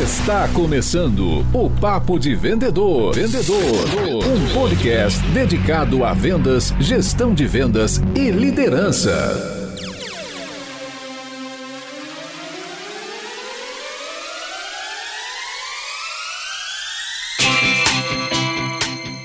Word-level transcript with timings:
Está 0.00 0.46
começando 0.50 1.44
o 1.52 1.68
Papo 1.68 2.20
de 2.20 2.32
Vendedor. 2.32 3.12
Vendedor. 3.12 3.58
Um 3.58 4.54
podcast 4.54 5.20
dedicado 5.30 6.04
a 6.04 6.14
vendas, 6.14 6.72
gestão 6.78 7.34
de 7.34 7.48
vendas 7.48 8.00
e 8.14 8.30
liderança. 8.30 9.10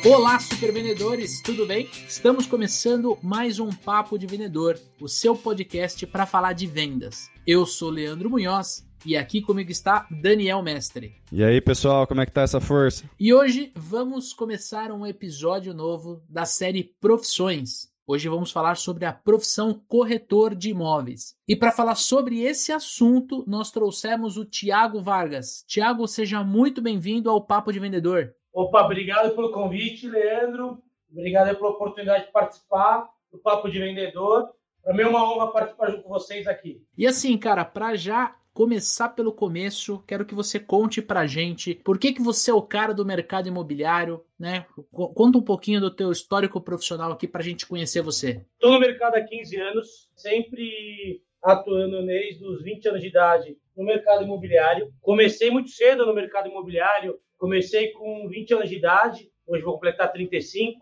Olá, 0.04 0.40
super 0.40 0.74
vendedores, 0.74 1.40
tudo 1.44 1.68
bem? 1.68 1.88
Estamos 2.10 2.48
começando 2.48 3.16
mais 3.22 3.60
um 3.60 3.70
Papo 3.70 4.18
de 4.18 4.26
Vendedor, 4.26 4.80
o 5.00 5.08
seu 5.08 5.36
podcast 5.36 6.08
para 6.08 6.26
falar 6.26 6.54
de 6.54 6.66
vendas. 6.66 7.30
Eu 7.46 7.64
sou 7.68 7.92
Leandro 7.92 8.28
Munhoz 8.28 8.84
e 9.06 9.18
aqui 9.18 9.42
comigo 9.42 9.72
está 9.72 10.08
Daniel 10.10 10.62
Mestre. 10.62 11.16
E 11.32 11.44
aí, 11.44 11.60
pessoal, 11.60 12.08
como 12.08 12.22
é 12.22 12.26
que 12.26 12.32
tá 12.32 12.42
essa 12.42 12.62
força? 12.62 13.04
E 13.20 13.34
hoje 13.34 13.72
vamos 13.76 14.34
começar 14.34 14.92
um 14.92 15.06
episódio 15.06 15.74
novo 15.74 16.24
da 16.30 16.46
série 16.46 16.84
Profissões. 17.02 17.92
Hoje 18.06 18.28
vamos 18.28 18.52
falar 18.52 18.76
sobre 18.76 19.06
a 19.06 19.14
profissão 19.14 19.74
corretor 19.88 20.54
de 20.54 20.70
imóveis. 20.72 21.36
E 21.48 21.56
para 21.56 21.72
falar 21.72 21.96
sobre 21.96 22.42
esse 22.42 22.72
assunto, 22.72 23.44
nós 23.48 23.72
trouxemos 23.72 24.38
o 24.38 24.46
Tiago 24.46 25.02
Vargas. 25.02 25.64
Tiago, 25.68 26.06
seja 26.08 26.44
muito 26.44 26.82
bem-vindo 26.82 27.30
ao 27.30 27.46
Papo 27.46 27.72
de 27.72 27.80
Vendedor. 27.80 28.34
Opa, 28.54 28.84
obrigado 28.84 29.34
pelo 29.34 29.52
convite, 29.52 30.08
Leandro. 30.08 30.80
Obrigado 31.12 31.56
pela 31.56 31.70
oportunidade 31.70 32.26
de 32.26 32.32
participar 32.32 33.10
do 33.32 33.38
Papo 33.38 33.70
de 33.70 33.80
Vendedor. 33.80 34.50
Para 34.84 34.94
mim 34.94 35.04
é 35.04 35.08
uma 35.08 35.24
honra 35.24 35.52
participar 35.52 35.92
junto 35.92 36.04
com 36.04 36.10
vocês 36.10 36.46
aqui. 36.46 36.84
E 36.98 37.08
assim, 37.08 37.38
cara, 37.38 37.64
para 37.64 37.96
já 37.96 38.36
começar 38.54 39.10
pelo 39.10 39.34
começo, 39.34 40.04
quero 40.08 40.26
que 40.26 40.36
você 40.36 40.60
conte 40.60 41.02
pra 41.02 41.26
gente 41.26 41.74
por 41.76 41.98
que, 41.98 42.14
que 42.14 42.22
você 42.22 42.52
é 42.52 42.54
o 42.54 42.62
cara 42.62 42.94
do 42.94 43.06
mercado 43.06 43.48
imobiliário, 43.48 44.24
né? 44.40 44.66
Conta 44.92 45.38
um 45.38 45.44
pouquinho 45.44 45.82
do 45.82 45.90
teu 45.90 46.12
histórico 46.12 46.62
profissional 46.62 47.12
aqui 47.12 47.28
pra 47.28 47.42
gente 47.42 47.66
conhecer 47.66 48.02
você. 48.02 48.46
Estou 48.54 48.72
no 48.72 48.80
mercado 48.80 49.16
há 49.16 49.22
15 49.22 49.58
anos, 49.60 50.10
sempre 50.16 51.22
atuando 51.42 52.06
desde 52.06 52.46
os 52.46 52.64
20 52.64 52.90
anos 52.90 53.02
de 53.02 53.08
idade 53.08 53.58
no 53.76 53.84
mercado 53.84 54.24
imobiliário. 54.24 54.94
Comecei 55.02 55.50
muito 55.50 55.70
cedo 55.70 56.06
no 56.06 56.14
mercado 56.14 56.48
imobiliário, 56.48 57.20
Comecei 57.44 57.92
com 57.92 58.26
20 58.30 58.54
anos 58.54 58.70
de 58.70 58.78
idade, 58.78 59.30
hoje 59.46 59.62
vou 59.66 59.74
completar 59.74 60.10
35, 60.14 60.80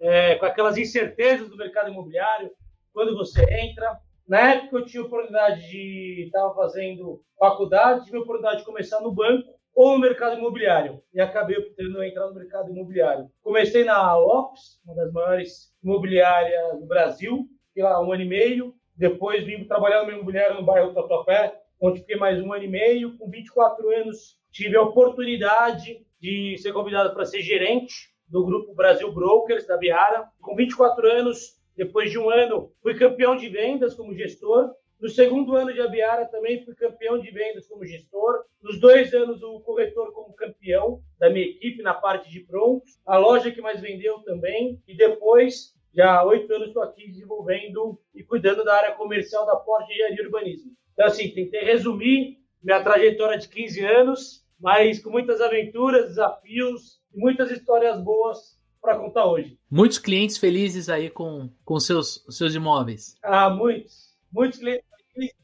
é, 0.00 0.34
com 0.34 0.44
aquelas 0.44 0.76
incertezas 0.76 1.48
do 1.48 1.56
mercado 1.56 1.88
imobiliário, 1.88 2.50
quando 2.92 3.16
você 3.16 3.40
entra. 3.62 3.96
Na 4.30 4.52
época 4.52 4.76
eu 4.76 4.86
tinha 4.86 5.02
oportunidade 5.02 5.68
de 5.68 6.26
estava 6.26 6.54
fazendo 6.54 7.20
faculdade, 7.36 8.04
tive 8.04 8.16
a 8.16 8.20
oportunidade 8.20 8.60
de 8.60 8.64
começar 8.64 9.00
no 9.00 9.10
banco 9.10 9.58
ou 9.74 9.94
no 9.94 9.98
mercado 9.98 10.38
imobiliário 10.38 11.02
e 11.12 11.20
acabei 11.20 11.58
optando 11.58 12.00
entrar 12.04 12.28
no 12.28 12.34
mercado 12.34 12.70
imobiliário. 12.70 13.28
Comecei 13.42 13.82
na 13.82 14.16
Lopes, 14.16 14.80
uma 14.84 14.94
das 14.94 15.12
maiores 15.12 15.74
imobiliárias 15.82 16.78
do 16.78 16.86
Brasil, 16.86 17.44
fiquei 17.66 17.82
lá 17.82 18.00
um 18.00 18.12
ano 18.12 18.22
e 18.22 18.28
meio. 18.28 18.72
Depois 18.94 19.42
vim 19.42 19.64
trabalhar 19.64 20.04
no 20.04 20.12
imobiliário 20.12 20.60
no 20.60 20.64
bairro 20.64 20.94
Tatuapé, 20.94 21.52
onde 21.80 21.98
fiquei 21.98 22.14
mais 22.14 22.40
um 22.40 22.52
ano 22.52 22.62
e 22.62 22.68
meio. 22.68 23.18
Com 23.18 23.28
24 23.28 23.90
anos 23.96 24.38
tive 24.52 24.76
a 24.76 24.82
oportunidade 24.82 26.06
de 26.20 26.56
ser 26.58 26.72
convidado 26.72 27.12
para 27.12 27.24
ser 27.24 27.42
gerente 27.42 28.12
do 28.28 28.46
grupo 28.46 28.76
Brasil 28.76 29.12
Brokers 29.12 29.66
da 29.66 29.76
Biara. 29.76 30.28
Com 30.40 30.54
24 30.54 31.04
anos, 31.10 31.59
depois 31.76 32.10
de 32.10 32.18
um 32.18 32.28
ano, 32.28 32.72
fui 32.82 32.94
campeão 32.94 33.36
de 33.36 33.48
vendas 33.48 33.94
como 33.94 34.14
gestor. 34.14 34.70
No 35.00 35.08
segundo 35.08 35.56
ano 35.56 35.72
de 35.72 35.80
Abiara 35.80 36.26
também 36.26 36.62
fui 36.64 36.74
campeão 36.74 37.18
de 37.18 37.30
vendas 37.30 37.66
como 37.66 37.86
gestor. 37.86 38.44
Nos 38.62 38.78
dois 38.78 39.14
anos 39.14 39.40
do 39.40 39.60
corretor 39.60 40.12
como 40.12 40.34
campeão 40.34 41.00
da 41.18 41.30
minha 41.30 41.46
equipe 41.46 41.82
na 41.82 41.94
parte 41.94 42.30
de 42.30 42.40
prontos. 42.40 43.00
A 43.06 43.16
loja 43.16 43.50
que 43.50 43.62
mais 43.62 43.80
vendeu 43.80 44.18
também. 44.20 44.78
E 44.86 44.94
depois, 44.94 45.74
já 45.94 46.18
há 46.18 46.24
oito 46.24 46.52
anos, 46.52 46.68
estou 46.68 46.82
aqui 46.82 47.06
desenvolvendo 47.06 47.98
e 48.14 48.22
cuidando 48.22 48.62
da 48.62 48.74
área 48.74 48.92
comercial 48.92 49.46
da 49.46 49.56
Porta 49.56 49.90
Engenharia 49.90 50.20
e 50.20 50.24
Urbanismo. 50.26 50.72
Então, 50.92 51.06
assim, 51.06 51.30
tentei 51.30 51.64
resumir 51.64 52.38
minha 52.62 52.82
trajetória 52.82 53.38
de 53.38 53.48
15 53.48 53.84
anos, 53.86 54.46
mas 54.60 55.02
com 55.02 55.08
muitas 55.08 55.40
aventuras, 55.40 56.08
desafios 56.08 57.00
e 57.14 57.18
muitas 57.18 57.50
histórias 57.50 57.98
boas 58.02 58.59
para 58.80 58.98
contar 58.98 59.26
hoje. 59.26 59.58
Muitos 59.70 59.98
clientes 59.98 60.38
felizes 60.38 60.88
aí 60.88 61.10
com, 61.10 61.50
com 61.64 61.78
seus, 61.78 62.24
seus 62.30 62.54
imóveis. 62.54 63.16
Ah, 63.22 63.50
muitos. 63.50 64.10
Muitos 64.32 64.58
clientes, 64.58 64.84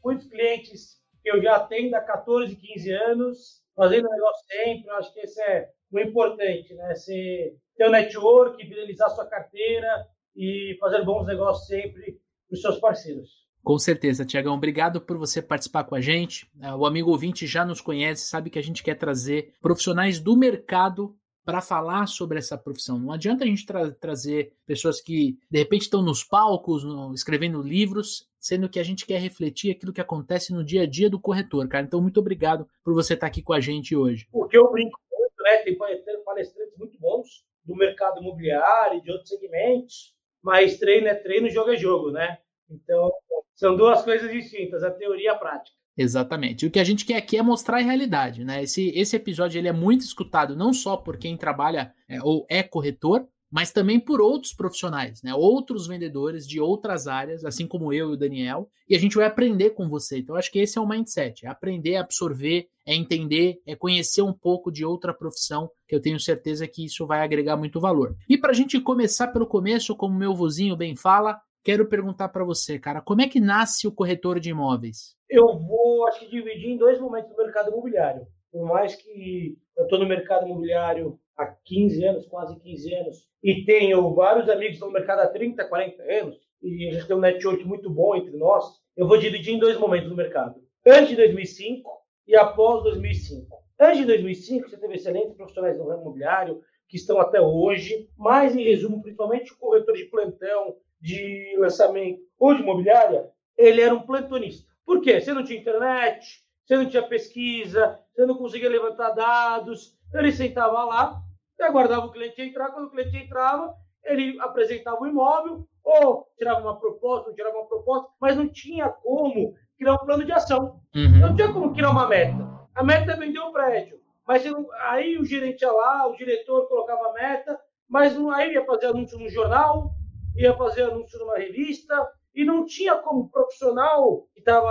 muitos 0.05 0.27
clientes 0.27 0.97
que 1.23 1.31
eu 1.31 1.43
já 1.43 1.57
atendo 1.57 1.97
há 1.97 2.01
14, 2.01 2.55
15 2.55 2.93
anos, 2.93 3.63
fazendo 3.75 4.09
negócio 4.09 4.47
sempre. 4.47 4.89
Eu 4.89 4.95
acho 4.97 5.13
que 5.13 5.21
esse 5.21 5.43
é 5.43 5.69
o 5.91 5.99
importante, 5.99 6.75
né? 6.75 6.95
Você 6.95 7.57
ter 7.77 7.89
um 7.89 7.91
network, 7.91 8.65
fidelizar 8.65 9.11
sua 9.11 9.27
carteira 9.27 10.07
e 10.35 10.77
fazer 10.81 11.05
bons 11.05 11.27
negócios 11.27 11.67
sempre 11.67 12.21
para 12.49 12.55
os 12.55 12.61
seus 12.61 12.79
parceiros. 12.79 13.47
Com 13.63 13.79
certeza, 13.79 14.25
Tiagão. 14.25 14.55
Obrigado 14.55 15.01
por 15.01 15.19
você 15.19 15.43
participar 15.43 15.83
com 15.85 15.97
a 15.97 16.01
gente. 16.01 16.49
É, 16.63 16.73
o 16.73 16.87
amigo 16.87 17.11
ouvinte 17.11 17.47
já 17.47 17.65
nos 17.65 17.81
conhece, 17.81 18.29
sabe 18.29 18.49
que 18.49 18.61
a 18.61 18.63
gente 18.63 18.83
quer 18.83 18.95
trazer 18.95 19.55
profissionais 19.61 20.21
do 20.21 20.37
mercado 20.37 21.17
para 21.47 21.61
falar 21.61 22.09
sobre 22.09 22.39
essa 22.39 22.59
profissão. 22.59 22.99
Não 22.99 23.13
adianta 23.13 23.45
a 23.45 23.47
gente 23.47 23.65
tra 23.65 23.89
trazer 23.93 24.53
pessoas 24.67 25.01
que 25.01 25.39
de 25.49 25.59
repente 25.61 25.83
estão 25.83 26.03
nos 26.03 26.25
palcos, 26.25 26.83
no, 26.83 27.15
escrevendo 27.15 27.63
livros, 27.63 28.29
sendo 28.41 28.69
que 28.69 28.81
a 28.81 28.83
gente 28.83 29.07
quer 29.07 29.21
refletir 29.21 29.71
aquilo 29.71 29.93
que 29.93 30.01
acontece 30.01 30.53
no 30.53 30.65
dia 30.65 30.83
a 30.83 30.87
dia 30.87 31.09
do 31.09 31.21
corretor, 31.21 31.69
cara. 31.69 31.87
Então, 31.87 32.03
muito 32.03 32.19
obrigado 32.19 32.69
por 32.83 32.95
você 32.95 33.15
estar 33.15 33.29
aqui 33.29 33.43
com 33.43 33.53
a 33.53 33.61
gente 33.61 33.95
hoje. 33.95 34.27
Porque 34.33 34.59
eu 34.59 34.73
brinco 34.73 34.99
muito, 35.13 35.43
né? 35.45 35.59
Tem 35.59 35.77
palestrantes 36.25 36.77
muito 36.77 36.99
bons 36.99 37.45
do 37.65 37.77
mercado 37.77 38.21
imobiliário 38.21 39.01
de 39.01 39.13
outros 39.13 39.29
segmentos, 39.29 40.13
mas 40.43 40.79
treino 40.79 41.07
é 41.07 41.15
treino, 41.15 41.49
jogo 41.49 41.71
é 41.71 41.77
jogo, 41.77 42.11
né? 42.11 42.39
Então, 42.69 43.13
são 43.55 43.77
duas 43.77 44.03
coisas 44.03 44.29
distintas, 44.33 44.83
a 44.83 44.91
teoria 44.91 45.27
e 45.27 45.29
a 45.29 45.37
prática. 45.37 45.77
Exatamente. 45.97 46.67
O 46.67 46.71
que 46.71 46.79
a 46.79 46.85
gente 46.85 47.05
quer 47.05 47.17
aqui 47.17 47.37
é 47.37 47.43
mostrar 47.43 47.79
a 47.79 47.83
realidade, 47.83 48.45
né? 48.45 48.63
Esse, 48.63 48.89
esse 48.95 49.17
episódio 49.17 49.59
ele 49.59 49.69
é 49.69 49.73
muito 49.73 50.03
escutado 50.03 50.55
não 50.55 50.73
só 50.73 50.97
por 50.97 51.17
quem 51.17 51.37
trabalha 51.37 51.93
é, 52.09 52.23
ou 52.23 52.47
é 52.51 52.63
corretor, 52.63 53.27
mas 53.51 53.71
também 53.71 53.99
por 53.99 54.21
outros 54.21 54.53
profissionais, 54.53 55.23
né? 55.23 55.35
Outros 55.35 55.87
vendedores 55.87 56.47
de 56.47 56.61
outras 56.61 57.07
áreas, 57.07 57.45
assim 57.45 57.67
como 57.67 57.93
eu 57.93 58.11
e 58.11 58.13
o 58.13 58.17
Daniel, 58.17 58.69
e 58.89 58.95
a 58.95 58.99
gente 58.99 59.17
vai 59.17 59.25
aprender 59.25 59.71
com 59.71 59.89
você. 59.89 60.19
Então, 60.19 60.37
acho 60.37 60.51
que 60.51 60.59
esse 60.59 60.77
é 60.77 60.81
o 60.81 60.87
mindset: 60.87 61.47
é 61.47 61.49
aprender, 61.49 61.93
é 61.93 61.99
absorver, 61.99 62.69
é 62.85 62.95
entender, 62.95 63.61
é 63.65 63.75
conhecer 63.75 64.23
um 64.23 64.33
pouco 64.33 64.71
de 64.71 64.85
outra 64.85 65.15
profissão, 65.15 65.71
que 65.89 65.95
eu 65.95 66.01
tenho 66.01 66.21
certeza 66.21 66.67
que 66.67 66.85
isso 66.85 67.07
vai 67.07 67.23
agregar 67.23 67.57
muito 67.57 67.81
valor. 67.81 68.15
E 68.29 68.37
para 68.37 68.51
a 68.51 68.55
gente 68.55 68.81
começar 68.81 69.29
pelo 69.29 69.47
começo, 69.47 69.97
como 69.97 70.19
meu 70.19 70.35
vozinho 70.35 70.77
bem 70.77 70.95
fala, 70.95 71.41
Quero 71.67 71.89
perguntar 71.89 72.29
para 72.29 72.45
você, 72.45 72.79
cara, 72.79 73.01
como 73.01 73.23
é 73.23 73.29
que 73.29 73.41
nasce 73.41 73.89
o 73.89 73.93
corretor 73.93 74.39
de 74.39 74.51
imóveis? 74.51 75.17
Eu 75.29 75.59
vou, 75.59 76.07
acho 76.07 76.21
que 76.21 76.31
dividir 76.31 76.71
em 76.71 76.77
dois 76.77 77.01
momentos 77.01 77.29
do 77.29 77.37
mercado 77.37 77.73
imobiliário. 77.73 78.25
Por 78.53 78.65
mais 78.65 78.95
que 78.95 79.59
eu 79.77 79.83
estou 79.83 79.99
no 79.99 80.07
mercado 80.07 80.47
imobiliário 80.47 81.19
há 81.37 81.45
15 81.45 82.05
anos, 82.05 82.27
quase 82.27 82.55
15 82.61 82.95
anos, 82.95 83.17
e 83.43 83.65
tenho 83.65 84.15
vários 84.15 84.49
amigos 84.49 84.79
no 84.79 84.93
mercado 84.93 85.23
há 85.23 85.27
30, 85.27 85.65
40 85.65 86.03
anos, 86.05 86.37
e 86.63 86.89
a 86.89 86.93
gente 86.93 87.09
tem 87.09 87.17
um 87.17 87.21
network 87.21 87.65
muito 87.65 87.91
bom 87.91 88.15
entre 88.15 88.37
nós, 88.37 88.65
eu 88.97 89.09
vou 89.09 89.19
dividir 89.19 89.53
em 89.53 89.59
dois 89.59 89.77
momentos 89.77 90.09
do 90.09 90.15
mercado. 90.15 90.55
Antes 90.87 91.09
de 91.09 91.17
2005 91.17 91.91
e 92.29 92.37
após 92.37 92.85
2005. 92.85 93.45
Antes 93.81 93.99
de 93.99 94.05
2005, 94.05 94.71
você 94.71 94.79
teve 94.79 94.95
excelentes 94.95 95.35
profissionais 95.35 95.77
no 95.77 95.89
ramo 95.89 96.03
imobiliário, 96.03 96.61
que 96.89 96.97
estão 96.97 97.19
até 97.19 97.41
hoje, 97.41 98.09
mas 98.17 98.55
em 98.55 98.63
resumo, 98.63 99.03
principalmente 99.03 99.53
o 99.53 99.59
corretor 99.59 99.97
de 99.97 100.05
plantão, 100.05 100.77
de 101.01 101.57
lançamento 101.59 102.21
ou 102.39 102.55
de 102.55 102.63
imobiliária, 102.63 103.31
ele 103.57 103.81
era 103.81 103.95
um 103.95 104.03
plantonista. 104.03 104.71
Por 104.85 105.01
quê? 105.01 105.21
Você 105.21 105.33
não 105.33 105.45
tinha 105.45 105.59
internet, 105.59 106.45
você 106.65 106.77
não 106.77 106.89
tinha 106.89 107.03
pesquisa, 107.03 107.99
você 108.15 108.27
não 108.27 108.37
conseguia 108.37 108.69
levantar 108.69 109.11
dados. 109.11 109.97
Então 110.09 110.21
ele 110.21 110.33
sentava 110.33 110.85
lá 110.85 111.21
e 111.59 111.63
aguardava 111.63 112.07
o 112.07 112.13
cliente 112.13 112.41
entrar. 112.41 112.71
Quando 112.71 112.87
o 112.87 112.91
cliente 112.91 113.17
entrava, 113.17 113.75
ele 114.05 114.39
apresentava 114.41 115.01
o 115.01 115.07
imóvel 115.07 115.67
ou 115.83 116.27
tirava 116.37 116.61
uma 116.61 116.79
proposta, 116.79 117.29
ou 117.29 117.35
tirava 117.35 117.57
uma 117.57 117.67
proposta, 117.67 118.11
mas 118.21 118.37
não 118.37 118.49
tinha 118.49 118.89
como 118.89 119.55
criar 119.79 119.95
um 119.95 120.05
plano 120.05 120.25
de 120.25 120.33
ação. 120.33 120.81
Uhum. 120.95 121.21
Não 121.21 121.37
tinha 121.37 121.53
como 121.53 121.73
criar 121.73 121.91
uma 121.91 122.09
meta. 122.09 122.45
A 122.75 122.83
meta 122.83 123.13
é 123.13 123.17
vender 123.17 123.39
o 123.39 123.53
prédio. 123.53 124.01
Mas 124.27 124.45
não... 124.45 124.67
aí 124.91 125.17
o 125.17 125.25
gerente 125.25 125.63
ia 125.63 125.71
lá, 125.71 126.09
o 126.09 126.17
diretor 126.17 126.69
colocava 126.69 127.09
a 127.09 127.13
meta, 127.13 127.59
mas 127.89 128.17
não... 128.17 128.31
aí 128.31 128.53
ia 128.53 128.65
fazer 128.65 128.87
anúncio 128.87 129.19
no 129.19 129.29
jornal, 129.29 129.93
ia 130.37 130.57
fazer 130.57 130.83
anúncio 130.83 131.19
numa 131.19 131.39
revista 131.39 131.95
e 132.35 132.45
não 132.45 132.65
tinha 132.67 132.97
como 132.97 133.31
profissional 133.31 134.29
que 134.33 134.41
estava 134.41 134.69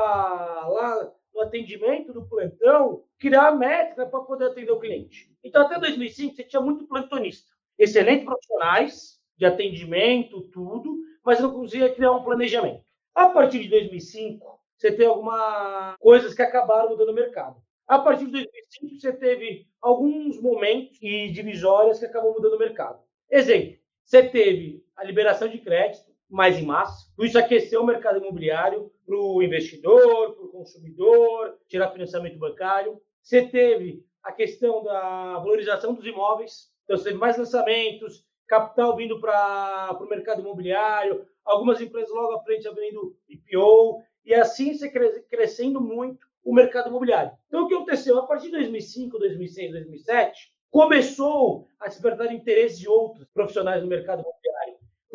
lá 0.68 1.12
no 1.34 1.42
atendimento 1.42 2.14
do 2.14 2.28
plantão 2.28 3.04
criar 3.20 3.48
a 3.48 3.56
métrica 3.56 4.06
para 4.06 4.20
poder 4.22 4.46
atender 4.46 4.72
o 4.72 4.80
cliente. 4.80 5.32
Então, 5.44 5.64
até 5.64 5.80
2005, 5.80 6.36
você 6.36 6.44
tinha 6.44 6.62
muito 6.62 6.88
plantonista. 6.88 7.52
Excelentes 7.78 8.26
profissionais 8.26 9.20
de 9.38 9.46
atendimento, 9.46 10.42
tudo, 10.54 10.98
mas 11.24 11.40
não 11.40 11.52
conseguia 11.52 11.94
criar 11.94 12.12
um 12.12 12.24
planejamento. 12.24 12.84
A 13.14 13.30
partir 13.30 13.64
de 13.64 13.70
2005, 13.70 14.60
você 14.78 14.92
tem 14.92 15.08
algumas 15.08 15.98
coisas 16.00 16.34
que 16.34 16.42
acabaram 16.42 16.90
mudando 16.90 17.10
o 17.10 17.14
mercado. 17.14 17.58
A 17.88 18.00
partir 18.00 18.26
de 18.26 18.32
2005, 18.32 19.00
você 19.00 19.14
teve 19.14 19.68
alguns 19.82 20.42
momentos 20.42 20.98
e 21.02 21.32
divisórias 21.32 22.00
que 22.00 22.06
acabam 22.06 22.34
mudando 22.34 22.54
o 22.54 22.60
mercado. 22.60 23.00
Exemplo, 23.30 23.78
você 24.04 24.24
teve 24.24 24.85
a 24.96 25.04
liberação 25.04 25.48
de 25.48 25.60
crédito 25.60 26.14
mais 26.30 26.58
em 26.58 26.66
massa, 26.66 27.08
isso 27.20 27.38
aqueceu 27.38 27.82
o 27.82 27.86
mercado 27.86 28.18
imobiliário 28.18 28.92
para 29.06 29.16
o 29.16 29.42
investidor, 29.44 30.34
para 30.34 30.46
o 30.46 30.50
consumidor, 30.50 31.58
tirar 31.68 31.92
financiamento 31.92 32.40
bancário. 32.40 33.00
Você 33.22 33.48
teve 33.48 34.04
a 34.24 34.32
questão 34.32 34.84
da 34.84 35.38
valorização 35.38 35.94
dos 35.94 36.06
imóveis, 36.06 36.72
então 36.84 36.98
você 36.98 37.06
teve 37.06 37.18
mais 37.18 37.38
lançamentos, 37.38 38.26
capital 38.48 38.96
vindo 38.96 39.20
para 39.20 39.98
o 40.00 40.10
mercado 40.10 40.42
imobiliário, 40.42 41.26
algumas 41.44 41.80
empresas 41.80 42.12
logo 42.12 42.34
à 42.34 42.44
frente 42.44 42.68
abrindo 42.68 43.16
IPO, 43.30 44.02
e 44.26 44.34
assim 44.34 44.74
você 44.74 44.90
crescendo 45.30 45.80
muito 45.80 46.26
o 46.44 46.54
mercado 46.54 46.90
imobiliário. 46.90 47.32
Então, 47.48 47.66
o 47.66 47.68
que 47.68 47.76
aconteceu? 47.76 48.18
A 48.20 48.26
partir 48.28 48.46
de 48.46 48.54
2005, 48.54 49.18
2006, 49.18 49.72
2007, 49.72 50.54
começou 50.70 51.68
a 51.80 51.88
despertar 51.88 52.34
interesse 52.34 52.80
de 52.80 52.90
outros 52.90 53.28
profissionais 53.34 53.82
do 53.82 53.88
mercado 53.88 54.22
imobiliário. 54.22 54.55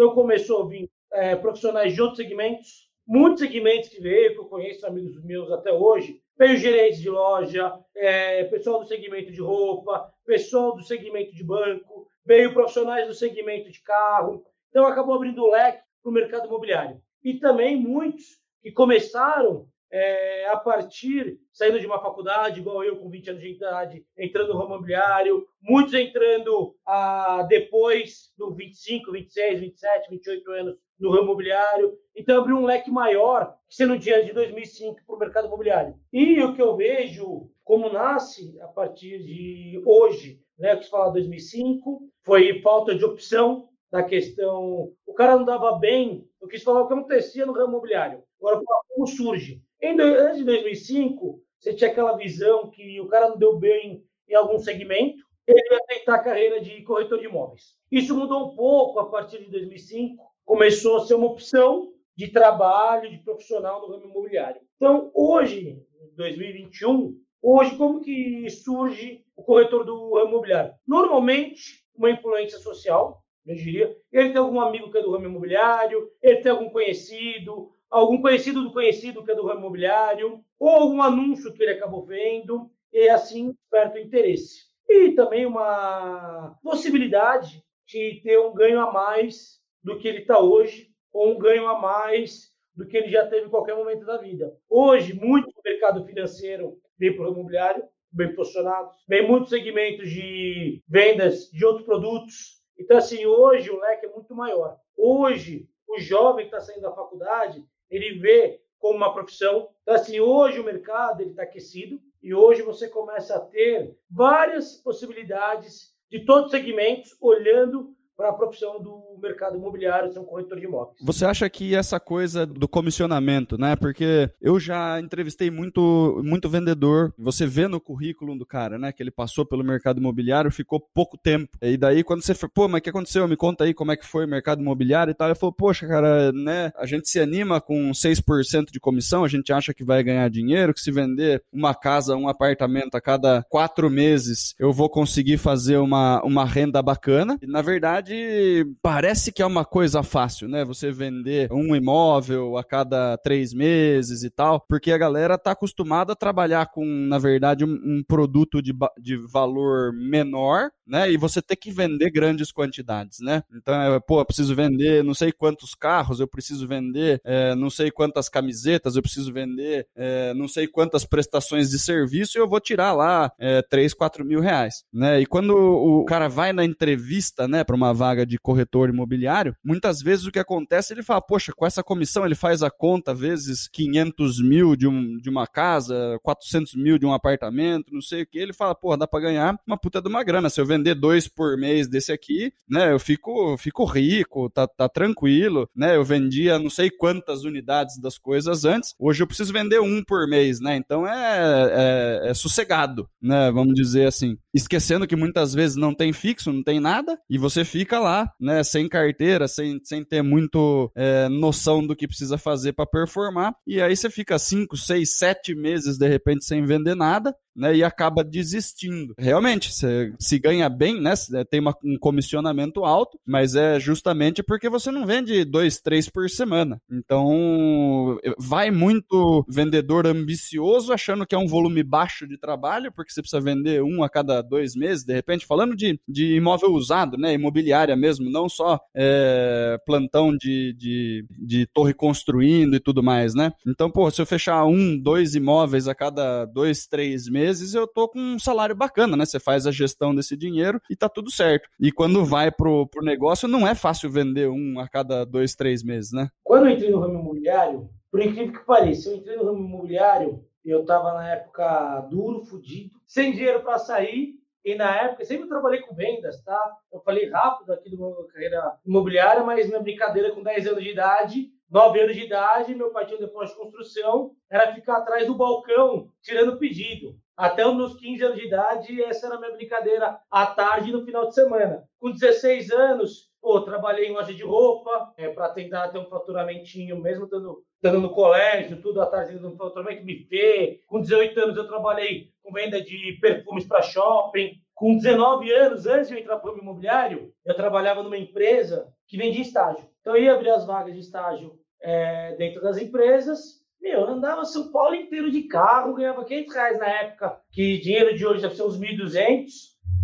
Então, 0.01 0.15
começou 0.15 0.63
a 0.63 0.67
vir 0.67 0.91
é, 1.13 1.37
profissionais 1.37 1.93
de 1.93 2.01
outros 2.01 2.17
segmentos, 2.17 2.89
muitos 3.07 3.41
segmentos 3.41 3.91
que 3.91 4.01
veio, 4.01 4.33
que 4.33 4.41
eu 4.41 4.47
conheço 4.47 4.87
amigos 4.87 5.23
meus 5.23 5.53
até 5.53 5.71
hoje, 5.71 6.23
veio 6.39 6.57
gerentes 6.57 7.01
de 7.01 7.11
loja, 7.11 7.79
é, 7.95 8.45
pessoal 8.45 8.81
do 8.81 8.89
segmento 8.89 9.31
de 9.31 9.43
roupa, 9.43 10.11
pessoal 10.25 10.75
do 10.75 10.83
segmento 10.83 11.35
de 11.35 11.45
banco, 11.45 12.09
veio 12.25 12.55
profissionais 12.55 13.07
do 13.07 13.13
segmento 13.13 13.71
de 13.71 13.79
carro. 13.83 14.43
Então, 14.71 14.87
acabou 14.87 15.17
abrindo 15.17 15.45
o 15.45 15.51
leque 15.51 15.83
para 16.03 16.11
o 16.11 16.15
mercado 16.15 16.47
imobiliário. 16.47 16.99
E 17.23 17.35
também 17.35 17.77
muitos 17.77 18.41
que 18.63 18.73
começaram 18.73 19.69
é, 19.91 20.47
a 20.47 20.57
partir, 20.57 21.39
saindo 21.53 21.81
de 21.81 21.87
uma 21.87 22.01
faculdade, 22.01 22.61
igual 22.61 22.85
eu, 22.85 22.97
com 22.97 23.11
20 23.11 23.31
anos 23.31 23.43
de 23.43 23.51
idade, 23.51 24.07
entrando 24.17 24.53
no 24.53 24.59
ramo 24.59 24.75
imobiliário, 24.75 25.47
muitos 25.61 25.95
entrando 25.95 26.77
ah, 26.87 27.45
depois, 27.49 28.33
no 28.39 28.55
25, 28.55 29.11
26, 29.11 29.61
27, 29.61 30.11
28 30.11 30.51
anos, 30.53 30.77
no 30.99 31.11
ramo 31.11 31.25
imobiliário. 31.25 31.99
Então, 32.15 32.41
abriu 32.41 32.57
um 32.57 32.65
leque 32.65 32.91
maior 32.91 33.57
que 33.69 33.85
não 33.85 33.99
tinha 33.99 34.25
de 34.25 34.33
2005 34.33 35.01
para 35.05 35.17
o 35.17 35.19
mercado 35.19 35.47
imobiliário. 35.49 35.99
E 36.13 36.41
o 36.43 36.55
que 36.55 36.63
eu 36.63 36.77
vejo, 36.77 37.51
como 37.65 37.93
nasce 37.93 38.61
a 38.61 38.69
partir 38.69 39.23
de 39.25 39.83
hoje, 39.85 40.41
né, 40.59 40.77
que 40.77 40.85
se 40.85 40.91
fala 40.91 41.13
2005, 41.13 42.03
foi 42.23 42.61
falta 42.61 42.95
de 42.95 43.05
opção 43.05 43.69
da 43.91 44.05
questão. 44.05 44.93
O 45.07 45.15
cara 45.15 45.37
não 45.37 45.45
dava 45.45 45.79
bem, 45.79 46.29
eu 46.41 46.47
quis 46.47 46.63
falar 46.63 46.83
o 46.83 46.87
que 46.87 46.93
acontecia 46.93 47.45
no 47.45 47.53
ramo 47.53 47.71
imobiliário. 47.71 48.23
Agora, 48.39 48.61
como 48.89 49.07
surge? 49.07 49.61
Em, 49.83 49.99
antes 50.01 50.39
de 50.39 50.45
2005, 50.45 51.43
você 51.59 51.75
tinha 51.75 51.91
aquela 51.91 52.17
visão 52.17 52.71
que 52.71 53.01
o 53.01 53.09
cara 53.09 53.29
não 53.29 53.39
deu 53.39 53.59
bem 53.59 54.05
em 54.29 54.35
algum 54.35 54.59
segmento, 54.59 55.23
ele 55.47 55.61
ia 55.71 55.81
tentar 55.87 56.17
a 56.17 56.23
carreira 56.23 56.61
de 56.61 56.83
corretor 56.83 57.19
de 57.19 57.27
imóveis. 57.27 57.75
Isso 57.91 58.17
mudou 58.17 58.53
um 58.53 58.57
pouco 58.57 59.01
a 59.01 59.11
partir 59.11 59.45
de 59.45 59.51
2005, 59.51 60.23
começou 60.45 60.97
a 60.97 61.07
ser 61.07 61.15
uma 61.15 61.27
opção 61.27 61.93
de 62.17 62.29
trabalho, 62.29 63.11
de 63.11 63.19
profissional 63.19 63.81
no 63.81 63.95
ramo 63.95 64.11
imobiliário. 64.11 64.61
Então, 64.77 65.11
hoje, 65.15 65.83
2021, 66.17 67.19
hoje 67.43 67.77
como 67.77 68.01
que 68.01 68.49
surge 68.51 69.25
o 69.35 69.43
corretor 69.43 69.85
do 69.85 70.15
ramo 70.15 70.31
imobiliário? 70.31 70.73
Normalmente, 70.87 71.85
uma 71.95 72.11
influência 72.11 72.59
social, 72.59 73.23
eu 73.47 73.55
diria. 73.55 73.97
Ele 74.13 74.31
tem 74.31 74.39
algum 74.39 74.61
amigo 74.61 74.91
que 74.91 74.99
é 74.99 75.03
do 75.03 75.11
ramo 75.11 75.27
imobiliário, 75.27 76.11
ele 76.23 76.41
tem 76.41 76.53
algum 76.53 76.69
conhecido, 76.71 77.73
algum 77.91 78.21
conhecido 78.21 78.63
do 78.63 78.73
conhecido 78.73 79.25
que 79.25 79.33
é 79.33 79.35
do 79.35 79.47
ramo 79.47 79.61
imobiliário, 79.61 80.45
ou 80.59 80.69
algum 80.69 81.03
anúncio 81.03 81.53
que 81.53 81.63
ele 81.63 81.73
acabou 81.73 82.05
vendo, 82.05 82.71
e 82.93 83.09
assim 83.09 83.53
desperta 83.53 83.97
o 83.97 84.01
interesse. 84.01 84.71
E 84.89 85.13
também 85.13 85.47
uma 85.47 86.57
possibilidade 86.63 87.63
de 87.87 88.21
ter 88.23 88.39
um 88.39 88.53
ganho 88.53 88.81
a 88.81 88.93
mais 88.93 89.61
do 89.83 89.99
que 89.99 90.07
ele 90.07 90.19
está 90.19 90.39
hoje, 90.39 90.91
ou 91.13 91.33
um 91.33 91.39
ganho 91.39 91.67
a 91.67 91.79
mais 91.81 92.51
do 92.75 92.87
que 92.87 92.97
ele 92.97 93.11
já 93.11 93.27
teve 93.27 93.47
em 93.47 93.51
qualquer 93.51 93.75
momento 93.75 94.05
da 94.05 94.17
vida. 94.17 94.57
Hoje, 94.69 95.13
muito 95.13 95.53
mercado 95.65 96.05
financeiro 96.05 96.79
vem 96.99 97.15
para 97.15 97.29
o 97.29 97.33
imobiliário, 97.33 97.85
bem 98.13 98.35
posicionado, 98.35 98.91
vem 99.09 99.27
muitos 99.27 99.51
segmentos 99.51 100.09
de 100.09 100.83
vendas 100.89 101.51
de 101.51 101.65
outros 101.65 101.85
produtos. 101.85 102.61
Então, 102.79 102.97
assim, 102.97 103.27
hoje 103.27 103.71
o 103.71 103.79
leque 103.79 104.07
é 104.07 104.13
muito 104.13 104.35
maior. 104.35 104.77
Hoje, 104.97 105.69
o 105.89 105.99
jovem 105.99 106.49
que 106.49 106.55
está 106.55 106.61
saindo 106.61 106.83
da 106.83 106.93
faculdade, 106.93 107.65
ele 107.91 108.19
vê 108.19 108.61
como 108.79 108.97
uma 108.97 109.13
profissão. 109.13 109.69
Então, 109.83 109.95
assim, 109.95 110.21
hoje 110.21 110.61
o 110.61 110.65
mercado 110.65 111.23
está 111.23 111.43
aquecido 111.43 112.01
e 112.23 112.35
hoje 112.35 112.63
você 112.63 112.89
começa 112.89 113.37
a 113.37 113.41
ter 113.41 113.97
várias 114.11 114.77
possibilidades 114.77 115.95
de 116.11 116.25
todos 116.25 116.47
os 116.47 116.51
segmentos 116.51 117.17
olhando 117.21 117.95
para 118.21 118.29
a 118.29 118.33
profissão 118.35 118.83
do 118.83 119.19
mercado 119.19 119.57
imobiliário, 119.57 120.13
ser 120.13 120.19
um 120.19 120.27
corretor 120.27 120.61
de 120.61 120.67
imóveis. 120.67 120.99
Você 121.01 121.25
acha 121.25 121.49
que 121.49 121.75
essa 121.75 121.99
coisa 121.99 122.45
do 122.45 122.69
comissionamento, 122.69 123.57
né? 123.57 123.75
Porque 123.75 124.31
eu 124.43 124.61
já 124.61 125.01
entrevistei 125.01 125.51
muito, 125.51 126.21
muito 126.23 126.47
vendedor. 126.47 127.15
Você 127.17 127.47
vê 127.47 127.67
no 127.67 127.81
currículo 127.81 128.37
do 128.37 128.45
cara, 128.45 128.79
né? 128.79 128.93
Que 128.93 129.03
ele 129.03 129.11
passou 129.11 129.47
pelo 129.47 129.65
mercado 129.65 130.01
imobiliário, 130.01 130.53
ficou 130.53 130.79
pouco 130.93 131.17
tempo. 131.17 131.49
E 131.63 131.79
daí, 131.79 132.05
quando 132.05 132.23
você 132.23 132.35
pô, 132.55 132.69
mas 132.69 132.81
o 132.81 132.83
que 132.83 132.91
aconteceu? 132.91 133.27
Me 133.27 133.37
conta 133.37 133.65
aí 133.65 133.73
como 133.73 133.91
é 133.91 133.97
que 133.97 134.07
foi 134.07 134.27
o 134.27 134.29
mercado 134.29 134.61
imobiliário 134.61 135.13
e 135.13 135.15
tal. 135.15 135.29
Ele 135.29 135.35
falou, 135.35 135.55
poxa, 135.55 135.89
cara, 135.89 136.31
né? 136.31 136.73
A 136.77 136.85
gente 136.85 137.09
se 137.09 137.19
anima 137.19 137.59
com 137.59 137.91
6% 137.91 138.71
de 138.71 138.79
comissão, 138.79 139.25
a 139.25 139.29
gente 139.29 139.51
acha 139.51 139.73
que 139.73 139.83
vai 139.83 140.03
ganhar 140.03 140.29
dinheiro, 140.29 140.75
que 140.75 140.81
se 140.81 140.93
vender 140.93 141.43
uma 141.51 141.75
casa, 141.75 142.17
um 142.17 142.29
apartamento 142.29 142.97
a 142.97 143.01
cada 143.01 143.47
quatro 143.49 143.89
meses, 143.89 144.55
eu 144.59 144.75
vou 144.75 144.91
conseguir 144.91 145.39
fazer 145.39 145.79
uma, 145.79 146.23
uma 146.23 146.45
renda 146.45 146.83
bacana. 146.83 147.39
E, 147.41 147.47
na 147.47 147.63
verdade, 147.63 148.10
verdade, 148.11 148.77
parece 148.83 149.33
que 149.33 149.43
é 149.43 149.47
uma 149.47 149.65
coisa 149.65 150.03
fácil, 150.03 150.49
né? 150.49 150.65
Você 150.65 150.91
vender 150.91 151.53
um 151.53 151.75
imóvel 151.75 152.57
a 152.57 152.65
cada 152.65 153.17
três 153.19 153.55
meses 153.55 154.23
e 154.23 154.31
tal, 154.31 154.61
porque 154.69 154.93
a 154.93 154.99
galera 154.99 155.39
tá 155.39 155.53
acostumada 155.53 156.13
a 156.13 156.17
trabalhar 156.17 156.67
com, 156.67 156.85
na 156.85 157.19
verdade, 157.19 157.65
um, 157.65 157.73
um 157.73 158.03
produto 158.07 158.61
de, 158.61 158.73
de 159.01 159.17
valor 159.17 159.93
menor, 159.93 160.71
né? 160.91 161.11
E 161.11 161.17
você 161.17 161.41
ter 161.41 161.57
que 161.57 161.71
vender 161.71 162.11
grandes 162.11 162.51
quantidades, 162.51 163.21
né? 163.21 163.43
Então, 163.55 163.75
é, 163.81 164.01
pô, 164.01 164.21
eu 164.21 164.25
preciso 164.27 164.55
vender 164.55 165.05
não 165.05 165.15
sei 165.15 165.31
quantos 165.33 165.75
carros, 165.75 166.21
eu 166.21 166.27
preciso 166.27 166.67
vender 166.67 167.21
é, 167.25 167.55
não 167.55 167.71
sei 167.71 167.91
quantas 167.91 168.29
camisetas, 168.29 168.97
eu 168.97 169.03
preciso 169.03 169.33
vender 169.33 169.87
é, 169.95 170.35
não 170.35 170.49
sei 170.49 170.67
quantas 170.67 171.05
prestações 171.05 171.71
de 171.71 171.79
serviço 171.79 172.37
e 172.37 172.41
eu 172.41 172.49
vou 172.49 172.61
tirar 172.61 172.93
lá 172.93 173.31
é, 173.39 173.63
3, 173.63 173.95
4 173.95 174.25
mil 174.25 174.41
reais, 174.41 174.85
né? 174.93 175.21
E 175.21 175.27
quando 175.27 175.57
o 175.57 176.05
cara 176.05 176.29
vai 176.29 176.53
na 176.53 176.65
entrevista, 176.65 177.47
né, 177.47 177.63
para 177.63 177.77
uma 177.77 177.95
vaga 177.95 178.27
de 178.27 178.39
corretor 178.39 178.89
imobiliário, 178.89 179.55
muitas 179.65 180.03
vezes 180.03 180.27
o 180.27 180.33
que 180.33 180.39
acontece, 180.39 180.93
ele 180.93 181.03
fala, 181.03 181.21
poxa, 181.21 181.53
com 181.55 181.65
essa 181.65 181.83
comissão 181.83 182.27
ele 182.27 182.35
faz 182.35 182.63
a 182.63 182.71
conta 182.71 183.15
vezes 183.15 183.69
500 183.69 184.43
mil 184.43 184.75
de, 184.75 184.89
um, 184.89 185.19
de 185.19 185.31
uma 185.31 185.47
casa, 185.47 186.19
400 186.23 186.75
mil 186.75 186.99
de 186.99 187.07
um 187.07 187.13
apartamento, 187.13 187.93
não 187.93 188.03
sei 188.03 188.23
o 188.23 188.27
que, 188.27 188.39
ele 188.39 188.53
fala, 188.53 188.75
pô, 188.75 188.97
dá 188.97 189.07
para 189.07 189.21
ganhar 189.21 189.57
uma 189.67 189.79
puta 189.79 190.01
de 190.01 190.09
uma 190.09 190.25
grana, 190.25 190.51
se 190.51 190.61
eu 190.61 190.67
vender 190.67 190.80
dois 190.95 191.29
por 191.29 191.57
mês 191.57 191.89
desse 191.89 192.13
aqui, 192.13 192.53
né, 192.69 192.93
eu 192.93 192.99
fico, 192.99 193.57
fico 193.59 193.85
rico, 193.85 194.51
tá, 194.51 194.67
tá 194.67 194.89
tranquilo, 194.89 195.69
né, 195.75 195.97
eu 195.97 196.05
vendia 196.05 196.59
não 196.59 196.71
sei 196.71 196.91
quantas 196.91 197.45
unidades 197.45 197.99
das 198.01 198.19
coisas 198.19 198.65
antes, 198.65 198.95
hoje 198.99 199.23
eu 199.23 199.27
preciso 199.27 199.53
vender 199.53 199.81
um 199.81 200.03
por 200.05 200.29
mês, 200.29 200.61
né, 200.61 200.77
então 200.77 201.07
é, 201.07 202.21
é, 202.25 202.31
é 202.31 202.35
sossegado, 202.35 203.09
né, 203.21 203.51
vamos 203.51 203.75
dizer 203.75 204.07
assim. 204.07 204.37
Esquecendo 204.55 205.07
que 205.07 205.17
muitas 205.17 205.55
vezes 205.55 205.77
não 205.77 205.95
tem 205.95 206.13
fixo, 206.13 206.53
não 206.53 206.63
tem 206.63 206.81
nada, 206.81 207.19
e 207.29 207.39
você 207.39 207.65
fica 207.65 207.99
lá, 207.99 208.31
né, 208.41 208.63
sem 208.65 208.89
carteira, 208.89 209.47
sem, 209.47 209.81
sem 209.85 210.05
ter 210.05 210.23
muito 210.23 210.91
é, 210.97 211.29
noção 211.29 211.87
do 211.87 211.95
que 211.95 212.09
precisa 212.09 212.37
fazer 212.37 212.73
para 212.73 212.87
performar, 212.87 213.55
e 213.67 213.81
aí 213.81 213.97
você 213.97 214.11
fica 214.11 214.39
5, 214.39 214.77
6, 214.77 215.19
7 215.19 215.55
meses 215.55 215.99
de 215.99 216.09
repente 216.09 216.45
sem 216.45 216.65
vender 216.65 216.95
nada, 216.95 217.35
né, 217.55 217.77
e 217.77 217.85
acaba 217.85 218.25
desistindo. 218.25 219.15
Realmente, 219.19 219.73
você 219.73 220.13
se 220.19 220.39
ganha 220.39 220.69
bem, 220.69 221.01
né, 221.01 221.15
tem 221.51 221.61
uma, 221.61 221.75
um 221.85 221.97
comissionamento 221.99 222.85
alto, 222.85 223.19
mas 223.27 223.55
é 223.55 223.79
justamente 223.79 224.43
porque 224.43 224.69
você 224.69 224.91
não 224.91 225.07
vende 225.07 225.45
dois, 225.45 225.81
três 225.81 226.09
por 226.09 226.29
semana. 226.31 226.81
Então, 226.91 228.19
vai 228.39 228.71
muito 228.71 229.45
vendedor 229.49 230.07
ambicioso 230.07 230.93
achando 230.93 231.27
que 231.27 231.35
é 231.35 231.39
um 231.39 231.47
volume 231.47 231.83
baixo 231.83 232.27
de 232.27 232.39
trabalho, 232.39 232.93
porque 232.93 233.13
você 233.13 233.21
precisa 233.21 233.43
vender 233.43 233.83
um 233.83 234.03
a 234.03 234.09
cada 234.09 234.40
dois 234.43 234.75
meses, 234.75 235.05
de 235.05 235.13
repente, 235.13 235.47
falando 235.47 235.77
de, 235.77 236.01
de 236.09 236.37
imóvel 236.37 236.71
usado, 236.73 237.17
né, 237.17 237.35
imobiliária 237.35 237.97
mesmo, 237.97 238.31
não 238.31 238.49
só 238.49 238.79
é, 238.95 239.79
plantão 239.85 240.37
de, 240.37 240.75
de, 240.75 241.25
de 241.39 241.67
torre 241.67 241.95
construindo 241.95 242.77
e 242.77 242.81
tudo 242.81 243.03
mais, 243.03 243.35
né. 243.35 243.53
Então, 243.67 243.91
pô, 243.91 244.11
se 244.11 244.21
eu 244.21 244.27
fechar 244.27 244.65
um, 244.65 244.99
dois 244.99 245.35
imóveis 245.35 245.89
a 245.89 245.95
cada 245.95 246.45
dois, 246.45 246.87
três 246.87 247.29
meses, 247.29 247.75
eu 247.75 247.87
tô 247.87 248.09
com 248.09 248.19
um 248.19 248.39
salário 248.39 248.75
bacana, 248.75 249.17
né? 249.17 249.25
Você 249.25 249.39
faz 249.39 249.67
a 249.67 249.71
gestão 249.73 250.15
desse 250.15 250.37
dinheiro 250.37 250.81
e 250.91 250.97
tá 250.97 251.09
tudo 251.09 251.31
certo. 251.31 251.69
E 251.79 251.91
quando 251.93 252.25
vai 252.25 252.51
pro, 252.51 252.87
pro 252.87 253.05
negócio, 253.05 253.49
não 253.49 253.67
é 253.67 253.75
fácil 253.75 254.11
vender 254.11 254.49
um 254.49 254.79
a 254.79 254.89
cada 254.89 255.25
dois, 255.25 255.55
três 255.55 255.83
meses, 255.83 256.13
né? 256.13 256.29
Quando 256.43 256.67
eu 256.67 256.73
entrei 256.73 256.91
no 256.91 257.01
ramo 257.01 257.21
imobiliário, 257.21 257.89
por 258.11 258.21
incrível 258.21 258.53
que 258.53 258.67
pareça, 258.67 259.11
eu 259.11 259.17
entrei 259.17 259.37
no 259.37 259.45
ramo 259.45 259.65
imobiliário 259.65 260.45
Eu 260.65 260.83
estava 260.83 261.15
na 261.15 261.33
época 261.33 262.01
duro, 262.11 262.45
fudido, 262.45 263.01
sem 263.07 263.33
dinheiro 263.33 263.63
para 263.63 263.79
sair. 263.79 264.39
E 264.65 264.75
na 264.75 264.95
época, 264.95 265.25
sempre 265.25 265.49
trabalhei 265.49 265.81
com 265.81 265.95
vendas, 265.95 266.43
tá? 266.43 266.77
Eu 266.93 267.01
falei 267.01 267.31
rápido 267.31 267.73
aqui 267.73 267.89
do 267.89 267.97
meu 267.97 268.29
carreira 268.31 268.77
imobiliária, 268.85 269.43
mas 269.43 269.67
minha 269.67 269.81
brincadeira 269.81 270.33
com 270.33 270.43
10 270.43 270.67
anos 270.67 270.85
de 270.85 270.91
idade, 270.91 271.51
9 271.71 272.01
anos 272.01 272.15
de 272.15 272.25
idade, 272.25 272.75
meu 272.75 272.91
pai 272.91 273.07
tinha 273.07 273.17
um 273.17 273.23
depósito 273.23 273.59
de 273.59 273.65
construção, 273.65 274.33
era 274.51 274.75
ficar 274.75 274.99
atrás 274.99 275.27
do 275.27 275.35
balcão, 275.35 276.11
tirando 276.21 276.59
pedido. 276.59 277.17
Até 277.35 277.67
os 277.67 277.75
meus 277.75 277.99
15 277.99 278.23
anos 278.23 278.39
de 278.39 278.47
idade, 278.49 279.03
essa 279.03 279.27
era 279.27 279.37
a 279.37 279.41
minha 279.41 279.53
brincadeira 279.53 280.21
à 280.31 280.47
tarde 280.47 280.93
no 280.93 281.07
final 281.07 281.27
de 281.27 281.35
semana. 281.35 281.89
Com 281.99 282.11
16 282.11 282.71
anos, 282.71 283.30
pô, 283.41 283.61
trabalhei 283.63 284.09
em 284.09 284.13
loja 284.13 284.35
de 284.35 284.43
roupa, 284.43 285.13
é, 285.17 285.29
para 285.29 285.49
tentar 285.51 285.89
ter 285.89 285.99
um 285.99 286.09
faturamentinho, 286.09 287.01
mesmo 287.01 287.25
estando, 287.25 287.63
estando 287.75 288.01
no 288.01 288.11
colégio, 288.11 288.81
tudo 288.81 289.01
à 289.01 289.07
tarde 289.07 289.41
no 289.41 289.57
faturamento, 289.57 290.05
buffet. 290.05 290.81
Com 290.87 291.01
18 291.01 291.41
anos, 291.41 291.57
eu 291.57 291.67
trabalhei 291.67 292.29
com 292.43 292.53
venda 292.53 292.81
de 292.81 293.19
perfumes 293.21 293.67
para 293.67 293.83
shopping. 293.83 294.61
Com 294.75 294.97
19 294.97 295.53
anos, 295.53 295.87
antes 295.87 296.09
de 296.09 296.15
eu 296.15 296.21
entrar 296.21 296.39
para 296.39 296.53
o 296.53 296.59
imobiliário, 296.59 297.33
eu 297.45 297.55
trabalhava 297.55 298.03
numa 298.03 298.17
empresa 298.17 298.93
que 299.07 299.17
vendia 299.17 299.43
estágio. 299.43 299.85
Então, 300.01 300.17
eu 300.17 300.23
ia 300.23 300.35
abrir 300.35 300.51
as 300.51 300.67
vagas 300.67 300.95
de 300.95 301.01
estágio 301.01 301.59
é, 301.83 302.35
dentro 302.37 302.63
das 302.63 302.79
empresas 302.79 303.61
meu, 303.81 304.01
eu 304.01 304.09
andava 304.09 304.45
São 304.45 304.71
Paulo 304.71 304.95
inteiro 304.95 305.31
de 305.31 305.45
carro, 305.45 305.95
ganhava 305.95 306.25
500 306.25 306.55
reais 306.55 306.79
na 306.79 306.87
época, 306.87 307.41
que 307.51 307.79
dinheiro 307.79 308.15
de 308.15 308.27
hoje 308.27 308.43
deve 308.43 308.55
ser 308.55 308.63
uns 308.63 308.79
1.200, 308.79 309.47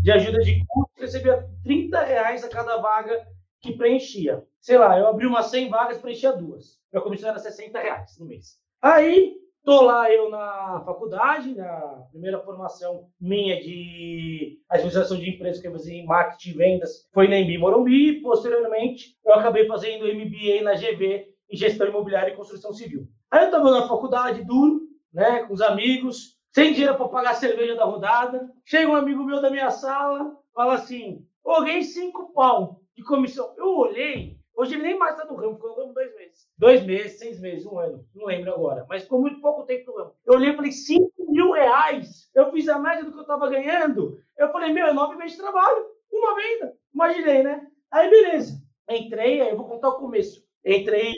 de 0.02 0.12
ajuda 0.12 0.38
de 0.38 0.64
custo, 0.66 0.86
recebia 0.97 1.47
30 1.62 2.03
reais 2.03 2.45
a 2.45 2.49
cada 2.49 2.76
vaga 2.79 3.26
que 3.61 3.76
preenchia. 3.76 4.43
Sei 4.61 4.79
lá, 4.79 4.99
eu 4.99 5.07
abri 5.07 5.26
umas 5.26 5.47
100 5.47 5.69
vagas, 5.69 5.99
preenchia 5.99 6.33
duas. 6.33 6.79
Minha 6.93 7.03
comissão 7.03 7.31
era 7.31 7.38
60 7.38 7.79
reais 7.79 8.19
no 8.19 8.26
mês. 8.26 8.59
Aí, 8.83 9.35
tô 9.65 9.83
lá 9.83 10.11
eu 10.11 10.31
na 10.31 10.83
faculdade, 10.85 11.55
na 11.55 12.05
primeira 12.11 12.41
formação 12.41 13.09
minha 13.21 13.61
de 13.61 14.59
administração 14.69 15.19
de 15.19 15.31
empresas 15.31 15.61
que 15.61 15.69
eu 15.69 15.73
fazia 15.73 15.95
em 15.95 16.07
marketing 16.07 16.50
e 16.50 16.55
vendas, 16.55 17.09
foi 17.12 17.29
na 17.29 17.38
MB 17.38 17.59
Morumbi. 17.59 18.21
Posteriormente, 18.21 19.17
eu 19.25 19.35
acabei 19.35 19.67
fazendo 19.67 20.07
MBA 20.07 20.62
na 20.62 20.75
GV 20.75 21.26
em 21.50 21.57
gestão 21.57 21.88
imobiliária 21.88 22.33
e 22.33 22.37
construção 22.37 22.73
civil. 22.73 23.07
Aí 23.31 23.43
eu 23.43 23.47
estava 23.47 23.71
na 23.71 23.88
faculdade, 23.88 24.45
duro, 24.45 24.81
né, 25.12 25.45
com 25.45 25.55
os 25.55 25.61
amigos, 25.61 26.37
sem 26.55 26.73
dinheiro 26.73 26.97
para 26.97 27.09
pagar 27.09 27.31
a 27.31 27.35
cerveja 27.35 27.75
da 27.75 27.85
rodada. 27.85 28.49
Chega 28.65 28.91
um 28.91 28.97
amigo 28.97 29.25
meu 29.25 29.41
da 29.41 29.50
minha 29.50 29.71
sala, 29.71 30.33
fala 30.57 30.75
assim: 30.75 31.25
Ô, 31.45 31.61
ganhei 31.61 31.85
cinco 31.85 32.33
pau 32.33 32.81
de 32.97 33.05
comissão. 33.05 33.55
Eu 33.57 33.77
olhei, 33.77 34.39
hoje 34.57 34.75
ele 34.75 34.83
nem 34.83 34.99
mais 34.99 35.15
está 35.15 35.27
no 35.27 35.37
ramo, 35.37 35.55
ficou 35.55 35.71
no 35.71 35.77
ramo 35.77 35.93
dois 35.93 36.13
meses. 36.17 36.49
Dois 36.59 36.85
meses, 36.85 37.19
seis 37.19 37.39
meses, 37.39 37.67
um 37.67 37.79
ano, 37.79 38.05
não 38.15 38.25
lembro 38.25 38.53
agora, 38.53 38.87
mas 38.89 39.03
ficou 39.03 39.21
muito 39.21 39.41
pouco 39.41 39.65
tempo 39.65 39.93
no 39.93 39.99
ramo. 39.99 40.15
Eu 40.25 40.35
olhei 40.35 40.51
e 40.51 40.57
falei: 40.57 40.73
cinco 40.73 41.13
mil 41.31 41.53
reais. 41.53 42.31
Eu 42.35 42.51
fiz 42.51 42.69
a 42.69 42.79
média 42.79 43.05
do 43.05 43.13
que 43.13 43.19
eu 43.19 43.23
estava 43.23 43.51
ganhando. 43.51 44.19
Eu 44.37 44.51
falei: 44.51 44.73
meu, 44.73 44.87
é 44.87 44.93
nove 44.93 45.17
meses 45.17 45.37
de 45.37 45.43
trabalho, 45.43 45.87
uma 46.11 46.35
venda. 46.35 46.75
Imaginei, 46.93 47.43
né? 47.43 47.67
Aí, 47.93 48.11
beleza. 48.11 48.61
Entrei, 48.89 49.41
aí 49.41 49.51
eu 49.51 49.57
vou 49.57 49.69
contar 49.69 49.91
o 49.91 49.99
começo. 49.99 50.45
Entrei, 50.65 51.15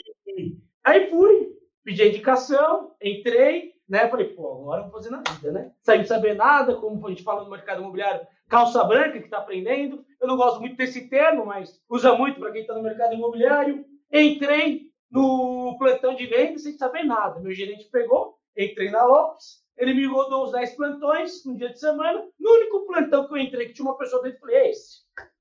aí 0.84 1.08
fui, 1.10 1.54
pedi 1.84 2.02
a 2.02 2.08
indicação, 2.08 2.94
entrei, 3.00 3.74
né? 3.88 4.08
Falei, 4.08 4.28
pô, 4.28 4.62
agora 4.62 4.80
eu 4.80 4.84
vou 4.84 4.92
fazer 4.92 5.10
na 5.10 5.22
vida, 5.22 5.52
né? 5.52 5.72
Sem 5.82 6.04
saber 6.04 6.34
nada, 6.34 6.76
como 6.76 7.06
a 7.06 7.10
gente 7.10 7.22
fala 7.22 7.44
no 7.44 7.50
mercado 7.50 7.80
imobiliário, 7.80 8.26
calça 8.48 8.82
branca 8.84 9.18
que 9.18 9.26
está 9.26 9.38
aprendendo. 9.38 10.04
Eu 10.20 10.26
não 10.26 10.36
gosto 10.36 10.60
muito 10.60 10.76
desse 10.76 11.08
termo, 11.08 11.46
mas 11.46 11.80
usa 11.88 12.14
muito 12.14 12.40
para 12.40 12.50
quem 12.50 12.62
está 12.62 12.74
no 12.74 12.82
mercado 12.82 13.14
imobiliário. 13.14 13.84
Entrei 14.12 14.88
no 15.10 15.76
plantão 15.78 16.14
de 16.14 16.26
venda 16.26 16.58
sem 16.58 16.72
saber 16.76 17.04
nada. 17.04 17.40
Meu 17.40 17.52
gerente 17.52 17.88
pegou, 17.90 18.38
entrei 18.56 18.90
na 18.90 19.04
Lopes, 19.04 19.62
ele 19.76 19.94
me 19.94 20.06
rodou 20.06 20.44
uns 20.44 20.52
10 20.52 20.74
plantões 20.74 21.44
no 21.44 21.56
dia 21.56 21.70
de 21.70 21.78
semana. 21.78 22.26
No 22.38 22.50
único 22.50 22.86
plantão 22.86 23.26
que 23.26 23.32
eu 23.32 23.38
entrei, 23.38 23.66
que 23.68 23.74
tinha 23.74 23.86
uma 23.86 23.96
pessoa 23.96 24.22
dentro, 24.22 24.40
falei, 24.40 24.56
é 24.56 24.70
esse. 24.70 24.98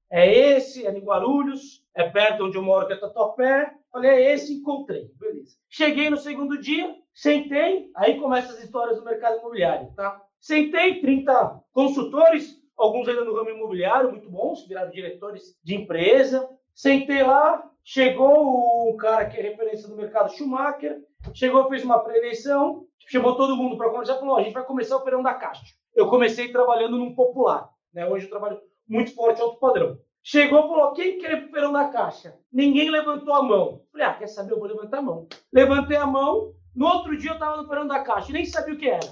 É 0.10 0.34
esse, 0.56 0.86
é 0.86 0.92
em 0.92 1.04
Guarulhos, 1.04 1.84
é 1.94 2.08
perto 2.10 2.46
onde 2.46 2.56
eu 2.56 2.62
moro, 2.62 2.88
que 2.88 2.94
é 2.94 2.98
Tatuapé. 2.98 3.74
Falei, 3.92 4.12
é 4.12 4.34
esse, 4.34 4.54
encontrei. 4.54 5.10
Beleza. 5.20 5.58
Cheguei 5.70 6.10
no 6.10 6.18
segundo 6.18 6.58
dia, 6.60 6.96
sentei, 7.14 7.90
aí 7.96 8.20
começam 8.20 8.52
as 8.52 8.64
histórias 8.64 8.98
do 8.98 9.04
mercado 9.04 9.40
imobiliário, 9.40 9.92
tá? 9.96 10.22
Sentei, 10.40 11.02
30 11.02 11.62
consultores, 11.74 12.56
alguns 12.77 13.07
ainda 13.07 13.25
no 13.25 13.36
ramo 13.36 13.50
imobiliário, 13.50 14.12
muito 14.12 14.29
bons, 14.29 14.67
viraram 14.67 14.91
diretores 14.91 15.57
de 15.63 15.75
empresa. 15.75 16.48
Sentei 16.74 17.24
lá, 17.24 17.69
chegou 17.84 18.89
um 18.89 18.96
cara 18.98 19.25
que 19.25 19.38
é 19.38 19.41
referência 19.41 19.88
do 19.88 19.96
mercado 19.96 20.31
Schumacher, 20.31 21.00
chegou, 21.34 21.67
fez 21.69 21.84
uma 21.84 22.00
pré-eleição, 22.00 22.86
chamou 23.07 23.36
todo 23.36 23.55
mundo 23.55 23.77
para 23.77 23.89
conversar, 23.89 24.19
falou, 24.19 24.38
a 24.38 24.43
gente 24.43 24.53
vai 24.53 24.63
começar 24.63 24.96
o 24.96 25.00
operando 25.00 25.24
da 25.24 25.34
Caixa. 25.34 25.75
Eu 25.96 26.07
comecei 26.07 26.51
trabalhando 26.51 26.98
num 26.98 27.15
popular, 27.15 27.69
né? 27.91 28.07
Hoje 28.07 28.25
eu 28.25 28.29
trabalho 28.29 28.62
muito 28.88 29.15
forte 29.15 29.41
alto 29.41 29.60
padrão. 29.60 29.98
Chegou 30.29 30.60
e 30.60 30.67
falou: 30.67 30.91
quem 30.91 31.17
quer 31.19 31.31
ir 31.31 31.41
pro 31.43 31.51
feirão 31.51 31.72
da 31.72 31.88
caixa? 31.88 32.38
Ninguém 32.51 32.91
levantou 32.91 33.34
a 33.34 33.41
mão. 33.41 33.81
Falei: 33.91 34.07
ah, 34.07 34.13
quer 34.13 34.27
saber? 34.27 34.51
Eu 34.51 34.60
vou 34.60 34.67
levantar 34.67 34.98
a 34.98 35.01
mão. 35.01 35.25
Levantei 35.53 35.96
a 35.96 36.05
mão. 36.05 36.53
No 36.75 36.86
outro 36.86 37.17
dia 37.17 37.31
eu 37.31 37.36
estava 37.36 37.55
no 37.55 37.67
feirão 37.67 37.88
da 37.88 38.01
caixa 38.01 38.34
nem 38.34 38.46
sabia 38.46 38.74
o 38.74 38.77
que 38.77 38.89
era. 38.89 39.07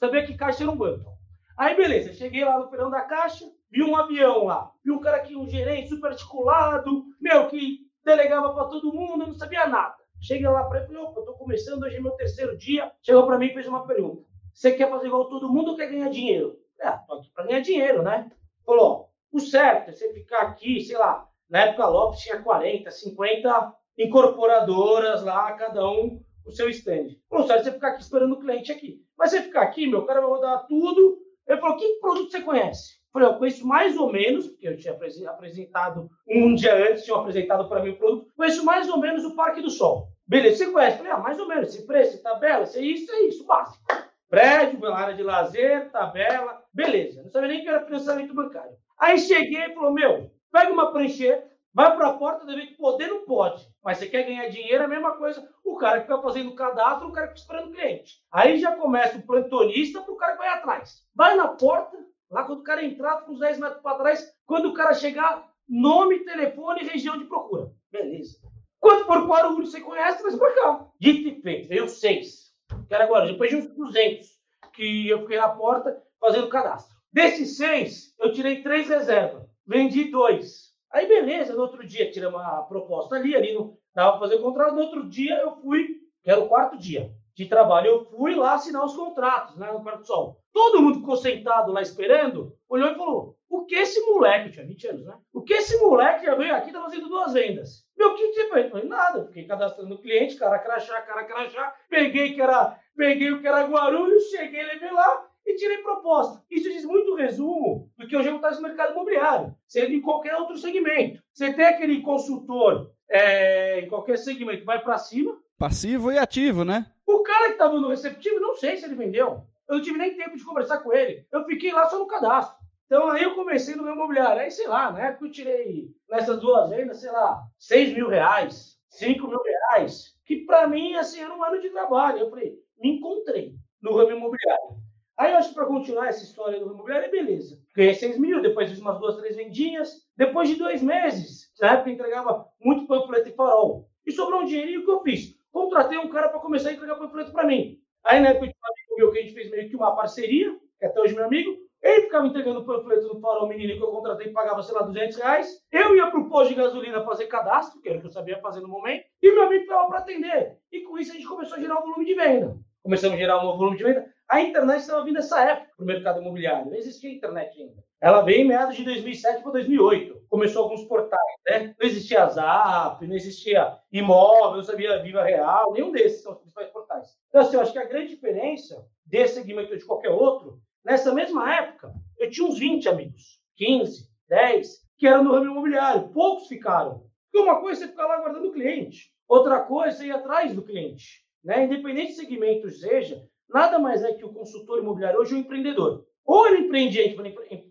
Sabia 0.00 0.26
que 0.26 0.36
caixa 0.36 0.64
era 0.64 0.72
um 0.72 0.76
banco. 0.76 1.13
Aí, 1.56 1.76
beleza, 1.76 2.12
cheguei 2.12 2.44
lá 2.44 2.58
no 2.58 2.68
feirão 2.68 2.90
da 2.90 3.02
caixa, 3.02 3.44
vi 3.70 3.82
um 3.82 3.96
avião 3.96 4.44
lá, 4.44 4.72
vi 4.84 4.90
um 4.90 5.00
cara 5.00 5.18
aqui, 5.18 5.36
um 5.36 5.48
gerente 5.48 5.88
super 5.88 6.10
articulado, 6.10 7.04
meu, 7.20 7.48
que 7.48 7.80
delegava 8.04 8.52
para 8.52 8.64
todo 8.64 8.92
mundo, 8.92 9.26
não 9.26 9.34
sabia 9.34 9.66
nada. 9.66 9.96
Cheguei 10.20 10.48
lá 10.48 10.64
para 10.64 10.78
ele, 10.78 10.86
falei, 10.86 11.02
opa, 11.02 11.20
eu 11.20 11.24
tô 11.24 11.34
começando, 11.34 11.82
hoje 11.82 11.96
é 11.96 12.00
meu 12.00 12.12
terceiro 12.12 12.56
dia. 12.56 12.90
Chegou 13.02 13.26
para 13.26 13.38
mim 13.38 13.46
e 13.46 13.54
fez 13.54 13.66
uma 13.66 13.86
pergunta. 13.86 14.24
Você 14.52 14.72
quer 14.72 14.88
fazer 14.88 15.06
igual 15.06 15.28
todo 15.28 15.52
mundo 15.52 15.72
ou 15.72 15.76
quer 15.76 15.90
ganhar 15.90 16.08
dinheiro? 16.08 16.58
É, 16.80 16.90
tô 17.06 17.14
aqui 17.14 17.30
para 17.34 17.46
ganhar 17.46 17.60
dinheiro, 17.60 18.02
né? 18.02 18.30
Falou, 18.64 19.10
o 19.30 19.40
certo 19.40 19.90
é 19.90 19.92
você 19.92 20.12
ficar 20.12 20.42
aqui, 20.42 20.80
sei 20.80 20.96
lá, 20.96 21.28
na 21.48 21.66
época 21.66 21.86
Lopes 21.86 22.20
tinha 22.20 22.40
40, 22.40 22.90
50 22.90 23.74
incorporadoras 23.98 25.22
lá, 25.22 25.52
cada 25.52 25.86
um 25.88 26.22
o 26.46 26.52
seu 26.52 26.68
stand. 26.70 27.16
Falou, 27.28 27.46
certo 27.46 27.60
é 27.60 27.64
você 27.64 27.72
ficar 27.72 27.88
aqui 27.88 28.02
esperando 28.02 28.32
o 28.32 28.40
cliente 28.40 28.72
aqui. 28.72 29.04
Mas 29.18 29.30
você 29.30 29.42
ficar 29.42 29.62
aqui, 29.62 29.86
meu, 29.86 30.06
cara 30.06 30.20
vai 30.20 30.30
rodar 30.30 30.66
tudo. 30.66 31.18
Ele 31.46 31.60
falou, 31.60 31.76
que 31.76 31.98
produto 32.00 32.30
você 32.30 32.42
conhece? 32.42 32.94
Eu 32.94 33.20
falei, 33.20 33.28
eu 33.28 33.38
conheço 33.38 33.66
mais 33.66 33.96
ou 33.96 34.12
menos, 34.12 34.48
porque 34.48 34.68
eu 34.68 34.76
tinha 34.76 34.94
apresentado 35.30 36.08
um 36.28 36.54
dia 36.54 36.74
antes, 36.90 37.04
tinham 37.04 37.20
apresentado 37.20 37.68
para 37.68 37.82
mim 37.82 37.90
o 37.90 37.98
produto, 37.98 38.32
conheço 38.36 38.64
mais 38.64 38.88
ou 38.88 38.98
menos 38.98 39.24
o 39.24 39.36
Parque 39.36 39.60
do 39.60 39.70
Sol. 39.70 40.08
Beleza, 40.26 40.56
você 40.56 40.72
conhece? 40.72 40.92
Eu 40.92 40.98
falei, 40.98 41.12
ah, 41.12 41.18
mais 41.18 41.38
ou 41.38 41.46
menos, 41.46 41.68
esse 41.68 41.86
preço, 41.86 42.22
tabela, 42.22 42.64
isso 42.64 42.78
é 42.78 42.82
isso, 42.82 43.12
é 43.12 43.20
isso, 43.22 43.46
básico. 43.46 43.84
Prédio, 44.28 44.92
área 44.92 45.14
de 45.14 45.22
lazer, 45.22 45.90
tabela, 45.92 46.62
beleza. 46.72 47.22
Não 47.22 47.30
sabia 47.30 47.48
nem 47.48 47.62
que 47.62 47.68
era 47.68 47.84
financiamento 47.84 48.34
bancário. 48.34 48.74
Aí 48.98 49.18
cheguei 49.18 49.66
e 49.66 49.74
falou: 49.74 49.92
Meu, 49.92 50.30
pega 50.50 50.72
uma 50.72 50.92
prancheta, 50.92 51.48
vai 51.72 51.94
para 51.94 52.08
a 52.08 52.14
porta, 52.14 52.46
deve 52.46 52.68
que 52.68 52.76
poder 52.76 53.06
não 53.06 53.24
pode. 53.24 53.64
Mas 53.84 53.98
você 53.98 54.06
quer 54.06 54.22
ganhar 54.22 54.48
dinheiro, 54.48 54.82
é 54.82 54.86
a 54.86 54.88
mesma 54.88 55.12
coisa. 55.16 55.46
O 55.62 55.76
cara 55.76 56.00
que 56.00 56.06
fica 56.06 56.22
fazendo 56.22 56.54
cadastro, 56.54 57.08
o 57.08 57.12
cara 57.12 57.28
que 57.28 57.34
fica 57.34 57.42
esperando 57.42 57.72
cliente. 57.72 58.14
Aí 58.32 58.58
já 58.58 58.74
começa 58.74 59.18
o 59.18 59.26
plantonista 59.26 60.00
para 60.00 60.14
o 60.14 60.16
cara 60.16 60.32
que 60.32 60.38
vai 60.38 60.48
atrás. 60.48 61.06
Vai 61.14 61.36
na 61.36 61.48
porta, 61.48 61.98
lá 62.30 62.44
quando 62.44 62.60
o 62.60 62.64
cara 62.64 62.82
entrar, 62.82 63.20
com 63.20 63.32
uns 63.32 63.40
10 63.40 63.58
metros 63.58 63.82
para 63.82 63.98
trás, 63.98 64.34
quando 64.46 64.70
o 64.70 64.74
cara 64.74 64.94
chegar, 64.94 65.46
nome, 65.68 66.24
telefone 66.24 66.80
e 66.82 66.88
região 66.88 67.18
de 67.18 67.26
procura. 67.26 67.70
Beleza. 67.92 68.38
Quando 68.80 69.04
for 69.04 69.26
Guarulhos, 69.26 69.70
você 69.70 69.80
conhece, 69.80 70.22
traz 70.22 70.36
para 70.36 70.54
cá. 70.54 70.86
Dito 70.98 71.28
e 71.28 71.42
feito, 71.42 71.68
veio 71.68 71.88
seis. 71.88 72.54
Quero 72.88 73.04
agora, 73.04 73.26
depois 73.26 73.50
de 73.50 73.56
uns 73.56 73.68
200 73.68 74.26
que 74.72 75.08
eu 75.08 75.20
fiquei 75.20 75.36
na 75.38 75.50
porta 75.50 76.02
fazendo 76.18 76.48
cadastro. 76.48 76.94
Desses 77.12 77.56
seis, 77.56 78.14
eu 78.18 78.32
tirei 78.32 78.62
três 78.62 78.88
reservas. 78.88 79.44
Vendi 79.66 80.10
dois. 80.10 80.73
Aí, 80.94 81.08
beleza, 81.08 81.54
no 81.54 81.62
outro 81.62 81.84
dia, 81.84 82.08
tirei 82.08 82.28
uma 82.28 82.62
proposta 82.62 83.16
ali, 83.16 83.34
ali 83.34 83.52
não 83.52 83.76
dava 83.92 84.12
para 84.12 84.20
fazer 84.20 84.36
o 84.36 84.42
contrato. 84.42 84.76
No 84.76 84.82
outro 84.82 85.08
dia, 85.08 85.34
eu 85.40 85.56
fui, 85.56 85.88
que 86.22 86.30
era 86.30 86.38
o 86.38 86.46
quarto 86.46 86.78
dia 86.78 87.10
de 87.34 87.46
trabalho, 87.46 87.88
eu 87.88 88.04
fui 88.04 88.36
lá 88.36 88.54
assinar 88.54 88.84
os 88.84 88.94
contratos, 88.94 89.56
né, 89.56 89.72
no 89.72 89.82
Parque 89.82 90.06
Sol. 90.06 90.38
Todo 90.52 90.80
mundo 90.80 91.00
ficou 91.00 91.16
sentado 91.16 91.72
lá 91.72 91.82
esperando, 91.82 92.56
olhou 92.68 92.92
e 92.92 92.94
falou: 92.94 93.36
o 93.48 93.64
que 93.64 93.74
esse 93.74 94.00
moleque, 94.02 94.52
tinha 94.52 94.64
20 94.64 94.86
anos, 94.86 95.04
né? 95.04 95.18
O 95.32 95.42
que 95.42 95.54
esse 95.54 95.76
moleque 95.78 96.26
já 96.26 96.36
veio 96.36 96.54
aqui 96.54 96.70
tá 96.70 96.80
fazendo 96.80 97.08
duas 97.08 97.32
vendas? 97.32 97.84
Meu, 97.98 98.10
o 98.10 98.14
que 98.14 98.32
você 98.32 98.48
fez? 98.50 98.70
Falei, 98.70 98.86
nada, 98.86 99.26
fiquei 99.26 99.46
cadastrando 99.46 99.96
o 99.96 100.00
cliente, 100.00 100.36
cara 100.36 100.60
crachá, 100.60 101.02
cara 101.02 101.24
crachá, 101.24 101.74
peguei 101.88 102.34
que 102.34 102.40
era, 102.40 102.78
peguei 102.96 103.32
o 103.32 103.40
que 103.40 103.48
era 103.48 103.66
Guarulhos, 103.66 104.30
cheguei, 104.30 104.62
levei 104.62 104.92
lá, 104.92 105.26
e 105.46 105.54
tirei 105.56 105.78
proposta. 105.78 106.42
Isso 106.50 106.70
diz 106.70 106.84
muito 106.84 107.14
resumo 107.14 107.90
do 107.98 108.06
que 108.06 108.16
hoje 108.16 108.28
acontece 108.28 108.56
no 108.56 108.68
mercado 108.68 108.92
imobiliário, 108.92 109.54
seja 109.66 109.92
em 109.92 110.00
qualquer 110.00 110.34
outro 110.36 110.56
segmento. 110.56 111.22
Você 111.32 111.52
tem 111.52 111.66
aquele 111.66 112.00
consultor 112.00 112.90
é, 113.08 113.80
em 113.80 113.88
qualquer 113.88 114.18
segmento, 114.18 114.64
vai 114.64 114.82
para 114.82 114.98
cima. 114.98 115.38
Passivo 115.58 116.10
e 116.10 116.18
ativo, 116.18 116.64
né? 116.64 116.86
O 117.06 117.22
cara 117.22 117.46
que 117.46 117.52
estava 117.52 117.78
no 117.78 117.88
receptivo, 117.88 118.40
não 118.40 118.54
sei 118.54 118.76
se 118.76 118.84
ele 118.84 118.94
vendeu. 118.94 119.42
Eu 119.68 119.76
não 119.76 119.82
tive 119.82 119.98
nem 119.98 120.16
tempo 120.16 120.36
de 120.36 120.44
conversar 120.44 120.78
com 120.78 120.92
ele. 120.92 121.26
Eu 121.30 121.44
fiquei 121.44 121.72
lá 121.72 121.88
só 121.88 121.98
no 121.98 122.06
cadastro. 122.06 122.56
Então 122.86 123.10
aí 123.10 123.22
eu 123.22 123.34
comecei 123.34 123.74
no 123.74 123.82
meu 123.82 123.94
imobiliário. 123.94 124.42
Aí, 124.42 124.50
sei 124.50 124.66
lá, 124.66 124.92
na 124.92 125.06
época 125.06 125.26
eu 125.26 125.30
tirei 125.30 125.88
nessas 126.08 126.40
duas 126.40 126.68
vendas, 126.68 127.00
sei 127.00 127.10
lá, 127.10 127.42
6 127.58 127.94
mil 127.94 128.08
reais, 128.08 128.78
5 128.90 129.26
mil 129.26 129.40
reais, 129.42 130.14
que 130.24 130.44
para 130.44 130.66
mim, 130.66 130.94
assim, 130.94 131.20
era 131.20 131.34
um 131.34 131.42
ano 131.42 131.60
de 131.60 131.70
trabalho. 131.70 132.18
Eu 132.18 132.30
falei, 132.30 132.58
me 132.78 132.96
encontrei 132.96 133.54
no 133.80 133.96
ramo 133.96 134.12
imobiliário. 134.12 134.83
Aí 135.16 135.30
eu 135.30 135.38
acho 135.38 135.50
que 135.50 135.54
para 135.54 135.66
continuar 135.66 136.08
essa 136.08 136.24
história 136.24 136.58
do 136.58 136.72
imobiliário, 136.72 137.10
beleza. 137.10 137.56
Ganhei 137.74 137.94
6 137.94 138.18
mil, 138.18 138.42
depois 138.42 138.68
fiz 138.68 138.80
umas 138.80 138.98
duas, 138.98 139.16
três 139.16 139.36
vendinhas. 139.36 140.02
Depois 140.16 140.48
de 140.48 140.56
dois 140.56 140.82
meses, 140.82 141.52
na 141.60 141.74
época 141.74 141.90
entregava 141.90 142.46
muito 142.60 142.86
panfleto 142.86 143.28
e 143.28 143.32
farol. 143.32 143.88
E 144.06 144.12
sobrou 144.12 144.42
um 144.42 144.44
dinheirinho, 144.44 144.80
o 144.80 144.84
que 144.84 144.90
eu 144.90 145.02
fiz? 145.02 145.36
Contratei 145.52 145.98
um 145.98 146.08
cara 146.08 146.28
para 146.28 146.40
começar 146.40 146.70
a 146.70 146.72
entregar 146.72 146.96
panfleto 146.96 147.32
para 147.32 147.46
mim. 147.46 147.78
Aí 148.04 148.20
na 148.20 148.30
época 148.30 148.46
eu 148.46 148.52
amigo 148.52 148.96
meu 148.96 149.12
que 149.12 149.18
a 149.18 149.22
gente 149.22 149.34
fez 149.34 149.50
meio 149.50 149.68
que 149.68 149.76
uma 149.76 149.94
parceria, 149.94 150.58
que 150.78 150.86
até 150.86 151.00
hoje 151.00 151.14
meu 151.14 151.24
amigo, 151.24 151.56
ele 151.80 152.02
ficava 152.02 152.26
entregando 152.26 152.64
panfleto 152.64 153.12
no 153.12 153.20
farol 153.20 153.46
menino 153.46 153.76
que 153.76 153.82
eu 153.82 153.90
contratei, 153.90 154.32
pagava, 154.32 154.62
sei 154.62 154.74
lá, 154.74 154.82
200 154.82 155.16
reais. 155.18 155.62
Eu 155.70 155.94
ia 155.94 156.10
pro 156.10 156.28
posto 156.28 156.48
de 156.48 156.54
gasolina 156.56 157.04
fazer 157.04 157.26
cadastro, 157.26 157.80
que 157.80 157.88
era 157.88 157.98
o 157.98 158.00
que 158.00 158.06
eu 158.06 158.10
sabia 158.10 158.40
fazer 158.40 158.60
no 158.60 158.68
momento, 158.68 159.04
e 159.22 159.30
meu 159.30 159.44
amigo 159.44 159.62
ficava 159.62 159.86
para 159.88 159.98
atender. 159.98 160.58
E 160.72 160.80
com 160.80 160.98
isso 160.98 161.12
a 161.12 161.14
gente 161.14 161.28
começou 161.28 161.56
a 161.56 161.60
gerar 161.60 161.78
um 161.78 161.82
volume 161.82 162.04
de 162.04 162.14
venda. 162.14 162.56
Começamos 162.82 163.16
a 163.16 163.18
gerar 163.18 163.38
um 163.38 163.44
novo 163.44 163.58
volume 163.58 163.76
de 163.76 163.84
venda. 163.84 164.13
A 164.28 164.40
internet 164.40 164.80
estava 164.80 165.04
vindo 165.04 165.14
nessa 165.14 165.42
época 165.44 165.72
para 165.76 165.82
o 165.82 165.86
mercado 165.86 166.20
imobiliário. 166.20 166.66
Não 166.66 166.76
existia 166.76 167.12
internet 167.12 167.60
ainda. 167.60 167.84
Ela 168.00 168.22
veio 168.22 168.42
em 168.42 168.48
meados 168.48 168.76
de 168.76 168.84
2007 168.84 169.42
para 169.42 169.52
2008. 169.52 170.26
Começou 170.28 170.64
alguns 170.64 170.84
portais, 170.84 171.20
né? 171.48 171.74
Não 171.78 171.86
existia 171.86 172.26
Zap, 172.26 173.06
não 173.06 173.14
existia 173.14 173.78
imóvel, 173.92 174.56
não 174.56 174.64
sabia 174.64 175.02
Viva 175.02 175.22
Real, 175.22 175.72
nenhum 175.72 175.92
desses 175.92 176.22
são 176.22 176.32
os 176.32 176.38
principais 176.38 176.70
portais. 176.70 177.08
Então, 177.28 177.40
assim, 177.40 177.56
eu 177.56 177.62
acho 177.62 177.72
que 177.72 177.78
a 177.78 177.86
grande 177.86 178.08
diferença 178.08 178.86
desse 179.06 179.34
segmento 179.34 179.76
de 179.76 179.84
qualquer 179.84 180.10
outro 180.10 180.60
Nessa 180.84 181.14
mesma 181.14 181.50
época, 181.54 181.94
eu 182.18 182.28
tinha 182.28 182.46
uns 182.46 182.58
20 182.58 182.90
amigos, 182.90 183.40
15, 183.56 184.06
10, 184.28 184.86
que 184.98 185.06
eram 185.06 185.24
no 185.24 185.32
ramo 185.32 185.46
imobiliário. 185.46 186.10
Poucos 186.10 186.46
ficaram. 186.46 187.06
Porque 187.32 187.48
uma 187.48 187.58
coisa 187.60 187.86
é 187.86 187.88
ficar 187.88 188.06
lá 188.06 188.18
guardando 188.18 188.48
o 188.48 188.52
cliente, 188.52 189.10
outra 189.26 189.60
coisa 189.60 190.04
é 190.04 190.08
ir 190.08 190.12
atrás 190.12 190.54
do 190.54 190.62
cliente. 190.62 191.24
Né? 191.42 191.64
Independente 191.64 192.08
de 192.08 192.16
segmento 192.16 192.70
seja, 192.70 193.26
nada 193.48 193.78
mais 193.78 194.02
é 194.02 194.12
que 194.12 194.24
o 194.24 194.32
consultor 194.32 194.78
imobiliário 194.78 195.20
hoje 195.20 195.34
é 195.34 195.36
um 195.36 195.40
empreendedor. 195.40 196.04
Ou 196.24 196.46
ele 196.46 196.66
empreende, 196.66 197.16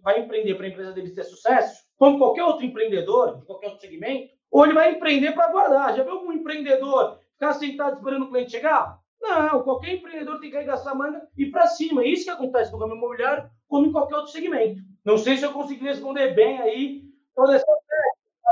vai 0.04 0.20
empreender 0.20 0.56
para 0.56 0.66
a 0.66 0.70
empresa 0.70 0.92
dele 0.92 1.14
ter 1.14 1.24
sucesso, 1.24 1.84
como 1.98 2.20
qualquer 2.20 2.44
outro 2.44 2.66
empreendedor, 2.66 3.40
de 3.40 3.46
qualquer 3.46 3.68
outro 3.68 3.82
segmento, 3.82 4.32
ou 4.52 4.64
ele 4.64 4.74
vai 4.74 4.92
empreender 4.92 5.32
para 5.32 5.52
guardar. 5.52 5.96
Já 5.96 6.04
viu 6.04 6.14
algum 6.14 6.32
empreendedor 6.32 7.18
ficar 7.34 7.54
sentado 7.54 7.96
esperando 7.96 8.26
o 8.26 8.30
cliente 8.30 8.52
chegar? 8.52 9.00
Não, 9.20 9.64
qualquer 9.64 9.96
empreendedor 9.96 10.40
tem 10.40 10.52
que 10.52 10.58
arregaçar 10.58 10.94
a 10.94 10.96
manga 10.96 11.22
e 11.38 11.44
ir 11.44 11.52
para 11.52 11.66
cima. 11.66 12.04
É 12.04 12.08
isso 12.08 12.26
que 12.26 12.30
acontece 12.30 12.72
no 12.72 12.78
ramo 12.78 12.96
imobiliário, 12.96 13.50
como 13.68 13.88
em 13.88 13.92
qualquer 13.92 14.18
outro 14.18 14.32
segmento. 14.32 14.82
Não 15.04 15.18
sei 15.18 15.38
se 15.38 15.46
eu 15.46 15.54
consegui 15.54 15.86
responder 15.86 16.36
bem 16.36 16.60
aí 16.60 17.02
toda 17.34 17.56
essa 17.56 17.66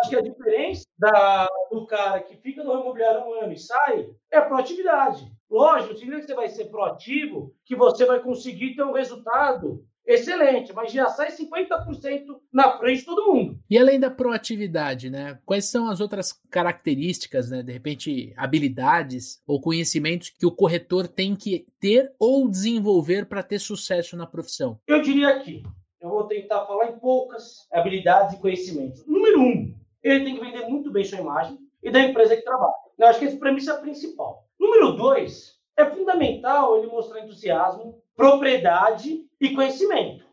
Acho 0.01 0.10
que 0.10 0.15
a 0.15 0.22
diferença 0.22 0.84
da, 0.98 1.48
do 1.72 1.86
cara 1.86 2.20
que 2.22 2.36
fica 2.38 2.63
no 2.63 2.74
imobiliário 2.74 3.22
um 3.22 3.43
ano 3.43 3.53
e 3.53 3.60
sai 3.60 4.10
é 4.31 4.38
a 4.38 4.41
proatividade. 4.41 5.31
Lógico, 5.50 5.96
significa 5.96 6.22
que 6.22 6.27
você 6.27 6.36
vai 6.36 6.50
ser 6.50 6.65
proativo, 6.65 7.53
que 7.63 7.75
você 7.75 8.03
vai 8.05 8.20
conseguir 8.20 8.75
ter 8.75 8.84
um 8.84 8.93
resultado 8.93 9.86
excelente, 10.03 10.74
mas 10.74 10.91
já 10.91 11.08
sai 11.10 11.29
50% 11.29 12.25
na 12.51 12.79
frente 12.79 13.01
de 13.01 13.05
todo 13.05 13.31
mundo. 13.31 13.60
E 13.70 13.77
além 13.77 14.00
da 14.00 14.10
proatividade, 14.10 15.10
né? 15.10 15.38
Quais 15.46 15.70
são 15.70 15.88
as 15.88 16.01
outras 16.01 16.34
características, 16.50 17.51
né? 17.51 17.62
De 17.62 17.72
repente, 17.72 18.34
habilidades 18.36 19.39
ou 19.46 19.62
conhecimentos 19.62 20.31
que 20.31 20.48
o 20.48 20.51
corretor 20.51 21.08
tem 21.08 21.36
que 21.36 21.67
ter 21.79 22.12
ou 22.17 22.50
desenvolver 22.50 23.27
para 23.27 23.43
ter 23.43 23.60
sucesso 23.60 24.17
na 24.17 24.25
profissão? 24.25 24.79
Eu 24.88 25.01
diria 25.01 25.29
aqui, 25.29 25.62
eu 26.01 26.10
vou 26.10 26.24
tentar 26.24 26.65
falar 26.65 26.88
em 26.88 27.00
poucas 27.00 27.67
habilidades 27.72 28.36
e 28.36 28.41
conhecimentos. 28.41 29.05
Número 29.05 29.39
um, 29.39 29.80
ele 30.03 30.25
tem 30.25 30.36
que 30.36 30.41
vender 30.41 30.67
muito 30.67 30.91
bem 30.91 31.03
sua 31.03 31.20
imagem 31.20 31.58
e 31.84 31.91
da 31.91 32.00
empresa 32.00 32.36
que 32.36 32.43
trabalha. 32.43 32.74
Eu 32.98 33.08
acho 33.08 33.20
que 33.20 33.25
essa 33.25 33.38
premissa 33.38 33.72
é 33.72 33.75
a 33.75 33.79
principal. 33.79 34.46
Número 34.60 34.91
dois, 34.93 35.60
é 35.77 35.86
fundamental 35.86 36.77
ele 36.77 36.88
mostrar 36.88 37.22
entusiasmo, 37.22 38.01
propriedade 38.15 39.25
e 39.39 39.50
conhecimento. 39.53 40.25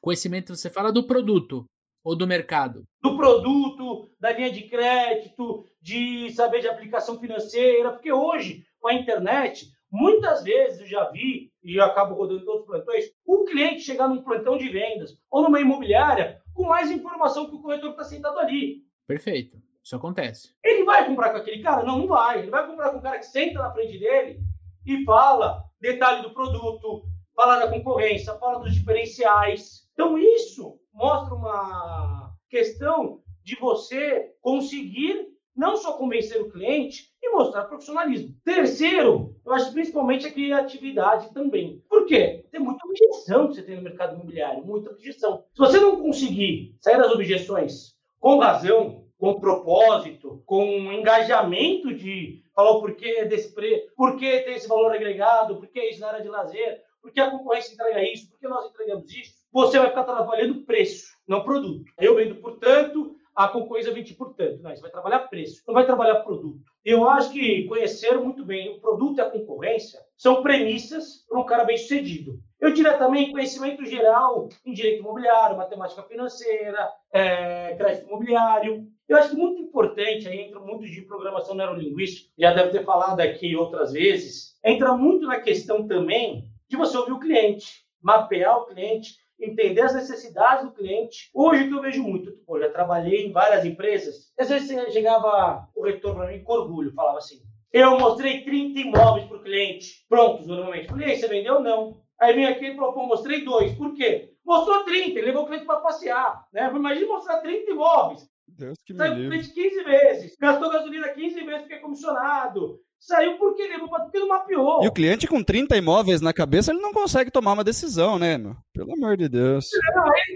Conhecimento, 0.00 0.54
você 0.54 0.68
fala 0.68 0.92
do 0.92 1.06
produto 1.06 1.64
ou 2.04 2.16
do 2.16 2.26
mercado? 2.26 2.84
Do 3.02 3.16
produto, 3.16 4.08
da 4.18 4.32
linha 4.32 4.50
de 4.50 4.68
crédito, 4.68 5.64
de 5.80 6.30
saber 6.30 6.60
de 6.60 6.68
aplicação 6.68 7.18
financeira, 7.18 7.92
porque 7.92 8.12
hoje, 8.12 8.64
com 8.80 8.88
a 8.88 8.94
internet, 8.94 9.66
muitas 9.90 10.42
vezes 10.42 10.80
eu 10.80 10.86
já 10.86 11.10
vi, 11.10 11.50
e 11.62 11.76
eu 11.76 11.84
acabo 11.84 12.14
rodando 12.14 12.44
todos 12.44 12.62
os 12.62 12.66
plantões, 12.66 13.04
o 13.24 13.44
cliente 13.44 13.80
chegar 13.80 14.08
num 14.08 14.22
plantão 14.22 14.56
de 14.56 14.68
vendas 14.68 15.16
ou 15.30 15.42
numa 15.42 15.60
imobiliária 15.60 16.40
com 16.54 16.64
mais 16.64 16.90
informação 16.90 17.48
que 17.48 17.56
o 17.56 17.60
corretor 17.60 17.90
está 17.90 18.04
sentado 18.04 18.38
ali. 18.38 18.85
Perfeito. 19.06 19.56
Isso 19.82 19.94
acontece. 19.94 20.52
Ele 20.64 20.84
vai 20.84 21.06
comprar 21.06 21.30
com 21.30 21.36
aquele 21.36 21.62
cara? 21.62 21.84
Não, 21.84 21.98
não 21.98 22.06
vai. 22.08 22.40
Ele 22.40 22.50
vai 22.50 22.66
comprar 22.66 22.90
com 22.90 22.98
o 22.98 23.02
cara 23.02 23.18
que 23.18 23.26
senta 23.26 23.60
na 23.60 23.72
frente 23.72 23.98
dele 23.98 24.40
e 24.84 25.04
fala 25.04 25.62
detalhe 25.80 26.22
do 26.22 26.34
produto, 26.34 27.04
fala 27.34 27.60
da 27.60 27.70
concorrência, 27.70 28.34
fala 28.34 28.58
dos 28.58 28.74
diferenciais. 28.74 29.88
Então, 29.92 30.18
isso 30.18 30.80
mostra 30.92 31.34
uma 31.34 32.32
questão 32.50 33.22
de 33.44 33.54
você 33.60 34.32
conseguir 34.40 35.28
não 35.54 35.76
só 35.76 35.94
convencer 35.94 36.40
o 36.40 36.50
cliente 36.50 37.14
e 37.22 37.30
mostrar 37.30 37.64
profissionalismo. 37.64 38.34
Terceiro, 38.44 39.34
eu 39.44 39.52
acho 39.52 39.72
principalmente 39.72 40.26
a 40.26 40.32
criatividade 40.32 41.32
também. 41.32 41.82
Por 41.88 42.04
quê? 42.06 42.44
Tem 42.50 42.60
muita 42.60 42.86
objeção 42.86 43.48
que 43.48 43.54
você 43.54 43.62
tem 43.62 43.76
no 43.76 43.82
mercado 43.82 44.14
imobiliário, 44.16 44.66
muita 44.66 44.90
objeção. 44.90 45.44
Se 45.54 45.58
você 45.58 45.80
não 45.80 46.02
conseguir 46.02 46.76
sair 46.80 46.98
das 46.98 47.10
objeções 47.10 47.95
com 48.26 48.38
razão, 48.38 49.04
com 49.20 49.38
propósito, 49.38 50.42
com 50.44 50.66
engajamento 50.92 51.94
de 51.94 52.42
falar 52.52 52.72
o 52.72 52.80
porquê 52.80 53.24
desse 53.24 53.54
preço, 53.54 53.86
por 53.94 54.16
que 54.16 54.40
tem 54.40 54.56
esse 54.56 54.66
valor 54.66 54.92
agregado, 54.92 55.54
por 55.54 55.68
que 55.68 55.80
isso 55.80 56.00
na 56.00 56.08
área 56.08 56.22
de 56.22 56.28
lazer, 56.28 56.82
porque 57.00 57.20
a 57.20 57.30
concorrência 57.30 57.72
entrega 57.72 58.02
isso, 58.02 58.28
porque 58.28 58.48
nós 58.48 58.66
entregamos 58.66 59.08
isso, 59.14 59.32
você 59.52 59.78
vai 59.78 59.90
ficar 59.90 60.02
trabalhando 60.02 60.64
preço, 60.64 61.12
não 61.24 61.44
produto. 61.44 61.84
Eu 62.00 62.16
vendo, 62.16 62.34
portanto, 62.34 63.14
a 63.32 63.46
concorrência 63.46 63.94
vende 63.94 64.12
portanto. 64.14 64.60
Não, 64.60 64.74
você 64.74 64.82
vai 64.82 64.90
trabalhar 64.90 65.20
preço, 65.28 65.62
não 65.64 65.74
vai 65.74 65.86
trabalhar 65.86 66.24
produto. 66.24 66.64
Eu 66.84 67.08
acho 67.08 67.30
que 67.30 67.68
conhecer 67.68 68.18
muito 68.18 68.44
bem 68.44 68.70
o 68.70 68.80
produto 68.80 69.18
e 69.18 69.20
a 69.20 69.30
concorrência 69.30 70.00
são 70.16 70.42
premissas 70.42 71.24
para 71.28 71.38
um 71.38 71.46
cara 71.46 71.62
bem 71.62 71.76
sucedido. 71.76 72.40
Eu 72.60 72.72
diria 72.72 72.96
também 72.96 73.30
conhecimento 73.30 73.84
geral 73.84 74.48
em 74.64 74.72
direito 74.72 75.00
imobiliário, 75.00 75.56
matemática 75.56 76.02
financeira, 76.02 76.90
é, 77.12 77.74
crédito 77.76 78.06
imobiliário. 78.06 78.86
Eu 79.08 79.16
acho 79.18 79.30
que 79.30 79.36
muito 79.36 79.60
importante, 79.60 80.26
aí 80.26 80.40
entra 80.40 80.58
muito 80.58 80.84
de 80.84 81.02
programação 81.02 81.54
neurolinguística, 81.54 82.30
já 82.38 82.52
deve 82.54 82.70
ter 82.70 82.84
falado 82.84 83.20
aqui 83.20 83.54
outras 83.54 83.92
vezes, 83.92 84.58
entra 84.64 84.96
muito 84.96 85.26
na 85.26 85.40
questão 85.40 85.86
também 85.86 86.44
de 86.68 86.76
você 86.76 86.96
ouvir 86.96 87.12
o 87.12 87.20
cliente, 87.20 87.84
mapear 88.02 88.58
o 88.58 88.66
cliente, 88.66 89.14
entender 89.38 89.82
as 89.82 89.94
necessidades 89.94 90.64
do 90.64 90.72
cliente. 90.72 91.30
Hoje, 91.34 91.64
o 91.64 91.68
que 91.68 91.74
eu 91.74 91.82
vejo 91.82 92.02
muito, 92.02 92.32
eu 92.48 92.60
já 92.60 92.70
trabalhei 92.70 93.26
em 93.26 93.32
várias 93.32 93.64
empresas, 93.64 94.32
às 94.38 94.48
vezes 94.48 94.92
chegava 94.92 95.68
o 95.76 95.84
retorno 95.84 96.20
para 96.20 96.32
mim 96.32 96.42
com 96.42 96.52
orgulho, 96.52 96.94
falava 96.94 97.18
assim, 97.18 97.40
eu 97.72 97.98
mostrei 97.98 98.42
30 98.42 98.80
imóveis 98.80 99.26
para 99.26 99.36
o 99.36 99.42
cliente, 99.42 100.06
prontos 100.08 100.46
normalmente. 100.46 100.88
Falei, 100.88 101.14
você 101.14 101.28
vendeu? 101.28 101.60
Não. 101.60 102.00
Aí 102.20 102.34
vem 102.34 102.46
aqui 102.46 102.66
e 102.66 102.74
falou, 102.74 102.92
pô, 102.92 103.06
mostrei 103.06 103.44
dois. 103.44 103.72
Por 103.74 103.94
quê? 103.94 104.32
Mostrou 104.44 104.84
30, 104.84 105.18
ele 105.18 105.26
levou 105.26 105.42
o 105.42 105.46
cliente 105.46 105.66
para 105.66 105.80
passear. 105.80 106.46
Né? 106.52 106.70
Imagina 106.74 107.06
mostrar 107.06 107.40
30 107.40 107.70
imóveis. 107.70 108.28
Deus 108.48 108.76
que 108.84 108.92
me 108.92 108.98
Saiu 108.98 109.14
livre. 109.14 109.42
15 109.42 109.84
vezes, 109.84 110.36
gastou 110.40 110.70
gasolina 110.70 111.08
15 111.08 111.44
vezes 111.44 111.60
porque 111.62 111.74
é 111.74 111.78
comissionado, 111.78 112.80
Saiu 112.98 113.38
porque 113.38 113.66
levou 113.68 113.88
porque 113.88 114.18
não 114.18 114.28
mapeou. 114.28 114.82
E 114.82 114.88
o 114.88 114.92
cliente 114.92 115.26
com 115.26 115.42
30 115.42 115.76
imóveis 115.76 116.20
na 116.20 116.32
cabeça, 116.32 116.72
ele 116.72 116.80
não 116.80 116.92
consegue 116.92 117.30
tomar 117.30 117.52
uma 117.52 117.64
decisão, 117.64 118.18
né, 118.18 118.38
meu? 118.38 118.56
Pelo 118.72 118.94
amor 118.94 119.16
de 119.16 119.28
Deus. 119.28 119.66
Ele 119.72 119.82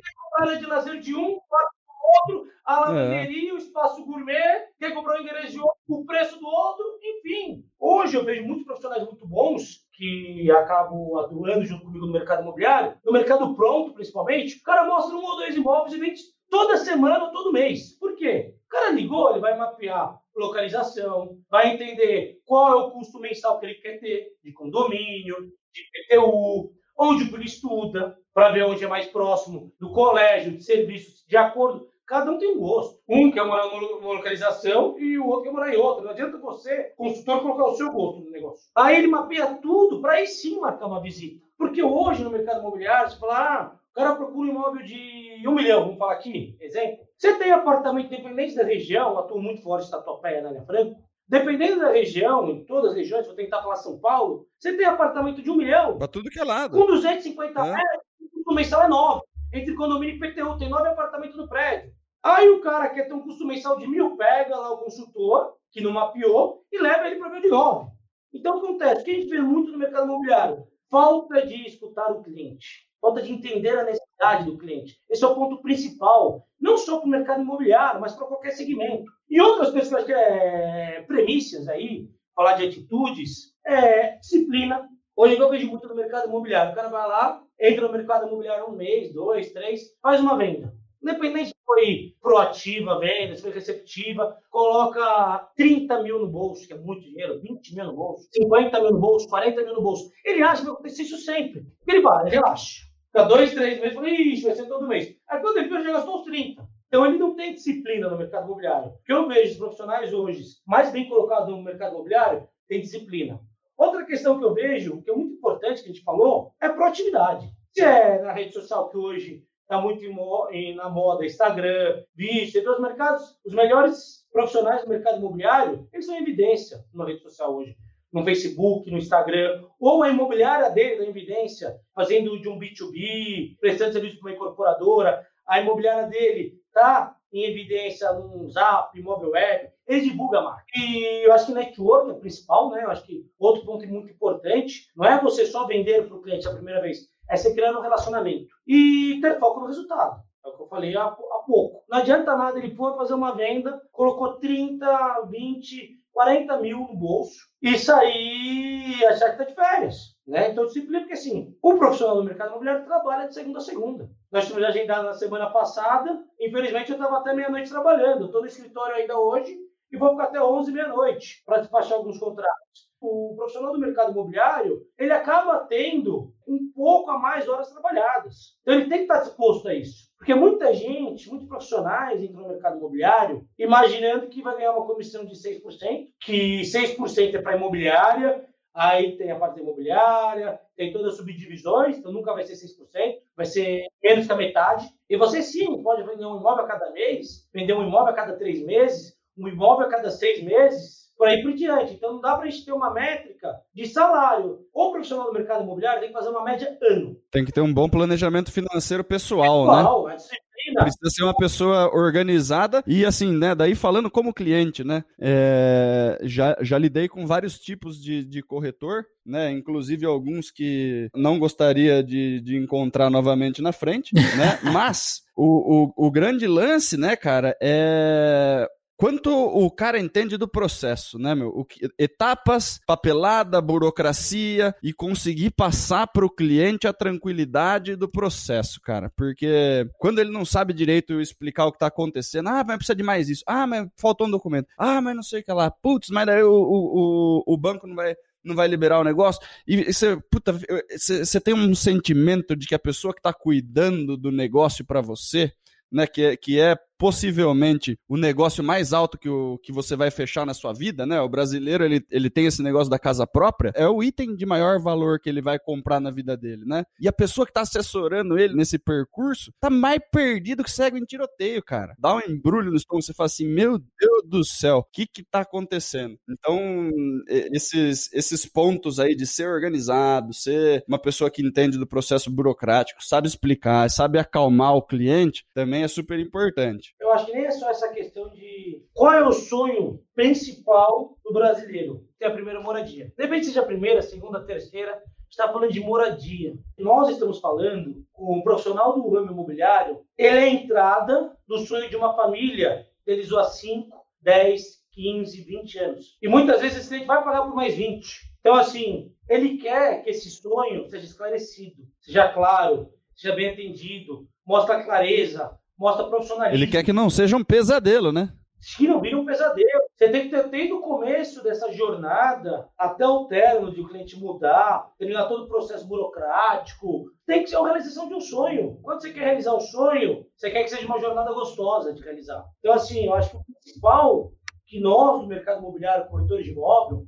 quer 0.03 0.13
comprar 0.15 0.47
área 0.47 0.59
de 0.59 0.67
lazer 0.67 1.01
de 1.01 1.15
um, 1.15 1.41
quarto 1.49 1.73
do 1.73 1.80
outro, 2.19 2.51
a 2.65 2.81
lavanderia, 2.81 3.51
é. 3.51 3.55
o 3.55 3.59
espaço 3.59 4.05
gourmet, 4.05 4.67
quer 4.79 4.95
comprar 4.95 5.19
o 5.19 5.23
endereço 5.23 5.53
de 5.53 5.61
outro, 5.61 5.79
o 5.89 6.05
preço 6.05 6.39
do 6.39 6.47
outro, 6.47 6.85
enfim. 7.03 7.65
Hoje 7.79 8.17
eu 8.17 8.25
vejo 8.25 8.45
muitos 8.45 8.65
profissionais 8.65 9.05
muito 9.05 9.27
bons 9.27 9.87
que 9.93 10.51
acabam 10.51 11.19
atuando 11.19 11.65
junto 11.65 11.85
comigo 11.85 12.07
no 12.07 12.13
mercado 12.13 12.43
imobiliário, 12.43 12.97
no 13.05 13.13
mercado 13.13 13.55
pronto, 13.55 13.95
principalmente, 13.95 14.59
o 14.59 14.63
cara 14.63 14.87
mostra 14.87 15.17
um 15.17 15.25
ou 15.25 15.37
dois 15.37 15.55
imóveis 15.55 15.93
e 15.93 15.99
vende 15.99 16.21
toda 16.49 16.77
semana 16.77 17.25
ou 17.25 17.33
todo 17.33 17.53
mês. 17.53 17.99
Por 17.99 18.15
quê? 18.17 18.55
O 18.67 18.69
cara 18.69 18.93
ligou, 18.93 19.31
ele 19.31 19.41
vai 19.41 19.57
mapear 19.57 20.19
localização, 20.37 21.39
vai 21.51 21.75
entender 21.75 22.41
qual 22.47 22.73
é 22.73 22.77
o 22.77 22.91
custo 22.91 23.21
mensal 23.21 23.59
que 23.61 23.67
ele 23.67 23.75
quer 23.75 23.99
ter 24.01 24.29
de 24.43 24.53
condomínio, 24.53 25.37
de 25.73 25.83
PTU, 25.93 26.73
onde 26.99 27.35
ele 27.35 27.45
estuda, 27.45 28.17
para 28.33 28.51
ver 28.51 28.65
onde 28.65 28.85
é 28.85 28.89
mais 28.89 29.07
próximo 29.07 29.73
do 29.79 29.93
colégio, 29.93 30.57
de 30.57 30.65
serviços, 30.65 31.25
de 31.27 31.37
acordo. 31.37 31.90
Cada 32.11 32.29
um 32.29 32.39
tem 32.39 32.57
um 32.57 32.59
gosto. 32.59 32.99
Um 33.09 33.31
quer 33.31 33.47
morar 33.47 33.67
numa 33.69 34.15
localização 34.15 34.99
e 34.99 35.17
o 35.17 35.29
outro 35.29 35.45
quer 35.45 35.53
morar 35.53 35.73
em 35.73 35.77
outra. 35.77 36.03
Não 36.03 36.11
adianta 36.11 36.39
você, 36.39 36.93
consultor, 36.97 37.41
colocar 37.41 37.67
o 37.67 37.75
seu 37.77 37.93
gosto 37.93 38.25
no 38.25 38.33
negócio. 38.33 38.69
Aí 38.75 38.97
ele 38.97 39.07
mapeia 39.07 39.55
tudo 39.63 40.01
para 40.01 40.15
aí 40.15 40.27
sim 40.27 40.59
marcar 40.59 40.89
uma 40.89 41.01
visita. 41.01 41.41
Porque 41.57 41.81
hoje 41.81 42.25
no 42.25 42.31
mercado 42.31 42.59
imobiliário, 42.59 43.13
você 43.13 43.17
fala, 43.17 43.39
ah, 43.39 43.77
o 43.93 43.95
cara 43.95 44.17
procura 44.17 44.49
um 44.49 44.51
imóvel 44.51 44.83
de 44.83 45.45
um 45.47 45.55
milhão, 45.55 45.85
vamos 45.85 45.99
falar 45.99 46.15
aqui, 46.15 46.57
exemplo. 46.61 46.99
Você 47.17 47.39
tem 47.39 47.53
apartamento 47.53 48.13
independente 48.13 48.57
da 48.57 48.65
região, 48.65 49.17
atuo 49.17 49.41
muito 49.41 49.63
fora 49.63 49.81
de 49.81 49.89
Tatuapé, 49.89 50.41
na 50.41 50.49
Área 50.49 50.65
Franco, 50.65 51.01
Dependendo 51.29 51.79
da 51.79 51.93
região, 51.93 52.51
em 52.51 52.65
todas 52.65 52.91
as 52.91 52.97
regiões, 52.97 53.25
vou 53.25 53.37
tentar 53.37 53.63
falar 53.63 53.77
São 53.77 54.01
Paulo, 54.01 54.49
você 54.59 54.77
tem 54.77 54.85
apartamento 54.85 55.41
de 55.41 55.49
um 55.49 55.55
milhão. 55.55 55.97
Pra 55.97 56.09
tudo 56.09 56.29
que 56.29 56.41
é 56.41 56.45
lado. 56.45 56.77
Com 56.77 56.87
250 56.87 57.61
é. 57.61 57.63
metros, 57.63 58.03
o 58.45 58.53
mensal 58.53 58.83
é 58.83 58.89
9. 58.89 59.21
Entre 59.53 59.75
condomínio 59.77 60.17
e 60.17 60.19
PTU, 60.19 60.59
tem 60.59 60.69
nove 60.69 60.89
apartamentos 60.89 61.37
no 61.37 61.49
prédio. 61.49 61.93
Aí 62.23 62.51
o 62.51 62.61
cara 62.61 62.91
quer 62.91 63.05
ter 63.05 63.15
um 63.15 63.23
custo 63.23 63.47
mensal 63.47 63.79
de 63.79 63.87
mil, 63.87 64.17
pega 64.17 64.57
lá 64.57 64.73
o 64.73 64.79
consultor, 64.79 65.55
que 65.73 65.81
não 65.81 65.93
mapeou, 65.93 66.65
e 66.71 66.79
leva 66.79 67.07
ele 67.07 67.17
para 67.17 67.31
ver 67.31 67.43
de 67.43 67.49
novo. 67.49 67.93
Então, 68.33 68.59
acontece, 68.59 69.01
o 69.01 69.05
que 69.05 69.11
a 69.11 69.15
gente 69.15 69.29
vê 69.29 69.41
muito 69.41 69.73
no 69.73 69.79
mercado 69.79 70.05
imobiliário? 70.05 70.65
Falta 70.91 71.47
de 71.47 71.67
escutar 71.67 72.11
o 72.13 72.23
cliente, 72.23 72.87
falta 73.01 73.23
de 73.23 73.33
entender 73.33 73.79
a 73.79 73.85
necessidade 73.85 74.45
do 74.45 74.59
cliente. 74.59 75.01
Esse 75.09 75.25
é 75.25 75.27
o 75.27 75.35
ponto 75.35 75.63
principal, 75.63 76.47
não 76.61 76.77
só 76.77 76.99
para 76.99 77.07
o 77.07 77.11
mercado 77.11 77.43
imobiliário, 77.43 78.01
mas 78.01 78.15
para 78.15 78.27
qualquer 78.27 78.51
segmento. 78.51 79.11
E 79.29 79.41
outras 79.41 79.71
coisas 79.71 79.89
que 79.89 79.95
acho 79.95 80.07
que 80.07 80.13
é 80.13 81.03
premissas 81.07 81.69
aí, 81.69 82.09
falar 82.35 82.55
de 82.55 82.67
atitudes, 82.67 83.55
é 83.65 84.17
disciplina. 84.19 84.89
Hoje 85.17 85.39
eu 85.39 85.51
vejo 85.51 85.69
muito 85.69 85.89
no 85.89 85.95
mercado 85.95 86.29
imobiliário. 86.29 86.73
O 86.73 86.75
cara 86.75 86.89
vai 86.89 87.09
lá, 87.09 87.43
entra 87.59 87.87
no 87.87 87.93
mercado 87.93 88.27
imobiliário 88.27 88.67
um 88.67 88.77
mês, 88.77 89.13
dois, 89.13 89.53
três, 89.53 89.97
faz 90.03 90.21
uma 90.21 90.37
venda. 90.37 90.75
Independente 91.03 91.55
foi 91.71 92.17
proativa 92.21 92.99
se 93.01 93.43
foi 93.43 93.53
receptiva, 93.53 94.37
coloca 94.51 95.49
30 95.57 96.03
mil 96.03 96.19
no 96.19 96.29
bolso, 96.29 96.67
que 96.67 96.73
é 96.73 96.77
muito 96.77 97.03
dinheiro, 97.03 97.41
20 97.41 97.75
mil 97.77 97.85
no 97.85 97.95
bolso, 97.95 98.29
50 98.33 98.81
mil 98.81 98.91
no 98.91 98.99
bolso, 98.99 99.29
40 99.29 99.65
mil 99.65 99.75
no 99.75 99.83
bolso. 99.83 100.11
Ele 100.25 100.43
acha 100.43 100.63
que 100.63 100.67
vai 100.67 100.75
acontecer 100.75 101.03
isso 101.03 101.19
sempre. 101.19 101.65
Ele 101.87 102.01
vai, 102.01 102.29
relaxa. 102.29 102.83
Fica 103.07 103.25
dois, 103.25 103.55
três 103.55 103.81
meses, 103.81 103.95
fala, 103.95 104.11
ixi, 104.11 104.45
vai 104.45 104.55
ser 104.55 104.67
todo 104.67 104.89
mês. 104.89 105.17
Aí 105.29 105.41
quando 105.41 105.59
ele 105.59 105.85
já 105.85 105.93
gastou 105.93 106.19
os 106.19 106.25
30. 106.25 106.67
Então 106.89 107.07
ele 107.07 107.19
não 107.19 107.37
tem 107.37 107.55
disciplina 107.55 108.09
no 108.09 108.19
mercado 108.19 108.47
imobiliário. 108.47 108.91
O 108.91 109.03
que 109.05 109.13
eu 109.13 109.29
vejo 109.29 109.53
os 109.53 109.59
profissionais 109.59 110.13
hoje, 110.13 110.43
mais 110.67 110.91
bem 110.91 111.09
colocados 111.09 111.49
no 111.49 111.63
mercado 111.63 111.95
imobiliário, 111.95 112.49
tem 112.69 112.81
disciplina. 112.81 113.41
Outra 113.77 114.05
questão 114.05 114.39
que 114.39 114.45
eu 114.45 114.55
vejo, 114.55 115.01
que 115.03 115.11
é 115.11 115.15
muito 115.15 115.35
importante 115.35 115.83
que 115.83 115.89
a 115.89 115.93
gente 115.93 116.05
falou, 116.05 116.53
é 116.61 116.69
proatividade. 116.69 117.49
Se 117.73 117.85
é 117.85 118.21
na 118.21 118.33
rede 118.33 118.53
social 118.53 118.89
que 118.89 118.97
hoje 118.97 119.45
está 119.71 119.81
muito 119.81 120.05
em, 120.51 120.75
na 120.75 120.89
moda, 120.89 121.25
Instagram, 121.25 122.03
vídeo, 122.13 122.59
entre 122.59 122.69
os 122.69 122.81
mercados, 122.81 123.39
os 123.47 123.55
melhores 123.55 124.27
profissionais 124.33 124.83
do 124.83 124.89
mercado 124.89 125.19
imobiliário, 125.19 125.89
eles 125.93 126.07
são 126.07 126.17
em 126.17 126.23
evidência 126.23 126.85
na 126.93 127.07
rede 127.07 127.23
social 127.23 127.55
hoje. 127.55 127.77
No 128.13 128.25
Facebook, 128.25 128.91
no 128.91 128.99
Instagram, 128.99 129.63
ou 129.79 130.03
a 130.03 130.09
imobiliária 130.09 130.69
dele 130.71 130.97
na 130.97 131.07
evidência, 131.07 131.77
fazendo 131.95 132.41
de 132.41 132.49
um 132.49 132.59
B2B, 132.59 133.57
prestando 133.61 133.93
serviço 133.93 134.19
para 134.19 134.31
uma 134.31 134.35
incorporadora, 134.35 135.25
a 135.47 135.61
imobiliária 135.61 136.09
dele 136.09 136.61
está 136.67 137.15
em 137.33 137.45
evidência 137.45 138.13
no 138.13 138.51
Zap, 138.51 139.01
Mobile 139.01 139.31
Web, 139.31 139.71
ele 139.87 140.01
divulga 140.01 140.41
a 140.41 140.43
marca. 140.43 140.65
E 140.75 141.25
eu 141.25 141.33
acho 141.33 141.47
que 141.47 141.53
network 141.53 142.11
é 142.11 142.15
principal, 142.15 142.71
né? 142.71 142.83
Eu 142.83 142.91
acho 142.91 143.05
que 143.05 143.25
outro 143.39 143.65
ponto 143.65 143.87
muito 143.87 144.11
importante 144.11 144.89
não 144.97 145.05
é 145.07 145.21
você 145.23 145.47
só 145.47 145.65
vender 145.69 146.09
para 146.09 146.17
o 146.17 146.23
cliente 146.23 146.49
a 146.49 146.53
primeira 146.53 146.81
vez, 146.81 147.09
é 147.31 147.37
você 147.37 147.55
criando 147.55 147.79
um 147.79 147.83
relacionamento. 147.83 148.49
E 148.67 149.19
ter 149.23 149.39
foco 149.39 149.61
no 149.61 149.67
resultado. 149.67 150.21
É 150.45 150.49
o 150.49 150.57
que 150.57 150.63
eu 150.63 150.69
falei 150.69 150.97
há, 150.97 151.05
há 151.05 151.43
pouco. 151.47 151.85
Não 151.89 151.99
adianta 151.99 152.37
nada 152.37 152.59
ele 152.59 152.75
for 152.75 152.97
fazer 152.97 153.15
uma 153.15 153.35
venda, 153.37 153.81
colocou 153.93 154.39
30, 154.39 155.27
20, 155.31 156.01
40 156.13 156.57
mil 156.59 156.79
no 156.79 156.97
bolso 156.97 157.39
e 157.63 157.79
sair 157.79 159.05
achar 159.07 159.37
que 159.37 159.43
está 159.43 159.45
de 159.45 159.55
férias. 159.55 159.97
Né? 160.27 160.51
Então, 160.51 160.67
disciplina, 160.67 161.01
porque 161.01 161.15
assim, 161.15 161.57
o 161.63 161.75
profissional 161.75 162.17
do 162.17 162.25
mercado 162.25 162.51
imobiliário 162.51 162.85
trabalha 162.85 163.29
de 163.29 163.35
segunda 163.35 163.59
a 163.59 163.63
segunda. 163.63 164.11
Nós 164.31 164.47
tivemos 164.47 164.69
agendado 164.69 165.05
na 165.05 165.15
semana 165.15 165.51
passada, 165.51 166.25
infelizmente 166.41 166.91
eu 166.91 166.97
estava 166.97 167.19
até 167.19 167.35
meia-noite 167.35 167.71
trabalhando. 167.71 168.27
Estou 168.27 168.41
no 168.41 168.47
escritório 168.47 168.97
ainda 168.97 169.19
hoje 169.19 169.57
e 169.93 169.97
vou 169.97 170.11
ficar 170.11 170.25
até 170.25 170.43
11 170.43 170.73
meia-noite 170.73 171.43
para 171.45 171.59
despachar 171.59 171.99
alguns 171.99 172.19
contratos. 172.19 172.90
O 173.01 173.35
profissional 173.35 173.73
do 173.73 173.81
mercado 173.81 174.13
imobiliário, 174.13 174.83
ele 174.99 175.13
acaba 175.13 175.61
tendo 175.61 176.35
um 176.47 176.71
pouco 176.75 177.11
a 177.11 177.19
mais 177.19 177.49
horas 177.49 177.71
trabalhadas. 177.71 178.59
Então 178.61 178.75
ele 178.75 178.89
tem 178.89 178.99
que 178.99 179.05
estar 179.05 179.21
disposto 179.21 179.69
a 179.69 179.75
isso. 179.75 180.11
Porque 180.19 180.35
muita 180.35 180.75
gente, 180.75 181.31
muitos 181.31 181.49
profissionais 181.49 182.23
entram 182.23 182.43
no 182.43 182.49
mercado 182.49 182.77
imobiliário 182.77 183.47
imaginando 183.59 184.29
que 184.29 184.43
vai 184.43 184.55
ganhar 184.57 184.73
uma 184.73 184.87
comissão 184.87 185.25
de 185.25 185.35
6%, 185.35 186.09
que 186.21 186.61
6% 186.61 187.35
é 187.35 187.41
para 187.41 187.57
imobiliária, 187.57 188.47
aí 188.75 189.17
tem 189.17 189.31
a 189.31 189.39
parte 189.39 189.61
imobiliária, 189.61 190.61
tem 190.77 190.93
todas 190.93 191.13
as 191.13 191.17
subdivisões, 191.17 191.97
então 191.97 192.13
nunca 192.13 192.35
vai 192.35 192.45
ser 192.45 192.53
6%, 192.53 193.19
vai 193.35 193.47
ser 193.47 193.87
menos 194.03 194.27
que 194.27 194.33
a 194.33 194.37
metade. 194.37 194.87
E 195.09 195.17
você 195.17 195.43
sim 195.43 195.83
pode 195.83 196.03
vender 196.03 196.27
um 196.27 196.39
imóvel 196.39 196.65
a 196.65 196.69
cada 196.69 196.91
mês, 196.91 197.49
vender 197.53 197.73
um 197.73 197.83
imóvel 197.83 198.13
a 198.13 198.17
cada 198.17 198.37
três 198.37 198.63
meses, 198.63 199.19
um 199.39 199.49
imóvel 199.49 199.87
a 199.87 199.91
cada 199.91 200.11
seis 200.11 200.43
meses, 200.43 201.10
por 201.21 201.29
aí 201.29 201.43
por 201.43 201.53
diante. 201.53 201.93
Então 201.93 202.15
não 202.15 202.21
dá 202.23 202.35
para 202.35 202.47
a 202.47 202.51
gente 202.51 202.65
ter 202.65 202.73
uma 202.73 202.95
métrica 202.95 203.61
de 203.75 203.87
salário. 203.87 204.61
O 204.73 204.91
profissional 204.91 205.27
do 205.27 205.35
mercado 205.35 205.63
imobiliário 205.63 206.01
tem 206.01 206.09
que 206.09 206.15
fazer 206.15 206.31
uma 206.31 206.43
média 206.43 206.79
ano. 206.81 207.15
Tem 207.31 207.45
que 207.45 207.53
ter 207.53 207.61
um 207.61 207.75
bom 207.75 207.91
planejamento 207.91 208.51
financeiro 208.51 209.05
pessoal, 209.05 209.67
né? 209.67 209.77
pessoal 209.77 210.07
né? 210.07 210.17
É 210.17 210.81
Precisa 210.83 211.11
ser 211.11 211.25
uma 211.25 211.35
pessoa 211.35 211.91
organizada 211.95 212.83
e 212.87 213.05
assim, 213.05 213.37
né? 213.37 213.55
Daí 213.55 213.75
falando 213.75 214.11
como 214.11 214.33
cliente, 214.33 214.83
né? 214.83 215.05
É, 215.19 216.19
já, 216.23 216.57
já 216.61 216.79
lidei 216.79 217.09
com 217.09 217.27
vários 217.27 217.59
tipos 217.59 218.01
de, 218.01 218.25
de 218.25 218.43
corretor, 218.43 219.05
né? 219.25 219.51
Inclusive 219.51 220.07
alguns 220.07 220.51
que 220.51 221.09
não 221.15 221.39
gostaria 221.39 222.03
de, 222.03 222.41
de 222.41 222.57
encontrar 222.57 223.11
novamente 223.11 223.61
na 223.61 223.73
frente, 223.73 224.15
né? 224.15 224.59
Mas 224.73 225.23
o, 225.37 225.93
o, 225.97 226.07
o 226.07 226.11
grande 226.11 226.47
lance, 226.47 226.97
né, 226.97 227.17
cara, 227.17 227.57
é 227.61 228.67
Quanto 229.01 229.31
o 229.31 229.71
cara 229.71 229.99
entende 229.99 230.37
do 230.37 230.47
processo, 230.47 231.19
né, 231.19 231.35
meu? 231.35 231.65
Que, 231.65 231.89
etapas, 231.99 232.79
papelada, 232.87 233.59
burocracia 233.59 234.75
e 234.83 234.93
conseguir 234.93 235.53
passar 235.53 236.07
para 236.09 236.27
o 236.27 236.29
cliente 236.29 236.87
a 236.87 236.93
tranquilidade 236.93 237.97
do 237.97 238.07
processo, 238.07 238.79
cara. 238.79 239.11
Porque 239.17 239.89
quando 239.99 240.19
ele 240.19 240.31
não 240.31 240.45
sabe 240.45 240.75
direito 240.75 241.19
explicar 241.19 241.65
o 241.65 241.73
que 241.73 241.77
está 241.77 241.87
acontecendo, 241.87 242.51
ah, 242.51 242.63
mas 242.63 242.77
precisa 242.77 242.95
de 242.95 243.03
mais 243.03 243.31
isso, 243.31 243.43
ah, 243.47 243.67
mas 243.67 243.89
faltou 243.97 244.27
um 244.27 244.31
documento, 244.31 244.69
ah, 244.77 245.01
mas 245.01 245.17
não 245.17 245.23
sei 245.23 245.41
o 245.41 245.45
que 245.45 245.53
lá, 245.55 245.71
putz, 245.71 246.11
mas 246.11 246.27
daí 246.27 246.43
o, 246.43 246.53
o, 246.53 247.43
o, 247.47 247.55
o 247.55 247.57
banco 247.57 247.87
não 247.87 247.97
vai 247.97 248.15
não 248.45 248.55
vai 248.55 248.69
liberar 248.69 249.01
o 249.01 249.05
negócio. 249.05 249.41
E 249.67 249.91
você, 249.91 250.19
puta, 250.31 250.55
você 250.99 251.41
tem 251.41 251.55
um 251.55 251.75
sentimento 251.75 252.55
de 252.55 252.67
que 252.67 252.75
a 252.75 252.79
pessoa 252.79 253.15
que 253.15 253.21
está 253.21 253.33
cuidando 253.33 254.15
do 254.15 254.31
negócio 254.31 254.85
para 254.85 255.01
você, 255.01 255.53
né, 255.91 256.07
que 256.07 256.23
é, 256.23 256.37
que 256.37 256.61
é 256.61 256.77
possivelmente 257.01 257.99
o 258.07 258.19
negócio 258.19 258.63
mais 258.63 258.93
alto 258.93 259.17
que, 259.17 259.29
o, 259.31 259.57
que 259.63 259.73
você 259.73 259.97
vai 259.97 260.11
fechar 260.11 260.45
na 260.45 260.53
sua 260.53 260.75
vida, 260.75 261.07
né? 261.07 261.19
O 261.19 261.31
brasileiro, 261.31 261.83
ele, 261.83 262.05
ele 262.11 262.29
tem 262.29 262.45
esse 262.45 262.63
negócio 262.63 262.91
da 262.91 262.99
casa 262.99 263.27
própria, 263.27 263.73
é 263.75 263.89
o 263.89 264.03
item 264.03 264.37
de 264.37 264.45
maior 264.45 264.79
valor 264.79 265.19
que 265.19 265.31
ele 265.31 265.41
vai 265.41 265.59
comprar 265.59 265.99
na 265.99 266.11
vida 266.11 266.37
dele, 266.37 266.63
né? 266.67 266.85
E 267.01 267.09
a 267.09 267.13
pessoa 267.13 267.47
que 267.47 267.55
tá 267.55 267.63
assessorando 267.63 268.39
ele 268.39 268.55
nesse 268.55 268.79
percurso 268.79 269.51
tá 269.59 269.71
mais 269.71 269.99
perdido 270.13 270.63
que 270.63 270.71
cego 270.71 270.99
em 270.99 271.05
tiroteio, 271.07 271.63
cara. 271.63 271.95
Dá 271.99 272.15
um 272.15 272.21
embrulho 272.21 272.71
no 272.71 272.77
estômago, 272.77 273.03
você 273.03 273.15
fala 273.15 273.29
assim, 273.29 273.49
meu 273.49 273.79
Deus 273.79 274.23
do 274.27 274.45
céu, 274.45 274.79
o 274.79 274.85
que 274.85 275.07
que 275.07 275.25
tá 275.25 275.41
acontecendo? 275.41 276.19
Então, 276.29 276.91
esses, 277.27 278.13
esses 278.13 278.45
pontos 278.45 279.01
aí 279.01 279.17
de 279.17 279.27
ser 279.27 279.49
organizado, 279.49 280.35
ser 280.35 280.85
uma 280.87 280.99
pessoa 280.99 281.31
que 281.31 281.41
entende 281.41 281.79
do 281.79 281.87
processo 281.87 282.31
burocrático, 282.31 283.03
sabe 283.03 283.27
explicar, 283.27 283.89
sabe 283.89 284.19
acalmar 284.19 284.75
o 284.75 284.83
cliente, 284.83 285.47
também 285.55 285.83
é 285.83 285.89
super 285.89 286.19
importante. 286.19 286.90
Eu 286.99 287.13
acho 287.13 287.27
que 287.27 287.33
nem 287.33 287.47
é 287.47 287.51
só 287.51 287.71
essa 287.71 287.89
questão 287.91 288.29
de 288.31 288.85
qual 288.93 289.13
é 289.13 289.27
o 289.27 289.33
sonho 289.33 290.03
principal 290.15 291.17
do 291.25 291.33
brasileiro, 291.33 292.05
ter 292.19 292.27
a 292.27 292.33
primeira 292.33 292.61
moradia. 292.61 293.13
Depende 293.17 293.47
seja 293.47 293.61
a 293.61 293.67
primeira, 293.67 294.01
a 294.01 294.03
segunda, 294.03 294.39
a 294.39 294.45
terceira, 294.45 295.03
está 295.31 295.49
falando 295.49 295.73
de 295.73 295.81
moradia. 295.81 296.55
Nós 296.79 297.09
estamos 297.09 297.41
falando 297.41 298.05
com 298.13 298.37
um 298.37 298.43
profissional 298.43 298.95
do 298.95 299.09
ramo 299.09 299.31
imobiliário, 299.31 300.01
ele 300.19 300.37
é 300.37 300.43
a 300.43 300.49
entrada 300.49 301.37
do 301.47 301.59
sonho 301.59 301.89
de 301.89 301.97
uma 301.97 302.15
família, 302.15 302.87
eles 303.07 303.33
há 303.33 303.45
5, 303.45 303.97
10, 304.21 304.81
15, 304.93 305.43
20 305.43 305.79
anos. 305.79 306.19
E 306.21 306.29
muitas 306.29 306.61
vezes 306.61 306.79
esse 306.79 306.89
cliente 306.89 307.07
vai 307.07 307.23
pagar 307.23 307.45
por 307.45 307.55
mais 307.55 307.75
20. 307.75 308.31
Então, 308.41 308.55
assim, 308.55 309.13
ele 309.29 309.59
quer 309.59 310.03
que 310.03 310.11
esse 310.11 310.31
sonho 310.31 310.89
seja 310.89 311.05
esclarecido, 311.05 311.83
seja 312.01 312.29
claro, 312.33 312.91
seja 313.15 313.35
bem 313.35 313.51
atendido, 313.51 314.27
mostre 314.47 314.83
clareza, 314.85 315.59
mostra 315.81 316.05
profissionalismo. 316.05 316.63
Ele 316.63 316.71
quer 316.71 316.85
que 316.85 316.93
não 316.93 317.09
seja 317.09 317.37
um 317.37 317.43
pesadelo, 317.43 318.13
né? 318.13 318.29
Que 318.77 318.87
não 318.87 319.01
vire 319.01 319.17
um 319.17 319.25
pesadelo. 319.25 319.81
Você 319.97 320.11
tem 320.11 320.25
que 320.25 320.29
ter 320.29 320.47
desde 320.51 320.75
o 320.75 320.83
começo 320.83 321.43
dessa 321.43 321.73
jornada 321.73 322.69
até 322.77 323.07
o 323.07 323.25
término 323.25 323.73
de 323.73 323.81
o 323.81 323.89
cliente 323.89 324.21
mudar, 324.21 324.93
terminar 324.99 325.29
todo 325.29 325.45
o 325.45 325.49
processo 325.49 325.89
burocrático. 325.89 327.07
Tem 327.27 327.43
que 327.43 327.49
ser 327.49 327.57
a 327.57 327.65
realização 327.65 328.07
de 328.07 328.15
um 328.15 328.21
sonho. 328.21 328.79
Quando 328.83 329.01
você 329.01 329.15
quer 329.15 329.25
realizar 329.25 329.55
um 329.55 329.61
sonho, 329.61 330.27
você 330.37 330.51
quer 330.51 330.63
que 330.65 330.69
seja 330.69 330.85
uma 330.85 331.01
jornada 331.01 331.33
gostosa 331.33 331.95
de 331.95 332.03
realizar. 332.03 332.45
Então, 332.59 332.75
assim, 332.75 333.07
eu 333.07 333.15
acho 333.15 333.31
que 333.31 333.37
o 333.39 333.45
principal 333.45 334.31
que 334.67 334.79
nós, 334.79 335.23
no 335.23 335.27
mercado 335.27 335.61
imobiliário, 335.61 336.09
corretores 336.09 336.45
de 336.45 336.53
imóvel, 336.53 337.07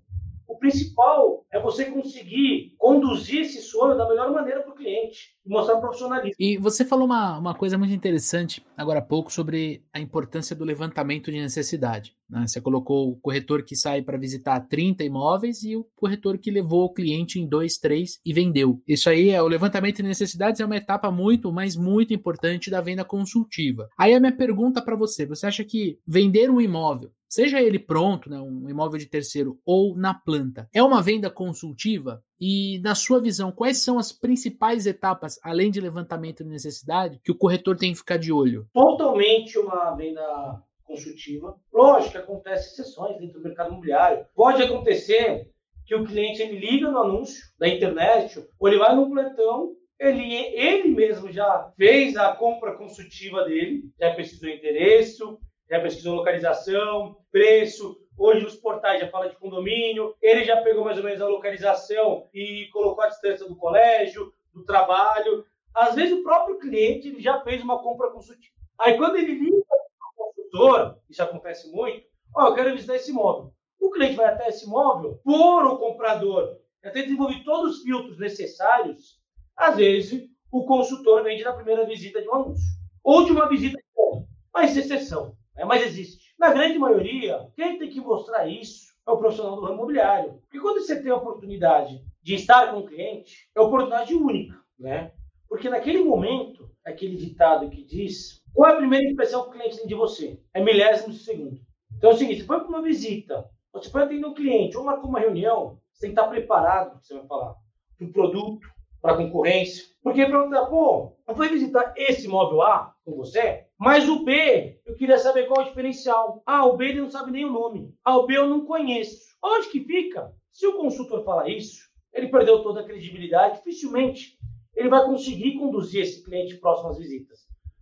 o 0.48 0.58
principal 0.58 1.46
é 1.50 1.60
você 1.60 1.86
conseguir 1.86 2.74
conduzir 2.78 3.40
esse 3.40 3.62
sonho 3.62 3.96
da 3.96 4.08
melhor 4.08 4.30
maneira 4.30 4.62
para 4.62 4.72
o 4.72 4.74
cliente. 4.74 5.36
E 5.44 5.48
mostrar 5.48 5.76
profissionalismo. 5.78 6.34
E 6.38 6.56
você 6.56 6.84
falou 6.84 7.06
uma, 7.06 7.38
uma 7.38 7.54
coisa 7.54 7.76
muito 7.76 7.92
interessante 7.92 8.64
agora 8.76 9.00
há 9.00 9.02
pouco 9.02 9.32
sobre 9.32 9.84
a 9.92 10.00
importância 10.00 10.54
do 10.54 10.64
levantamento 10.64 11.30
de 11.30 11.40
necessidade. 11.40 12.14
Né? 12.28 12.46
Você 12.46 12.60
colocou 12.60 13.10
o 13.10 13.16
corretor 13.16 13.64
que 13.64 13.76
sai 13.76 14.02
para 14.02 14.18
visitar 14.18 14.60
30 14.60 15.04
imóveis 15.04 15.62
e 15.62 15.76
o 15.76 15.86
corretor 15.96 16.38
que 16.38 16.50
levou 16.50 16.84
o 16.84 16.92
cliente 16.92 17.38
em 17.38 17.46
dois, 17.46 17.76
três 17.76 18.20
e 18.24 18.32
vendeu. 18.32 18.80
Isso 18.86 19.10
aí 19.10 19.30
é 19.30 19.42
o 19.42 19.48
levantamento 19.48 19.96
de 19.96 20.04
necessidades 20.04 20.60
é 20.60 20.64
uma 20.64 20.76
etapa 20.76 21.10
muito, 21.10 21.52
mas 21.52 21.76
muito 21.76 22.14
importante 22.14 22.70
da 22.70 22.80
venda 22.80 23.04
consultiva. 23.04 23.88
Aí 23.98 24.14
a 24.14 24.20
minha 24.20 24.36
pergunta 24.36 24.82
para 24.82 24.96
você: 24.96 25.26
você 25.26 25.46
acha 25.46 25.64
que 25.64 25.98
vender 26.06 26.50
um 26.50 26.60
imóvel 26.60 27.10
seja 27.32 27.62
ele 27.62 27.78
pronto, 27.78 28.28
né, 28.28 28.38
um 28.38 28.68
imóvel 28.68 28.98
de 28.98 29.06
terceiro 29.06 29.58
ou 29.64 29.96
na 29.96 30.12
planta, 30.12 30.68
é 30.70 30.82
uma 30.82 31.00
venda 31.00 31.30
consultiva? 31.30 32.22
E, 32.40 32.80
na 32.80 32.94
sua 32.94 33.20
visão, 33.20 33.52
quais 33.52 33.82
são 33.82 33.98
as 33.98 34.12
principais 34.12 34.86
etapas, 34.86 35.38
além 35.42 35.70
de 35.70 35.80
levantamento 35.80 36.42
de 36.42 36.50
necessidade, 36.50 37.20
que 37.22 37.30
o 37.30 37.36
corretor 37.36 37.76
tem 37.76 37.92
que 37.92 37.98
ficar 37.98 38.16
de 38.16 38.32
olho? 38.32 38.66
Totalmente 38.72 39.58
uma 39.58 39.94
venda 39.94 40.62
consultiva. 40.84 41.56
Lógico 41.72 42.12
que 42.12 42.18
acontece 42.18 42.72
exceções 42.72 43.16
dentro 43.18 43.40
do 43.40 43.44
mercado 43.44 43.70
imobiliário. 43.70 44.26
Pode 44.34 44.62
acontecer 44.62 45.50
que 45.86 45.94
o 45.94 46.04
cliente 46.04 46.42
ele 46.42 46.58
liga 46.58 46.90
no 46.90 46.98
anúncio 46.98 47.42
da 47.58 47.68
internet 47.68 48.44
ou 48.58 48.68
ele 48.68 48.78
vai 48.78 48.94
no 48.94 49.08
plantão 49.08 49.76
ele, 50.02 50.34
ele 50.34 50.88
mesmo 50.88 51.30
já 51.30 51.70
fez 51.76 52.16
a 52.16 52.34
compra 52.34 52.76
consultiva 52.76 53.44
dele, 53.44 53.84
já 54.00 54.12
pesquisou 54.12 54.48
endereço, 54.48 55.38
já 55.70 55.80
pesquisou 55.80 56.16
localização, 56.16 57.16
preço. 57.30 57.96
Hoje 58.16 58.44
os 58.44 58.56
portais 58.56 59.00
já 59.00 59.08
fala 59.08 59.28
de 59.28 59.36
condomínio. 59.36 60.14
Ele 60.20 60.44
já 60.44 60.60
pegou 60.62 60.84
mais 60.84 60.98
ou 60.98 61.04
menos 61.04 61.20
a 61.20 61.28
localização 61.28 62.28
e 62.32 62.68
colocou 62.72 63.04
a 63.04 63.08
distância 63.08 63.46
do 63.46 63.56
colégio, 63.56 64.32
do 64.52 64.64
trabalho. 64.64 65.44
Às 65.74 65.94
vezes 65.94 66.12
o 66.12 66.22
próprio 66.22 66.58
cliente 66.58 67.20
já 67.20 67.40
fez 67.40 67.62
uma 67.62 67.82
compra 67.82 68.10
consultiva. 68.10 68.54
Aí 68.78 68.96
quando 68.96 69.16
ele 69.16 69.34
liga 69.34 69.64
para 69.68 70.26
o 70.26 70.32
consultor, 70.32 70.98
isso 71.08 71.22
acontece 71.22 71.70
muito, 71.70 72.06
ó, 72.34 72.44
oh, 72.44 72.48
eu 72.48 72.54
quero 72.54 72.72
visitar 72.72 72.96
esse 72.96 73.10
imóvel. 73.10 73.52
O 73.80 73.90
cliente 73.90 74.16
vai 74.16 74.26
até 74.26 74.48
esse 74.48 74.66
imóvel, 74.66 75.20
por 75.24 75.66
o 75.66 75.78
comprador 75.78 76.58
já 76.82 76.90
ter 76.90 77.02
desenvolvido 77.02 77.44
todos 77.44 77.76
os 77.76 77.82
filtros 77.82 78.18
necessários, 78.18 79.20
às 79.56 79.76
vezes 79.76 80.28
o 80.50 80.64
consultor 80.64 81.22
vende 81.22 81.44
na 81.44 81.52
primeira 81.52 81.86
visita 81.86 82.20
de 82.20 82.28
um 82.28 82.34
anúncio. 82.34 82.66
Ou 83.02 83.24
de 83.24 83.32
uma 83.32 83.48
visita 83.48 83.76
de 83.76 83.84
compra. 83.94 84.28
Mas 84.52 84.76
exceção 84.76 85.36
né? 85.54 85.64
mas 85.64 85.82
existe. 85.82 86.21
Na 86.42 86.52
grande 86.52 86.76
maioria, 86.76 87.48
quem 87.54 87.78
tem 87.78 87.88
que 87.88 88.00
mostrar 88.00 88.48
isso 88.48 88.92
é 89.06 89.10
o 89.12 89.16
profissional 89.16 89.54
do 89.54 89.62
ramo 89.62 89.74
imobiliário. 89.74 90.40
Porque 90.42 90.58
quando 90.58 90.80
você 90.80 91.00
tem 91.00 91.12
a 91.12 91.14
oportunidade 91.14 92.04
de 92.20 92.34
estar 92.34 92.72
com 92.72 92.80
o 92.80 92.84
cliente, 92.84 93.48
é 93.54 93.60
oportunidade 93.60 94.12
única, 94.12 94.60
né? 94.76 95.12
Porque 95.48 95.70
naquele 95.70 96.02
momento, 96.02 96.68
aquele 96.84 97.14
ditado 97.14 97.70
que 97.70 97.84
diz, 97.84 98.42
qual 98.52 98.68
é 98.68 98.72
a 98.74 98.78
primeira 98.78 99.08
impressão 99.08 99.44
que 99.44 99.50
o 99.50 99.52
cliente 99.52 99.76
tem 99.76 99.86
de 99.86 99.94
você? 99.94 100.36
É 100.52 100.60
milésimo 100.60 101.12
segundo. 101.12 101.60
Então 101.96 102.10
é 102.10 102.14
o 102.14 102.16
seguinte, 102.16 102.40
você 102.40 102.46
foi 102.48 102.58
para 102.58 102.68
uma 102.68 102.82
visita, 102.82 103.48
você 103.72 103.88
foi 103.88 104.02
atender 104.02 104.26
um 104.26 104.34
cliente 104.34 104.76
ou 104.76 104.82
marcou 104.82 105.10
uma 105.10 105.20
reunião, 105.20 105.78
você 105.92 106.08
tem 106.08 106.10
que 106.12 106.20
estar 106.20 106.28
preparado 106.28 106.88
para 106.88 106.96
o 106.96 107.00
que 107.02 107.06
você 107.06 107.14
vai 107.14 107.26
falar. 107.28 107.54
Para 107.96 108.06
o 108.08 108.12
produto, 108.12 108.66
para 109.00 109.12
a 109.12 109.16
concorrência. 109.16 109.84
Porque 110.02 110.26
perguntar, 110.26 110.66
pô, 110.66 111.16
eu 111.28 111.36
fui 111.36 111.48
visitar 111.50 111.94
esse 111.96 112.26
imóvel 112.26 112.62
A 112.62 112.96
com 113.04 113.14
você, 113.14 113.68
mas 113.82 114.08
o 114.08 114.22
B, 114.22 114.80
eu 114.86 114.94
queria 114.94 115.18
saber 115.18 115.48
qual 115.48 115.60
é 115.60 115.64
o 115.64 115.68
diferencial. 115.68 116.40
Ah, 116.46 116.64
o 116.66 116.76
B 116.76 116.90
ele 116.90 117.00
não 117.00 117.10
sabe 117.10 117.32
nem 117.32 117.44
o 117.44 117.50
nome. 117.50 117.92
Ah, 118.04 118.16
o 118.16 118.26
B 118.26 118.36
eu 118.36 118.48
não 118.48 118.64
conheço. 118.64 119.20
Onde 119.42 119.70
que 119.70 119.84
fica? 119.84 120.32
Se 120.52 120.64
o 120.68 120.76
consultor 120.76 121.24
falar 121.24 121.48
isso, 121.48 121.82
ele 122.14 122.28
perdeu 122.28 122.62
toda 122.62 122.82
a 122.82 122.84
credibilidade, 122.84 123.56
dificilmente 123.56 124.38
ele 124.76 124.88
vai 124.88 125.04
conseguir 125.04 125.58
conduzir 125.58 126.02
esse 126.02 126.22
cliente 126.22 126.58
próximo 126.58 126.90
às 126.90 126.98
visitas. 126.98 127.40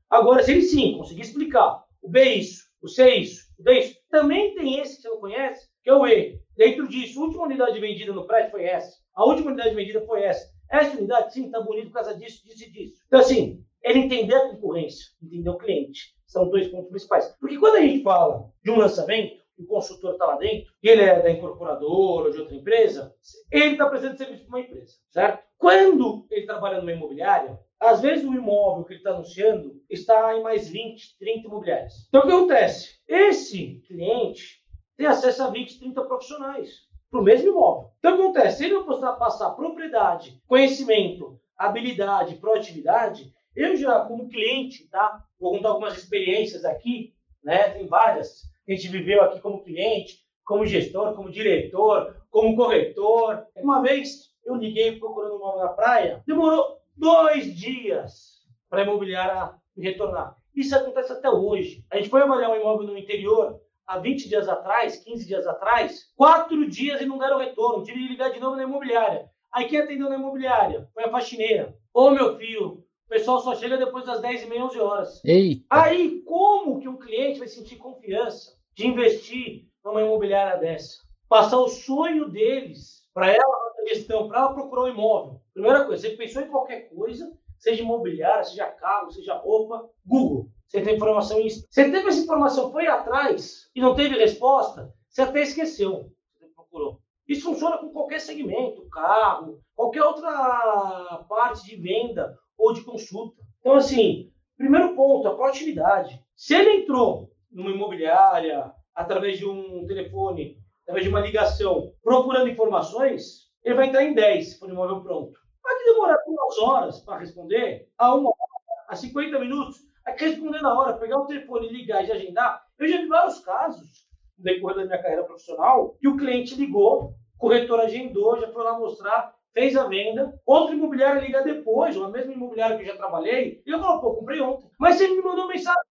Agora, 0.08 0.42
se 0.42 0.52
ele 0.52 0.62
sim 0.62 0.96
conseguir 0.96 1.20
explicar 1.20 1.84
o 2.00 2.08
B 2.08 2.20
é 2.20 2.34
isso, 2.36 2.64
o 2.80 2.88
C 2.88 3.02
é 3.02 3.16
isso, 3.18 3.44
o 3.58 3.62
D 3.62 3.70
é 3.70 3.78
isso, 3.80 3.96
também 4.08 4.54
tem 4.54 4.80
esse 4.80 4.96
que 4.96 5.02
você 5.02 5.08
não 5.10 5.20
conhece, 5.20 5.68
que 5.84 5.90
é 5.90 5.94
o 5.94 6.06
E. 6.06 6.40
Dentro 6.56 6.88
disso, 6.88 7.20
a 7.20 7.24
última 7.24 7.44
unidade 7.44 7.78
vendida 7.78 8.10
no 8.10 8.26
prédio 8.26 8.52
foi 8.52 8.64
essa. 8.64 8.96
A 9.14 9.26
última 9.26 9.48
unidade 9.50 9.74
vendida 9.74 10.00
foi 10.06 10.22
essa. 10.22 10.50
Essa 10.70 10.96
unidade, 10.96 11.34
sim, 11.34 11.44
está 11.44 11.60
bonita 11.60 11.88
por 11.88 11.94
causa 11.94 12.16
disso, 12.16 12.42
disso 12.42 12.64
e 12.64 12.70
disso. 12.70 13.02
Então, 13.06 13.20
assim, 13.20 13.62
ele 13.82 14.00
entender 14.00 14.34
a 14.34 14.48
concorrência, 14.48 15.06
entender 15.22 15.50
o 15.50 15.58
cliente. 15.58 16.14
São 16.26 16.48
dois 16.48 16.68
pontos 16.68 16.90
principais. 16.90 17.34
Porque 17.40 17.58
quando 17.58 17.76
a 17.76 17.80
gente 17.80 18.02
fala 18.02 18.50
de 18.62 18.70
um 18.70 18.76
lançamento, 18.76 19.40
o 19.58 19.66
consultor 19.66 20.12
está 20.12 20.26
lá 20.26 20.36
dentro, 20.36 20.72
ele 20.82 21.02
é 21.02 21.20
da 21.20 21.30
incorporadora 21.30 22.26
ou 22.26 22.30
de 22.30 22.38
outra 22.38 22.54
empresa, 22.54 23.14
ele 23.50 23.72
está 23.72 23.88
prestando 23.88 24.16
serviço 24.16 24.46
para 24.46 24.48
uma 24.48 24.60
empresa, 24.60 24.94
certo? 25.10 25.44
Quando 25.58 26.26
ele 26.30 26.46
trabalha 26.46 26.78
numa 26.78 26.92
imobiliária, 26.92 27.58
às 27.78 28.00
vezes 28.00 28.24
o 28.24 28.34
imóvel 28.34 28.84
que 28.84 28.92
ele 28.92 29.00
está 29.00 29.10
anunciando 29.10 29.82
está 29.88 30.36
em 30.36 30.42
mais 30.42 30.68
20, 30.68 31.18
30 31.18 31.46
imobiliárias. 31.46 32.06
Então 32.08 32.22
o 32.22 32.26
que 32.26 32.32
acontece? 32.32 32.98
Esse 33.06 33.80
cliente 33.86 34.60
tem 34.96 35.06
acesso 35.06 35.42
a 35.42 35.50
20, 35.50 35.78
30 35.78 36.04
profissionais 36.04 36.70
para 37.10 37.20
o 37.20 37.24
mesmo 37.24 37.48
imóvel. 37.48 37.90
Então 37.98 38.12
o 38.12 38.16
que 38.16 38.22
acontece? 38.22 38.58
Se 38.58 38.64
ele 38.64 38.74
não 38.74 39.18
passar 39.18 39.50
propriedade, 39.50 40.40
conhecimento, 40.46 41.38
habilidade, 41.56 42.36
proatividade, 42.36 43.32
eu 43.54 43.76
já, 43.76 44.00
como 44.04 44.28
cliente, 44.28 44.88
tá? 44.88 45.24
Vou 45.38 45.52
contar 45.52 45.70
algumas 45.70 45.96
experiências 45.96 46.64
aqui, 46.64 47.14
né? 47.42 47.70
Tem 47.70 47.86
várias. 47.86 48.42
A 48.68 48.72
gente 48.72 48.88
viveu 48.88 49.22
aqui 49.22 49.40
como 49.40 49.64
cliente, 49.64 50.18
como 50.44 50.66
gestor, 50.66 51.14
como 51.14 51.30
diretor, 51.30 52.16
como 52.30 52.56
corretor. 52.56 53.46
Uma 53.56 53.82
vez 53.82 54.30
eu 54.44 54.54
liguei 54.54 54.98
procurando 54.98 55.34
um 55.34 55.36
imóvel 55.36 55.64
na 55.64 55.68
praia, 55.68 56.22
demorou 56.26 56.78
dois 56.96 57.54
dias 57.54 58.40
para 58.68 58.80
a 58.80 58.84
imobiliária 58.84 59.54
me 59.76 59.84
retornar. 59.84 60.36
Isso 60.54 60.76
acontece 60.76 61.12
até 61.12 61.30
hoje. 61.30 61.84
A 61.90 61.96
gente 61.96 62.08
foi 62.08 62.22
avaliar 62.22 62.50
um 62.50 62.56
imóvel 62.56 62.86
no 62.86 62.98
interior 62.98 63.60
há 63.86 63.98
20 63.98 64.28
dias 64.28 64.48
atrás, 64.48 65.02
15 65.02 65.26
dias 65.26 65.46
atrás, 65.46 66.12
quatro 66.16 66.68
dias 66.68 67.00
e 67.00 67.06
não 67.06 67.18
deram 67.18 67.38
retorno. 67.38 67.84
Tive 67.84 67.98
que 67.98 68.08
ligar 68.08 68.30
de 68.30 68.40
novo 68.40 68.56
na 68.56 68.64
imobiliária. 68.64 69.28
Aí 69.52 69.66
quem 69.68 69.80
atendeu 69.80 70.08
na 70.08 70.16
imobiliária 70.16 70.88
foi 70.94 71.04
a 71.04 71.10
faxineira. 71.10 71.74
Ô 71.92 72.10
meu 72.10 72.36
filho, 72.36 72.84
pessoal 73.10 73.40
só 73.40 73.56
chega 73.56 73.76
depois 73.76 74.06
das 74.06 74.20
10 74.20 74.44
e 74.44 74.46
meia, 74.46 74.64
11 74.64 74.80
horas. 74.80 75.24
Eita. 75.24 75.66
Aí, 75.68 76.22
como 76.22 76.78
que 76.78 76.88
um 76.88 76.96
cliente 76.96 77.40
vai 77.40 77.48
sentir 77.48 77.76
confiança 77.76 78.56
de 78.72 78.86
investir 78.86 79.66
numa 79.84 80.00
imobiliária 80.00 80.58
dessa? 80.58 81.02
Passar 81.28 81.58
o 81.58 81.68
sonho 81.68 82.30
deles 82.30 83.04
para 83.12 83.28
ela, 83.30 83.42
a 83.42 83.88
gestão, 83.88 84.28
para 84.28 84.38
ela 84.38 84.54
procurar 84.54 84.84
um 84.84 84.94
imóvel. 84.94 85.40
Primeira 85.52 85.84
coisa, 85.84 86.08
você 86.08 86.16
pensou 86.16 86.42
em 86.42 86.48
qualquer 86.48 86.88
coisa, 86.88 87.36
seja 87.58 87.82
imobiliária, 87.82 88.44
seja 88.44 88.66
carro, 88.66 89.10
seja 89.10 89.34
roupa, 89.34 89.90
Google. 90.06 90.48
Você 90.68 90.80
tem 90.80 90.94
informação 90.94 91.40
em... 91.40 91.50
Você 91.50 91.90
teve 91.90 92.08
essa 92.08 92.20
informação, 92.20 92.70
foi 92.70 92.86
atrás 92.86 93.68
e 93.74 93.80
não 93.80 93.94
teve 93.96 94.16
resposta, 94.16 94.94
você 95.08 95.22
até 95.22 95.42
esqueceu. 95.42 96.12
Você 96.38 96.46
procurou. 96.54 97.00
Isso 97.26 97.42
funciona 97.42 97.78
com 97.78 97.90
qualquer 97.90 98.20
segmento, 98.20 98.88
carro, 98.88 99.60
qualquer 99.74 100.02
outra 100.02 101.24
parte 101.28 101.64
de 101.64 101.76
venda 101.76 102.36
ou 102.60 102.72
de 102.72 102.84
consulta. 102.84 103.40
Então, 103.60 103.74
assim, 103.74 104.30
primeiro 104.56 104.94
ponto, 104.94 105.26
a 105.26 105.34
proatividade. 105.34 106.22
Se 106.36 106.54
ele 106.54 106.82
entrou 106.82 107.32
numa 107.50 107.70
imobiliária, 107.70 108.72
através 108.94 109.38
de 109.38 109.46
um 109.46 109.86
telefone, 109.86 110.58
através 110.82 111.04
de 111.04 111.10
uma 111.10 111.20
ligação, 111.20 111.92
procurando 112.02 112.50
informações, 112.50 113.50
ele 113.64 113.74
vai 113.74 113.88
entrar 113.88 114.04
em 114.04 114.14
10 114.14 114.48
se 114.48 114.58
for 114.58 114.68
um 114.68 114.72
imóvel 114.72 115.02
pronto. 115.02 115.40
Que 115.78 115.84
demorar 115.84 116.18
duas 116.26 116.58
horas 116.58 117.00
para 117.00 117.20
responder, 117.20 117.88
a 117.96 118.14
uma 118.14 118.28
hora, 118.28 118.86
a 118.88 118.96
50 118.96 119.38
minutos, 119.38 119.78
aqui 120.04 120.26
responder 120.26 120.60
na 120.60 120.78
hora, 120.78 120.98
pegar 120.98 121.18
o 121.18 121.26
telefone, 121.26 121.68
ligar 121.68 122.04
e 122.04 122.12
agendar. 122.12 122.62
Eu 122.78 122.88
já 122.88 122.98
vi 122.98 123.06
vários 123.06 123.38
casos 123.40 123.88
no 124.36 124.44
decorrer 124.44 124.76
da 124.76 124.84
minha 124.84 125.00
carreira 125.00 125.24
profissional 125.24 125.96
que 126.00 126.08
o 126.08 126.16
cliente 126.16 126.54
ligou, 126.56 127.14
o 127.36 127.38
corretor 127.38 127.80
agendou, 127.80 128.38
já 128.38 128.52
foi 128.52 128.62
lá 128.62 128.78
mostrar, 128.78 129.34
fez 129.52 129.76
a 129.76 129.86
venda, 129.86 130.32
outro 130.46 130.74
imobiliário 130.74 131.22
liga 131.22 131.42
depois, 131.42 131.96
ou 131.96 132.04
a 132.04 132.10
mesma 132.10 132.32
imobiliária 132.32 132.76
que 132.76 132.82
eu 132.82 132.88
já 132.88 132.96
trabalhei, 132.96 133.62
e 133.66 133.70
eu 133.70 133.78
falo, 133.78 134.00
pô, 134.00 134.14
comprei 134.14 134.40
ontem. 134.40 134.70
Mas 134.78 134.96
você 134.96 135.08
me 135.08 135.22
mandou 135.22 135.48
mensagem. 135.48 135.82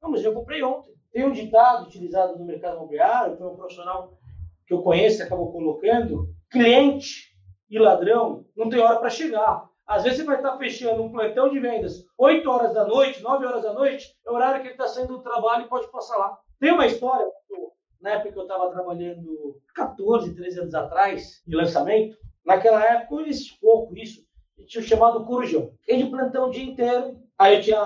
Não, 0.00 0.10
mas 0.10 0.24
eu 0.24 0.32
comprei 0.34 0.62
ontem. 0.62 0.92
Tem 1.12 1.24
um 1.24 1.32
ditado 1.32 1.86
utilizado 1.86 2.38
no 2.38 2.44
mercado 2.44 2.76
imobiliário, 2.76 3.36
foi 3.36 3.46
um 3.46 3.56
profissional 3.56 4.18
que 4.66 4.74
eu 4.74 4.82
conheço 4.82 5.18
que 5.18 5.22
acabou 5.22 5.52
colocando, 5.52 6.28
cliente 6.50 7.32
e 7.70 7.78
ladrão 7.78 8.44
não 8.56 8.68
tem 8.68 8.80
hora 8.80 8.98
para 8.98 9.10
chegar. 9.10 9.68
Às 9.86 10.04
vezes 10.04 10.18
você 10.18 10.24
vai 10.24 10.36
estar 10.36 10.56
fechando 10.56 11.02
um 11.02 11.10
plantão 11.10 11.50
de 11.50 11.58
vendas 11.58 12.06
8 12.16 12.48
horas 12.48 12.72
da 12.72 12.86
noite, 12.86 13.22
9 13.22 13.44
horas 13.44 13.62
da 13.62 13.72
noite, 13.74 14.06
é 14.26 14.30
o 14.30 14.34
horário 14.34 14.62
que 14.62 14.68
ele 14.68 14.74
está 14.74 14.86
saindo 14.86 15.18
do 15.18 15.22
trabalho 15.22 15.66
e 15.66 15.68
pode 15.68 15.90
passar 15.90 16.16
lá. 16.16 16.38
Tem 16.58 16.72
uma 16.72 16.86
história, 16.86 17.26
na 18.00 18.10
época 18.10 18.32
que 18.32 18.38
eu 18.38 18.42
estava 18.42 18.70
trabalhando 18.70 19.60
14, 19.74 20.34
13 20.34 20.60
anos 20.60 20.74
atrás, 20.74 21.42
de 21.46 21.56
lançamento, 21.56 22.16
Naquela 22.44 22.84
época, 22.84 23.22
existe 23.22 23.58
pouco 23.60 23.96
isso. 23.96 24.24
Tinha 24.66 24.84
chamado 24.84 25.24
Corujão. 25.24 25.72
Fiquei 25.80 26.02
de 26.02 26.10
plantão 26.10 26.48
o 26.48 26.50
dia 26.50 26.64
inteiro. 26.64 27.18
Aí 27.38 27.56
eu 27.56 27.62
tinha, 27.62 27.78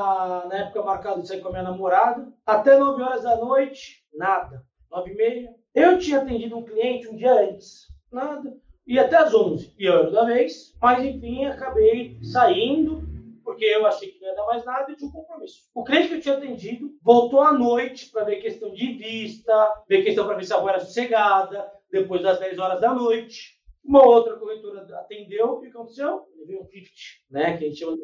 na 0.46 0.58
época, 0.58 0.82
marcado 0.82 1.22
de 1.22 1.28
sair 1.28 1.40
com 1.40 1.48
a 1.48 1.52
minha 1.52 1.62
namorada. 1.62 2.32
Até 2.44 2.78
9 2.78 3.02
horas 3.02 3.22
da 3.22 3.36
noite, 3.36 4.04
nada. 4.14 4.62
9 4.90 5.10
e 5.10 5.16
meia. 5.16 5.54
Eu 5.74 5.98
tinha 5.98 6.20
atendido 6.20 6.56
um 6.56 6.64
cliente 6.64 7.08
um 7.08 7.16
dia 7.16 7.32
antes. 7.32 7.86
Nada. 8.10 8.56
ia 8.86 9.02
até 9.02 9.16
às 9.16 9.34
11 9.34 9.74
e 9.78 9.84
eu 9.84 10.10
da 10.10 10.24
vez, 10.24 10.74
mas 10.80 11.04
enfim, 11.04 11.44
acabei 11.44 12.18
saindo, 12.22 13.02
porque 13.44 13.64
eu 13.64 13.84
achei 13.84 14.08
que 14.10 14.20
não 14.20 14.28
ia 14.28 14.36
dar 14.36 14.46
mais 14.46 14.64
nada 14.64 14.90
e 14.90 14.96
tinha 14.96 15.08
um 15.08 15.12
compromisso. 15.12 15.62
O 15.74 15.84
cliente 15.84 16.08
que 16.08 16.14
eu 16.14 16.20
tinha 16.20 16.36
atendido 16.36 16.96
voltou 17.02 17.40
à 17.42 17.52
noite 17.52 18.10
para 18.10 18.24
ver 18.24 18.36
questão 18.36 18.72
de 18.72 18.92
vista, 18.92 19.82
ver 19.88 20.02
questão 20.04 20.26
para 20.26 20.36
ver 20.36 20.44
se 20.44 20.52
a 20.52 20.56
rua 20.56 20.70
era 20.70 20.80
sossegada, 20.80 21.70
depois 21.90 22.22
das 22.22 22.38
10 22.38 22.58
horas 22.58 22.80
da 22.80 22.94
noite. 22.94 23.55
Uma 23.86 24.04
outra 24.04 24.36
corretora 24.36 24.80
atendeu 24.98 25.46
e 25.46 25.50
o 25.50 25.60
que 25.60 25.68
aconteceu? 25.68 26.26
Ele 26.34 26.46
veio 26.46 26.60
um 26.60 26.64
50, 26.64 26.90
né? 27.30 27.56
Que 27.56 27.64
a 27.64 27.68
gente 27.68 27.78
chama 27.78 27.96
de 27.96 28.02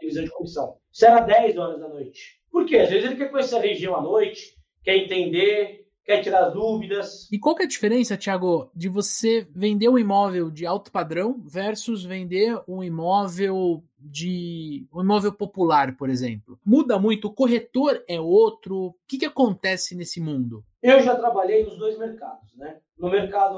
divisão 0.00 0.24
de 0.24 0.30
comissão. 0.30 0.76
Isso 0.92 1.06
era 1.06 1.20
10 1.20 1.56
horas 1.56 1.80
da 1.80 1.88
noite. 1.88 2.40
Por 2.50 2.66
quê? 2.66 2.78
Às 2.78 2.90
vezes 2.90 3.06
ele 3.06 3.16
quer 3.16 3.30
conhecer 3.30 3.56
a 3.56 3.60
região 3.60 3.96
à 3.96 4.02
noite, 4.02 4.56
quer 4.82 4.96
entender, 4.96 5.84
quer 6.04 6.22
tirar 6.22 6.50
dúvidas. 6.50 7.30
E 7.32 7.38
qual 7.38 7.54
que 7.54 7.62
é 7.62 7.64
a 7.64 7.68
diferença, 7.68 8.16
Thiago, 8.16 8.70
de 8.74 8.88
você 8.88 9.46
vender 9.54 9.88
um 9.88 9.98
imóvel 9.98 10.50
de 10.50 10.66
alto 10.66 10.92
padrão 10.92 11.42
versus 11.46 12.04
vender 12.04 12.60
um 12.68 12.84
imóvel 12.84 13.82
de 13.98 14.86
um 14.92 15.00
imóvel 15.00 15.32
popular, 15.32 15.96
por 15.96 16.10
exemplo? 16.10 16.58
Muda 16.64 16.98
muito, 16.98 17.28
o 17.28 17.32
corretor 17.32 18.02
é 18.08 18.20
outro. 18.20 18.76
O 18.76 18.94
que, 19.08 19.18
que 19.18 19.26
acontece 19.26 19.94
nesse 19.94 20.20
mundo? 20.20 20.64
Eu 20.84 21.00
já 21.00 21.16
trabalhei 21.16 21.64
nos 21.64 21.78
dois 21.78 21.96
mercados, 21.96 22.54
né? 22.58 22.78
No 22.98 23.10
mercado 23.10 23.56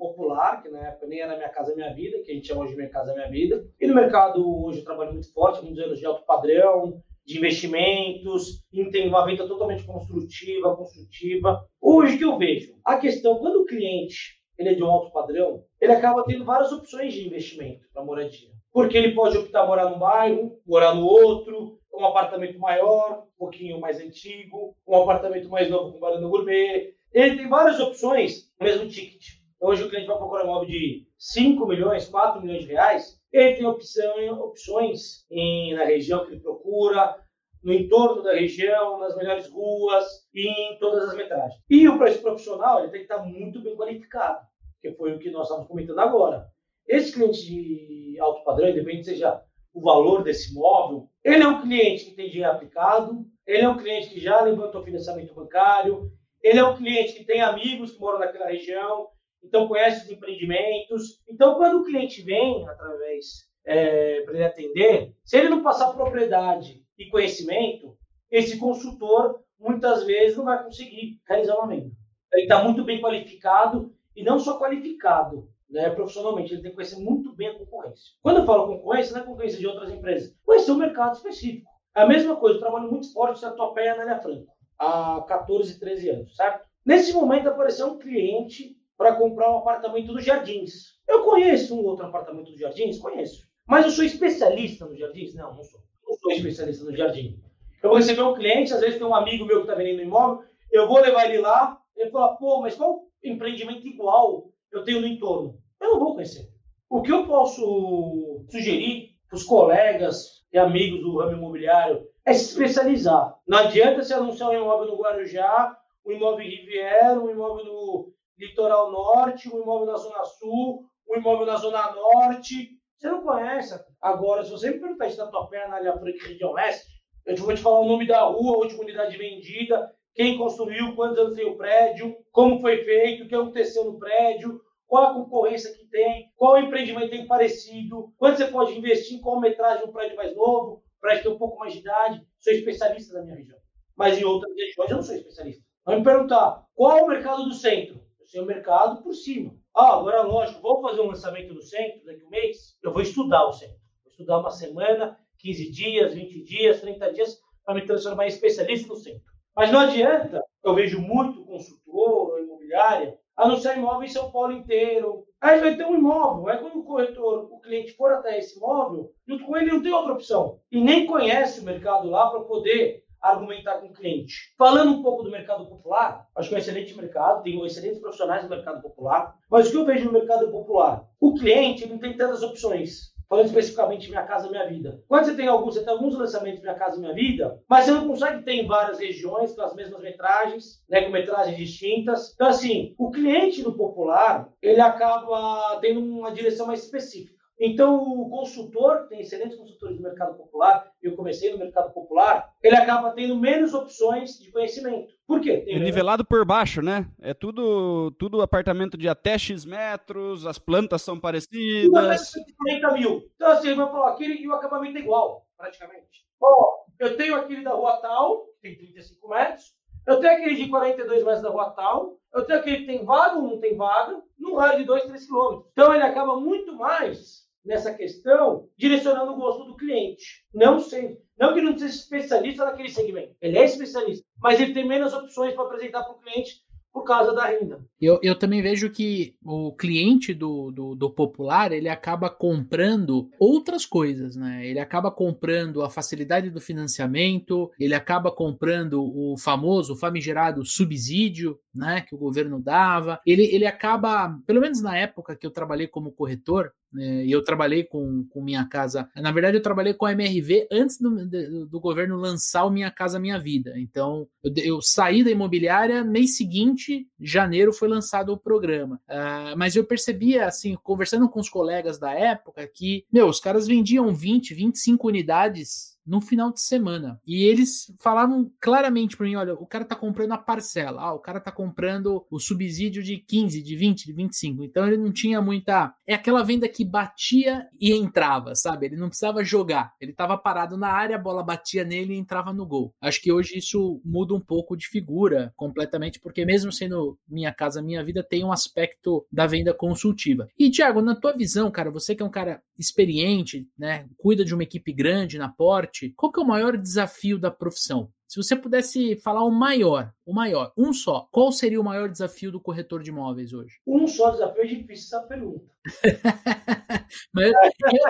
popular, 0.00 0.60
que 0.60 0.68
na 0.68 0.88
época 0.88 1.06
nem 1.06 1.20
era 1.20 1.36
Minha 1.36 1.48
Casa 1.48 1.72
Minha 1.76 1.94
Vida, 1.94 2.20
que 2.24 2.32
a 2.32 2.34
gente 2.34 2.48
chama 2.48 2.62
hoje 2.62 2.72
de 2.72 2.76
Minha 2.76 2.90
Casa 2.90 3.14
Minha 3.14 3.30
Vida, 3.30 3.64
e 3.80 3.86
no 3.86 3.94
mercado 3.94 4.64
hoje 4.64 4.80
eu 4.80 4.84
trabalho 4.84 5.12
muito 5.12 5.32
forte, 5.32 5.62
muitos 5.62 5.80
anos 5.80 6.00
de 6.00 6.04
alto 6.04 6.26
padrão, 6.26 7.00
de 7.24 7.38
investimentos, 7.38 8.64
tem 8.90 9.06
uma 9.06 9.24
venda 9.24 9.46
totalmente 9.46 9.84
construtiva, 9.84 10.74
construtiva. 10.74 11.64
Hoje 11.80 12.18
que 12.18 12.24
eu 12.24 12.36
vejo, 12.36 12.74
a 12.84 12.96
questão, 12.96 13.38
quando 13.38 13.62
o 13.62 13.64
cliente 13.64 14.40
ele 14.58 14.70
é 14.70 14.74
de 14.74 14.82
um 14.82 14.90
alto 14.90 15.12
padrão, 15.12 15.62
ele 15.80 15.92
acaba 15.92 16.24
tendo 16.24 16.44
várias 16.44 16.72
opções 16.72 17.14
de 17.14 17.28
investimento 17.28 17.86
para 17.92 18.04
moradia. 18.04 18.55
Porque 18.76 18.98
ele 18.98 19.14
pode 19.14 19.38
optar 19.38 19.66
morar 19.66 19.88
num 19.88 19.98
bairro, 19.98 20.60
morar 20.66 20.94
no 20.94 21.06
outro, 21.06 21.80
um 21.94 22.04
apartamento 22.04 22.58
maior, 22.58 23.22
um 23.22 23.38
pouquinho 23.38 23.80
mais 23.80 23.98
antigo, 23.98 24.76
um 24.86 24.96
apartamento 24.96 25.48
mais 25.48 25.70
novo 25.70 25.94
com 25.94 25.98
varanda 25.98 26.28
gourmet. 26.28 26.92
Ele 27.10 27.38
tem 27.38 27.48
várias 27.48 27.80
opções 27.80 28.52
mesmo 28.60 28.86
ticket. 28.86 29.38
Hoje 29.58 29.82
o 29.82 29.88
cliente 29.88 30.08
vai 30.08 30.18
procurar 30.18 30.42
um 30.42 30.48
imóvel 30.48 30.68
de 30.68 31.06
5 31.16 31.66
milhões, 31.66 32.06
4 32.06 32.42
milhões 32.42 32.64
de 32.64 32.72
reais, 32.72 33.18
ele 33.32 33.56
tem 33.56 33.64
opção, 33.64 34.40
opções 34.40 35.24
em, 35.30 35.72
na 35.72 35.84
região 35.84 36.26
que 36.26 36.32
ele 36.32 36.42
procura, 36.42 37.16
no 37.64 37.72
entorno 37.72 38.22
da 38.22 38.34
região, 38.34 38.98
nas 38.98 39.16
melhores 39.16 39.48
ruas 39.48 40.04
e 40.34 40.48
em 40.48 40.78
todas 40.78 41.08
as 41.08 41.16
metragens. 41.16 41.62
E 41.70 41.88
o 41.88 41.96
preço 41.96 42.20
profissional 42.20 42.80
ele 42.80 42.90
tem 42.90 43.06
que 43.06 43.10
estar 43.10 43.24
muito 43.24 43.58
bem 43.62 43.74
qualificado, 43.74 44.46
que 44.82 44.92
foi 44.92 45.14
o 45.14 45.18
que 45.18 45.30
nós 45.30 45.48
estamos 45.48 45.66
comentando 45.66 46.00
agora. 46.00 46.54
Esse 46.88 47.12
cliente 47.12 47.40
de 47.40 48.16
alto 48.20 48.44
padrão, 48.44 48.68
independente 48.68 49.06
seja 49.06 49.42
o 49.74 49.80
valor 49.80 50.22
desse 50.22 50.52
imóvel, 50.52 51.08
ele 51.22 51.42
é 51.42 51.48
um 51.48 51.60
cliente 51.60 52.06
que 52.06 52.14
tem 52.14 52.30
dinheiro 52.30 52.50
aplicado, 52.50 53.26
ele 53.46 53.62
é 53.62 53.68
um 53.68 53.76
cliente 53.76 54.08
que 54.08 54.20
já 54.20 54.40
levantou 54.40 54.82
financiamento 54.82 55.34
bancário, 55.34 56.10
ele 56.42 56.58
é 56.58 56.64
um 56.64 56.76
cliente 56.76 57.14
que 57.14 57.24
tem 57.24 57.40
amigos 57.40 57.92
que 57.92 58.00
moram 58.00 58.18
naquela 58.18 58.46
região, 58.46 59.08
então 59.42 59.68
conhece 59.68 60.04
os 60.04 60.10
empreendimentos. 60.10 61.20
Então, 61.28 61.56
quando 61.56 61.80
o 61.80 61.84
cliente 61.84 62.22
vem 62.22 62.66
através 62.68 63.48
é, 63.64 64.22
para 64.22 64.34
ele 64.34 64.44
atender, 64.44 65.14
se 65.24 65.36
ele 65.36 65.48
não 65.48 65.62
passar 65.62 65.92
propriedade 65.92 66.82
e 66.98 67.08
conhecimento, 67.10 67.96
esse 68.30 68.58
consultor 68.58 69.40
muitas 69.58 70.04
vezes 70.04 70.36
não 70.36 70.44
vai 70.44 70.62
conseguir 70.62 71.20
realizar 71.28 71.56
uma 71.56 71.68
venda. 71.68 71.90
Ele 72.32 72.42
está 72.42 72.62
muito 72.62 72.84
bem 72.84 73.00
qualificado 73.00 73.92
e 74.14 74.22
não 74.22 74.38
só 74.38 74.58
qualificado 74.58 75.48
né, 75.68 75.90
profissionalmente, 75.90 76.52
ele 76.52 76.62
tem 76.62 76.70
que 76.70 76.76
conhecer 76.76 76.98
muito 76.98 77.34
bem 77.34 77.48
a 77.48 77.58
concorrência. 77.58 78.14
Quando 78.22 78.38
eu 78.38 78.46
falo 78.46 78.66
concorrência, 78.66 79.14
não 79.14 79.22
é 79.22 79.24
concorrência 79.24 79.58
de 79.58 79.66
outras 79.66 79.90
empresas, 79.90 80.34
conhecer 80.44 80.70
o 80.70 80.76
mercado 80.76 81.14
específico. 81.14 81.68
A 81.94 82.06
mesma 82.06 82.36
coisa, 82.36 82.56
eu 82.56 82.60
trabalho 82.60 82.90
muito 82.90 83.12
forte 83.12 83.42
na 83.42 83.52
Topé 83.52 83.86
e 83.86 83.88
Anália 83.88 84.20
Franco, 84.20 84.52
há 84.78 85.24
14, 85.26 85.78
13 85.78 86.10
anos, 86.10 86.36
certo? 86.36 86.68
Nesse 86.84 87.12
momento 87.12 87.48
apareceu 87.48 87.88
um 87.88 87.98
cliente 87.98 88.76
para 88.96 89.16
comprar 89.16 89.50
um 89.50 89.58
apartamento 89.58 90.12
dos 90.12 90.24
Jardins. 90.24 90.96
Eu 91.08 91.22
conheço 91.24 91.74
um 91.74 91.84
outro 91.84 92.06
apartamento 92.06 92.50
dos 92.50 92.60
Jardins? 92.60 92.98
Conheço. 92.98 93.46
Mas 93.66 93.84
eu 93.84 93.90
sou 93.90 94.04
especialista 94.04 94.86
nos 94.86 94.98
Jardins? 94.98 95.34
Não, 95.34 95.54
não 95.54 95.64
sou. 95.64 95.80
Não 96.06 96.14
sou 96.14 96.30
especialista 96.30 96.84
no 96.84 96.96
Jardim. 96.96 97.40
Eu 97.82 97.90
vou 97.90 97.98
receber 97.98 98.22
um 98.22 98.34
cliente, 98.34 98.72
às 98.72 98.80
vezes 98.80 98.98
tem 98.98 99.06
um 99.06 99.14
amigo 99.14 99.44
meu 99.44 99.58
que 99.58 99.62
está 99.62 99.74
vendendo 99.74 100.02
imóvel, 100.02 100.44
eu 100.70 100.88
vou 100.88 101.00
levar 101.00 101.26
ele 101.26 101.38
lá, 101.38 101.80
ele 101.96 102.10
fala, 102.10 102.36
pô, 102.36 102.60
mas 102.60 102.74
qual 102.74 103.04
empreendimento 103.22 103.86
igual 103.86 104.50
eu 104.78 104.84
tenho 104.84 105.00
no 105.00 105.06
entorno? 105.06 105.58
Eu 105.80 105.90
não 105.90 105.98
vou 105.98 106.14
conhecer. 106.14 106.48
O 106.88 107.02
que 107.02 107.12
eu 107.12 107.26
posso 107.26 108.44
sugerir 108.50 109.10
para 109.28 109.36
os 109.36 109.44
colegas 109.44 110.44
e 110.52 110.58
amigos 110.58 111.00
do 111.00 111.18
ramo 111.18 111.32
imobiliário 111.32 112.06
é 112.24 112.32
se 112.32 112.50
especializar. 112.50 113.36
Não 113.46 113.58
adianta 113.58 114.02
você 114.02 114.14
anunciar 114.14 114.50
um 114.50 114.54
imóvel 114.54 114.88
no 114.88 115.00
Guarujá, 115.00 115.76
um 116.04 116.12
imóvel 116.12 116.46
em 116.46 116.50
Riviera, 116.50 117.20
um 117.20 117.30
imóvel 117.30 117.64
no 117.64 118.12
litoral 118.38 118.90
norte, 118.90 119.48
um 119.52 119.60
imóvel 119.62 119.86
na 119.86 119.96
zona 119.96 120.24
sul, 120.24 120.84
um 121.08 121.16
imóvel 121.16 121.46
na 121.46 121.56
zona 121.56 121.92
norte. 121.92 122.70
Você 122.96 123.08
não 123.08 123.22
conhece. 123.22 123.78
Agora, 124.00 124.44
se 124.44 124.50
você 124.50 124.70
me 124.70 124.80
perguntar 124.80 125.08
isso 125.08 125.18
na 125.18 125.30
tua 125.30 125.48
perna, 125.48 125.68
na 125.68 125.76
área 125.76 125.98
franca 125.98 126.26
região 126.26 126.52
oeste, 126.52 126.96
eu 127.26 127.36
vou 127.36 127.54
te 127.54 127.60
falar 127.60 127.80
o 127.80 127.88
nome 127.88 128.06
da 128.06 128.20
rua, 128.22 128.54
a 128.54 128.58
última 128.58 128.82
unidade 128.82 129.16
vendida, 129.16 129.90
quem 130.14 130.38
construiu, 130.38 130.94
quantos 130.94 131.18
anos 131.18 131.36
tem 131.36 131.44
o 131.44 131.56
prédio, 131.56 132.16
como 132.32 132.60
foi 132.60 132.84
feito, 132.84 133.24
o 133.24 133.28
que 133.28 133.34
aconteceu 133.34 133.84
no 133.84 133.98
prédio, 133.98 134.60
qual 134.86 135.04
a 135.04 135.14
concorrência 135.14 135.72
que 135.72 135.86
tem, 135.88 136.30
qual 136.36 136.58
empreendimento 136.58 137.10
tem 137.10 137.26
parecido, 137.26 138.12
quanto 138.16 138.38
você 138.38 138.46
pode 138.46 138.76
investir, 138.78 139.18
em 139.18 139.20
qual 139.20 139.40
metragem 139.40 139.86
um 139.86 139.92
prédio 139.92 140.16
mais 140.16 140.34
novo, 140.34 140.82
prédio 141.00 141.24
tem 141.24 141.32
um 141.32 141.38
pouco 141.38 141.58
mais 141.58 141.72
de 141.72 141.80
idade. 141.80 142.26
Sou 142.38 142.52
especialista 142.52 143.14
na 143.14 143.24
minha 143.24 143.36
região. 143.36 143.58
Mas 143.96 144.18
em 144.18 144.24
outras 144.24 144.52
regiões 144.54 144.90
eu 144.90 144.96
não 144.96 145.02
sou 145.02 145.14
especialista. 145.14 145.64
Vai 145.84 145.98
me 145.98 146.04
perguntar, 146.04 146.64
qual 146.74 146.98
é 146.98 147.02
o 147.02 147.08
mercado 147.08 147.44
do 147.44 147.54
centro? 147.54 148.00
Eu 148.20 148.26
sei 148.26 148.40
o 148.40 148.46
mercado 148.46 149.02
por 149.02 149.14
cima. 149.14 149.54
Ah, 149.74 149.98
agora 149.98 150.22
lógico, 150.22 150.60
vou 150.60 150.80
fazer 150.82 151.00
um 151.00 151.08
lançamento 151.08 151.54
no 151.54 151.62
centro 151.62 152.04
daqui 152.04 152.22
a 152.22 152.26
um 152.26 152.30
mês, 152.30 152.76
eu 152.82 152.92
vou 152.92 153.02
estudar 153.02 153.46
o 153.46 153.52
centro. 153.52 153.76
Vou 154.04 154.10
estudar 154.10 154.38
uma 154.38 154.50
semana, 154.50 155.18
15 155.38 155.70
dias, 155.70 156.14
20 156.14 156.42
dias, 156.42 156.80
30 156.80 157.12
dias, 157.12 157.38
para 157.64 157.74
me 157.74 157.84
transformar 157.84 158.24
em 158.24 158.28
especialista 158.28 158.88
no 158.88 158.96
centro. 158.96 159.22
Mas 159.54 159.70
não 159.70 159.80
adianta, 159.80 160.42
eu 160.64 160.74
vejo 160.74 161.00
muito 161.00 161.44
consultor, 161.44 162.40
imobiliária, 162.40 163.18
anunciar 163.36 163.76
imóvel 163.76 164.04
em 164.04 164.08
São 164.08 164.30
Paulo 164.30 164.52
inteiro. 164.52 165.26
Aí 165.40 165.60
vai 165.60 165.76
ter 165.76 165.84
um 165.84 165.94
imóvel. 165.94 166.48
Aí 166.48 166.58
quando 166.58 166.78
o 166.78 166.84
corretor, 166.84 167.48
o 167.52 167.60
cliente 167.60 167.92
for 167.92 168.12
até 168.12 168.38
esse 168.38 168.56
imóvel, 168.56 169.12
junto 169.28 169.44
com 169.44 169.56
ele 169.56 169.70
não 169.70 169.82
tem 169.82 169.92
outra 169.92 170.14
opção. 170.14 170.58
E 170.72 170.80
nem 170.80 171.06
conhece 171.06 171.60
o 171.60 171.64
mercado 171.64 172.08
lá 172.08 172.30
para 172.30 172.40
poder 172.40 173.04
argumentar 173.20 173.78
com 173.78 173.88
o 173.88 173.92
cliente. 173.92 174.54
Falando 174.56 174.92
um 174.92 175.02
pouco 175.02 175.22
do 175.22 175.30
mercado 175.30 175.66
popular, 175.68 176.26
acho 176.36 176.48
que 176.48 176.54
é 176.54 176.58
um 176.58 176.60
excelente 176.60 176.96
mercado, 176.96 177.42
tem 177.42 177.64
excelentes 177.64 177.98
profissionais 177.98 178.44
no 178.44 178.50
mercado 178.50 178.80
popular, 178.80 179.36
mas 179.50 179.68
o 179.68 179.70
que 179.70 179.76
eu 179.76 179.84
vejo 179.84 180.06
no 180.06 180.12
mercado 180.12 180.50
popular? 180.50 181.04
O 181.20 181.34
cliente 181.34 181.86
não 181.86 181.98
tem 181.98 182.16
tantas 182.16 182.42
opções. 182.42 183.15
Falando 183.28 183.46
especificamente 183.46 184.08
Minha 184.08 184.24
Casa 184.24 184.48
Minha 184.48 184.68
Vida. 184.68 185.02
Quando 185.08 185.24
você 185.24 185.34
tem 185.34 185.48
alguns, 185.48 185.74
você 185.74 185.84
tem 185.84 185.92
alguns 185.92 186.16
lançamentos 186.16 186.62
Minha 186.62 186.74
Casa 186.74 187.00
Minha 187.00 187.12
Vida, 187.12 187.60
mas 187.68 187.84
você 187.84 187.90
não 187.90 188.06
consegue 188.06 188.44
ter 188.44 188.52
em 188.52 188.66
várias 188.66 188.98
regiões 188.98 189.52
com 189.52 189.62
as 189.62 189.74
mesmas 189.74 190.00
metragens, 190.00 190.82
né, 190.88 191.02
com 191.02 191.10
metragens 191.10 191.56
distintas. 191.56 192.32
Então, 192.34 192.46
assim, 192.46 192.94
o 192.96 193.10
cliente 193.10 193.62
do 193.62 193.72
popular, 193.72 194.48
ele 194.62 194.80
acaba 194.80 195.78
tendo 195.80 196.00
uma 196.00 196.30
direção 196.30 196.66
mais 196.66 196.84
específica. 196.84 197.35
Então, 197.58 197.96
o 197.96 198.28
consultor, 198.28 199.06
tem 199.08 199.20
excelentes 199.20 199.56
consultores 199.56 199.96
do 199.96 200.02
mercado 200.02 200.36
popular, 200.36 200.90
eu 201.02 201.16
comecei 201.16 201.50
no 201.50 201.58
mercado 201.58 201.92
popular, 201.92 202.52
ele 202.62 202.76
acaba 202.76 203.12
tendo 203.12 203.34
menos 203.36 203.72
opções 203.72 204.38
de 204.38 204.50
conhecimento. 204.50 205.12
Por 205.26 205.40
quê? 205.40 205.64
é 205.66 205.78
nivelado 205.78 206.24
por 206.24 206.44
baixo, 206.44 206.82
né? 206.82 207.10
É 207.20 207.32
tudo, 207.32 208.10
tudo 208.18 208.42
apartamento 208.42 208.98
de 208.98 209.08
até 209.08 209.38
X 209.38 209.64
metros, 209.64 210.46
as 210.46 210.58
plantas 210.58 211.00
são 211.00 211.18
parecidas. 211.18 212.30
Tudo 212.30 212.54
40 212.58 212.92
mil. 212.92 213.22
Então, 213.34 213.50
assim, 213.50 213.68
ele 213.68 213.76
vai 213.76 213.90
falar, 213.90 214.12
aquele 214.12 214.34
e 214.34 214.46
o 214.46 214.52
acabamento 214.52 214.98
é 214.98 215.00
igual, 215.00 215.46
praticamente. 215.56 216.26
Ó, 216.40 216.84
eu 216.98 217.16
tenho 217.16 217.36
aquele 217.36 217.64
da 217.64 217.72
rua 217.72 217.96
tal, 218.02 218.44
que 218.60 218.68
tem 218.68 218.76
35 218.76 219.28
metros, 219.28 219.74
eu 220.06 220.20
tenho 220.20 220.34
aquele 220.34 220.54
de 220.54 220.68
42 220.68 221.24
metros 221.24 221.42
da 221.42 221.48
rua 221.48 221.70
tal, 221.70 222.18
eu 222.34 222.44
tenho 222.44 222.58
aquele 222.58 222.76
que 222.78 222.86
tem 222.86 223.04
vaga 223.04 223.36
ou 223.36 223.42
não 223.42 223.58
tem 223.58 223.76
vaga, 223.76 224.22
num 224.38 224.54
raio 224.56 224.78
de 224.78 224.84
2, 224.84 225.04
3 225.04 225.26
quilômetros. 225.26 225.70
Então, 225.72 225.94
ele 225.94 226.02
acaba 226.02 226.38
muito 226.38 226.76
mais 226.76 227.45
nessa 227.66 227.92
questão, 227.92 228.68
direcionando 228.76 229.32
o 229.32 229.36
gosto 229.36 229.64
do 229.64 229.76
cliente. 229.76 230.44
Não 230.54 230.78
sei, 230.78 231.18
não 231.38 231.52
que 231.52 231.58
ele 231.58 231.70
não 231.70 231.78
seja 231.78 231.94
especialista 231.94 232.64
naquele 232.64 232.88
segmento. 232.88 233.34
Ele 233.40 233.58
é 233.58 233.64
especialista, 233.64 234.24
mas 234.38 234.60
ele 234.60 234.72
tem 234.72 234.86
menos 234.86 235.12
opções 235.12 235.52
para 235.54 235.64
apresentar 235.64 236.04
para 236.04 236.12
o 236.12 236.18
cliente 236.20 236.64
por 236.92 237.04
causa 237.04 237.34
da 237.34 237.46
renda. 237.46 237.84
Eu, 238.00 238.18
eu 238.22 238.34
também 238.38 238.60
vejo 238.60 238.90
que 238.90 239.34
o 239.42 239.72
cliente 239.72 240.34
do, 240.34 240.70
do, 240.70 240.94
do, 240.94 241.10
popular 241.10 241.72
ele 241.72 241.88
acaba 241.88 242.28
comprando 242.28 243.30
outras 243.38 243.86
coisas, 243.86 244.36
né? 244.36 244.66
Ele 244.66 244.78
acaba 244.78 245.10
comprando 245.10 245.82
a 245.82 245.88
facilidade 245.88 246.50
do 246.50 246.60
financiamento, 246.60 247.70
ele 247.78 247.94
acaba 247.94 248.30
comprando 248.30 249.02
o 249.02 249.36
famoso, 249.38 249.96
famigerado 249.96 250.64
subsídio, 250.64 251.58
né? 251.74 252.02
Que 252.02 252.14
o 252.14 252.18
governo 252.18 252.60
dava. 252.60 253.18
Ele, 253.26 253.44
ele 253.44 253.66
acaba, 253.66 254.38
pelo 254.46 254.60
menos 254.60 254.82
na 254.82 254.96
época 254.96 255.34
que 255.34 255.46
eu 255.46 255.50
trabalhei 255.50 255.86
como 255.86 256.12
corretor, 256.12 256.72
né, 256.92 257.26
e 257.26 257.30
eu 257.30 257.42
trabalhei 257.44 257.84
com, 257.84 258.26
com 258.30 258.42
Minha 258.42 258.64
Casa. 258.64 259.08
Na 259.16 259.30
verdade, 259.30 259.56
eu 259.56 259.62
trabalhei 259.62 259.92
com 259.92 260.06
a 260.06 260.12
MRV 260.12 260.68
antes 260.72 260.98
do, 260.98 261.28
do, 261.28 261.66
do 261.66 261.80
governo 261.80 262.16
lançar 262.16 262.64
o 262.64 262.70
Minha 262.70 262.90
Casa 262.90 263.18
Minha 263.18 263.38
Vida. 263.38 263.74
Então, 263.76 264.26
eu, 264.42 264.52
eu, 264.56 264.80
saí 264.80 265.22
da 265.22 265.30
imobiliária, 265.30 266.02
mês 266.02 266.36
seguinte, 266.36 267.06
janeiro, 267.20 267.72
foi 267.72 267.85
lançado 267.86 268.32
o 268.32 268.38
programa. 268.38 269.00
Uh, 269.08 269.56
mas 269.56 269.76
eu 269.76 269.84
percebia, 269.84 270.46
assim, 270.46 270.76
conversando 270.82 271.28
com 271.28 271.40
os 271.40 271.48
colegas 271.48 271.98
da 271.98 272.12
época, 272.12 272.66
que, 272.66 273.04
meu, 273.12 273.26
os 273.26 273.40
caras 273.40 273.66
vendiam 273.66 274.14
20, 274.14 274.54
25 274.54 275.08
unidades 275.08 275.95
no 276.06 276.20
final 276.20 276.52
de 276.52 276.60
semana. 276.60 277.20
E 277.26 277.44
eles 277.44 277.92
falavam 277.98 278.50
claramente 278.60 279.16
para 279.16 279.26
mim: 279.26 279.36
olha, 279.36 279.54
o 279.54 279.66
cara 279.66 279.84
tá 279.84 279.96
comprando 279.96 280.32
a 280.32 280.38
parcela, 280.38 281.02
ah, 281.02 281.14
o 281.14 281.18
cara 281.18 281.40
tá 281.40 281.50
comprando 281.50 282.24
o 282.30 282.38
subsídio 282.38 283.02
de 283.02 283.18
15, 283.18 283.62
de 283.62 283.76
20, 283.76 284.06
de 284.06 284.12
25. 284.12 284.64
Então 284.64 284.86
ele 284.86 284.96
não 284.96 285.12
tinha 285.12 285.40
muita. 285.40 285.94
É 286.06 286.14
aquela 286.14 286.42
venda 286.42 286.68
que 286.68 286.84
batia 286.84 287.66
e 287.80 287.92
entrava, 287.92 288.54
sabe? 288.54 288.86
Ele 288.86 288.96
não 288.96 289.08
precisava 289.08 289.42
jogar. 289.44 289.92
Ele 290.00 290.12
tava 290.12 290.36
parado 290.38 290.76
na 290.76 290.88
área, 290.88 291.16
a 291.16 291.18
bola 291.18 291.42
batia 291.42 291.84
nele 291.84 292.14
e 292.14 292.18
entrava 292.18 292.52
no 292.52 292.66
gol. 292.66 292.94
Acho 293.00 293.20
que 293.20 293.32
hoje 293.32 293.56
isso 293.56 294.00
muda 294.04 294.34
um 294.34 294.40
pouco 294.40 294.76
de 294.76 294.86
figura 294.86 295.52
completamente, 295.56 296.20
porque 296.20 296.44
mesmo 296.44 296.70
sendo 296.70 297.18
minha 297.28 297.52
casa, 297.52 297.82
minha 297.82 298.04
vida, 298.04 298.22
tem 298.22 298.44
um 298.44 298.52
aspecto 298.52 299.26
da 299.30 299.46
venda 299.46 299.72
consultiva. 299.74 300.48
E, 300.58 300.70
Thiago, 300.70 301.00
na 301.00 301.14
tua 301.14 301.32
visão, 301.32 301.70
cara, 301.70 301.90
você 301.90 302.14
que 302.14 302.22
é 302.22 302.26
um 302.26 302.30
cara 302.30 302.62
experiente, 302.78 303.66
né? 303.78 304.06
Cuida 304.16 304.44
de 304.44 304.54
uma 304.54 304.62
equipe 304.62 304.92
grande 304.92 305.38
na 305.38 305.48
porte. 305.48 305.95
Qual 306.16 306.30
que 306.30 306.40
é 306.40 306.42
o 306.42 306.46
maior 306.46 306.76
desafio 306.76 307.38
da 307.38 307.50
profissão? 307.50 308.10
Se 308.28 308.42
você 308.42 308.56
pudesse 308.56 309.16
falar 309.20 309.44
o 309.44 309.50
maior, 309.50 310.12
o 310.24 310.34
maior, 310.34 310.72
um 310.76 310.92
só, 310.92 311.28
qual 311.30 311.52
seria 311.52 311.80
o 311.80 311.84
maior 311.84 312.08
desafio 312.08 312.50
do 312.50 312.60
corretor 312.60 313.02
de 313.02 313.10
imóveis 313.10 313.52
hoje? 313.52 313.80
Um 313.86 314.06
só 314.06 314.30
desafio 314.30 314.62
é 314.62 314.66
difícil 314.66 315.16
essa 315.16 315.26
pergunta. 315.26 315.72
Mas 317.32 317.52
eu, 317.52 317.56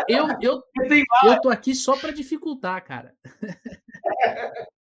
eu, 0.08 0.26
eu, 0.28 0.28
eu, 0.40 0.62
eu 1.30 1.40
tô 1.40 1.50
aqui 1.50 1.74
só 1.74 1.96
para 1.98 2.12
dificultar, 2.12 2.82
cara. 2.84 3.14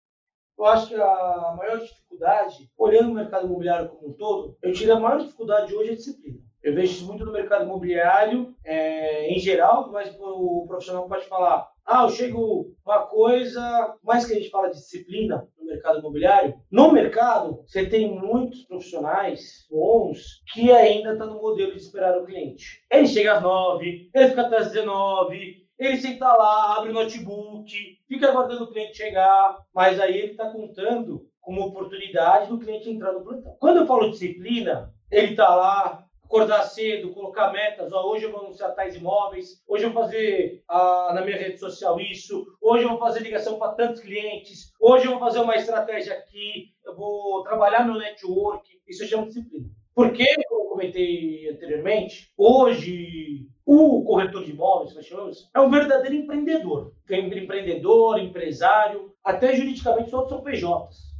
Eu 0.57 0.67
acho 0.67 0.87
que 0.87 0.95
a 0.95 1.55
maior 1.57 1.81
dificuldade, 1.81 2.71
olhando 2.79 3.11
o 3.11 3.15
mercado 3.15 3.47
imobiliário 3.47 3.89
como 3.89 4.11
um 4.11 4.13
todo, 4.13 4.57
eu 4.63 4.73
tiro 4.73 4.95
a 4.95 5.01
maior 5.01 5.19
dificuldade 5.19 5.75
hoje 5.75 5.91
é 5.91 5.93
a 5.93 5.97
disciplina. 5.97 6.39
Eu 6.65 6.75
vejo 6.75 6.93
isso 6.93 7.07
muito 7.07 7.27
no 7.27 7.33
mercado 7.33 7.65
imobiliário 7.65 8.57
é, 8.65 9.29
em 9.29 9.39
geral, 9.39 9.93
mas 9.93 10.17
o 10.19 10.65
profissional 10.67 11.07
pode 11.07 11.27
falar: 11.27 11.69
ah, 11.85 12.05
eu 12.05 12.09
chego 12.09 12.75
uma 12.87 13.07
coisa, 13.07 13.95
mais 14.03 14.25
que 14.25 14.33
a 14.33 14.37
gente 14.37 14.49
fala 14.49 14.71
de 14.71 14.77
disciplina 14.77 15.47
no 15.59 15.67
mercado 15.67 15.99
imobiliário. 15.99 16.55
No 16.73 16.91
mercado, 16.91 17.62
você 17.67 17.87
tem 17.87 18.19
muitos 18.19 18.65
profissionais 18.65 19.67
bons 19.71 20.43
que 20.55 20.73
ainda 20.73 21.12
estão 21.12 21.29
tá 21.29 21.35
no 21.35 21.43
modelo 21.43 21.73
de 21.73 21.83
esperar 21.83 22.19
o 22.19 22.25
cliente. 22.25 22.83
Ele 22.91 23.07
chega 23.07 23.35
às 23.35 23.43
nove, 23.43 24.11
ele 24.15 24.29
fica 24.29 24.41
até 24.41 24.57
às 24.57 24.69
19, 24.69 25.67
ele 25.79 25.97
senta 25.99 26.33
lá, 26.33 26.79
abre 26.79 26.91
o 26.91 26.95
notebook, 26.95 27.71
fica 28.09 28.31
aguardando 28.31 28.65
o 28.65 28.71
cliente 28.71 28.97
chegar, 28.97 29.59
mas 29.75 30.01
aí 30.01 30.17
ele 30.17 30.33
está 30.33 30.51
contando 30.51 31.29
como 31.43 31.61
oportunidade 31.61 32.49
do 32.49 32.59
cliente 32.59 32.89
entrar 32.89 33.12
no 33.12 33.23
plantão. 33.23 33.55
Quando 33.61 33.81
eu 33.81 33.87
falo 33.87 34.11
disciplina, 34.11 34.91
ele 35.11 35.33
está 35.33 35.55
lá, 35.55 36.04
acordar 36.25 36.62
cedo, 36.62 37.12
colocar 37.12 37.53
metas. 37.53 37.93
Ó, 37.93 38.11
hoje 38.11 38.25
eu 38.25 38.33
vou 38.33 38.41
anunciar 38.41 38.75
tais 38.75 38.97
imóveis, 38.97 39.62
hoje 39.68 39.85
eu 39.85 39.93
vou 39.93 40.03
fazer 40.03 40.62
ah, 40.68 41.12
na 41.14 41.25
minha 41.25 41.37
rede 41.37 41.59
social 41.59 42.01
isso, 42.01 42.45
hoje 42.61 42.85
eu 42.85 42.91
vou 42.91 42.99
fazer 42.99 43.20
ligação 43.20 43.59
para 43.59 43.72
tantos 43.72 44.01
clientes, 44.01 44.72
hoje 44.81 45.07
eu 45.07 45.12
vou 45.12 45.20
fazer 45.20 45.41
uma 45.41 45.57
estratégia 45.57 46.14
aqui, 46.14 46.72
eu 46.85 46.97
vou 46.97 47.43
trabalhar 47.43 47.85
meu 47.85 47.97
network. 47.97 48.68
Isso 48.87 49.07
chama 49.07 49.27
disciplina. 49.27 49.68
Porque, 49.95 50.25
como 50.49 50.64
eu 50.64 50.70
comentei 50.70 51.49
anteriormente, 51.51 52.33
hoje 52.37 53.49
o 53.64 54.03
corretor 54.05 54.45
de 54.45 54.51
imóveis, 54.51 54.95
nós 54.95 55.07
chamamos, 55.07 55.49
é 55.55 55.61
um 55.61 55.70
verdadeiro 55.70 56.16
empreendedor. 56.16 56.93
Empreendedor, 57.09 58.18
empresário, 58.18 59.14
até 59.22 59.55
juridicamente 59.55 60.11
todos 60.11 60.29
são 60.29 60.43
PJs. 60.43 61.14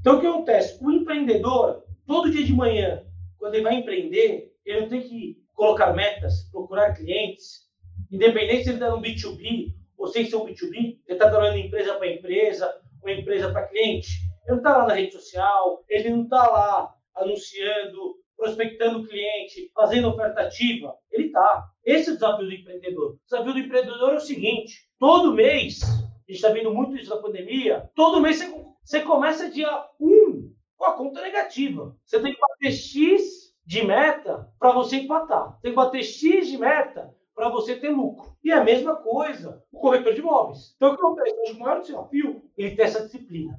Então 0.00 0.16
o 0.16 0.20
que 0.20 0.26
acontece? 0.26 0.84
O 0.84 0.90
empreendedor, 0.90 1.84
todo 2.06 2.30
dia 2.30 2.44
de 2.44 2.52
manhã, 2.52 3.02
quando 3.42 3.56
ele 3.56 3.64
vai 3.64 3.74
empreender, 3.74 4.54
ele 4.64 4.82
não 4.82 4.88
tem 4.88 5.02
que 5.02 5.36
colocar 5.52 5.92
metas, 5.92 6.48
procurar 6.52 6.94
clientes, 6.94 7.68
independente 8.08 8.62
se 8.62 8.68
ele 8.68 8.76
está 8.76 8.88
no 8.88 9.02
B2B 9.02 9.74
ou 9.98 10.06
sem 10.06 10.24
ser 10.24 10.36
um 10.36 10.46
B2B, 10.46 10.76
ele 10.76 11.00
está 11.08 11.28
trabalhando 11.28 11.58
empresa 11.58 11.94
para 11.94 12.06
empresa, 12.06 12.72
ou 13.02 13.10
empresa 13.10 13.50
para 13.50 13.66
cliente. 13.66 14.10
Ele 14.44 14.50
não 14.52 14.56
está 14.58 14.76
lá 14.76 14.86
na 14.86 14.94
rede 14.94 15.12
social, 15.12 15.84
ele 15.88 16.10
não 16.10 16.22
está 16.22 16.48
lá 16.48 16.94
anunciando, 17.16 18.14
prospectando 18.36 19.08
cliente, 19.08 19.72
fazendo 19.74 20.10
oferta 20.10 20.42
ativa. 20.42 20.94
Ele 21.10 21.26
está. 21.26 21.64
Esse 21.84 22.10
é 22.10 22.12
o 22.12 22.14
desafio 22.14 22.46
do 22.46 22.54
empreendedor. 22.54 23.10
O 23.10 23.20
desafio 23.28 23.52
do 23.54 23.58
empreendedor 23.58 24.12
é 24.12 24.16
o 24.16 24.20
seguinte: 24.20 24.88
todo 25.00 25.34
mês, 25.34 25.82
a 25.82 26.30
gente 26.30 26.36
está 26.36 26.50
vendo 26.50 26.72
muito 26.72 26.96
isso 26.96 27.12
na 27.12 27.20
pandemia, 27.20 27.90
todo 27.96 28.20
mês 28.20 28.38
você, 28.38 28.64
você 28.84 29.00
começa 29.00 29.50
dia 29.50 29.84
1 30.00 30.52
com 30.76 30.84
a 30.84 30.96
conta 30.96 31.22
negativa. 31.22 31.96
Você 32.04 32.20
tem 32.20 32.32
que 32.32 32.40
bater 32.62 32.72
X 32.72 33.52
de 33.66 33.84
meta 33.84 34.48
para 34.58 34.72
você 34.72 34.96
empatar. 34.96 35.58
Tem 35.60 35.72
que 35.72 35.76
bater 35.76 36.04
X 36.04 36.46
de 36.46 36.56
meta 36.56 37.12
para 37.34 37.48
você 37.48 37.74
ter 37.74 37.90
lucro. 37.90 38.36
E 38.44 38.52
é 38.52 38.54
a 38.54 38.64
mesma 38.64 38.96
coisa 38.96 39.62
o 39.72 39.80
corretor 39.80 40.14
de 40.14 40.20
imóveis. 40.20 40.74
Então, 40.76 40.92
o 40.92 40.96
que 40.96 41.02
acontece? 41.02 41.36
Hoje, 41.40 41.52
o 41.52 41.58
maior 41.58 41.80
desafio 41.80 42.42
ele 42.56 42.76
ter 42.76 42.82
essa 42.82 43.04
disciplina. 43.04 43.58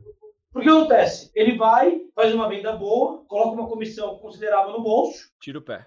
Porque 0.52 0.70
acontece? 0.70 1.32
Ele 1.36 1.58
vai, 1.58 2.02
faz 2.16 2.34
uma 2.34 2.48
venda 2.48 2.74
boa, 2.74 3.26
coloca 3.26 3.60
uma 3.60 3.68
comissão 3.68 4.18
considerável 4.20 4.72
no 4.72 4.84
bolso. 4.84 5.30
Tira 5.42 5.58
o 5.58 5.62
pé. 5.62 5.86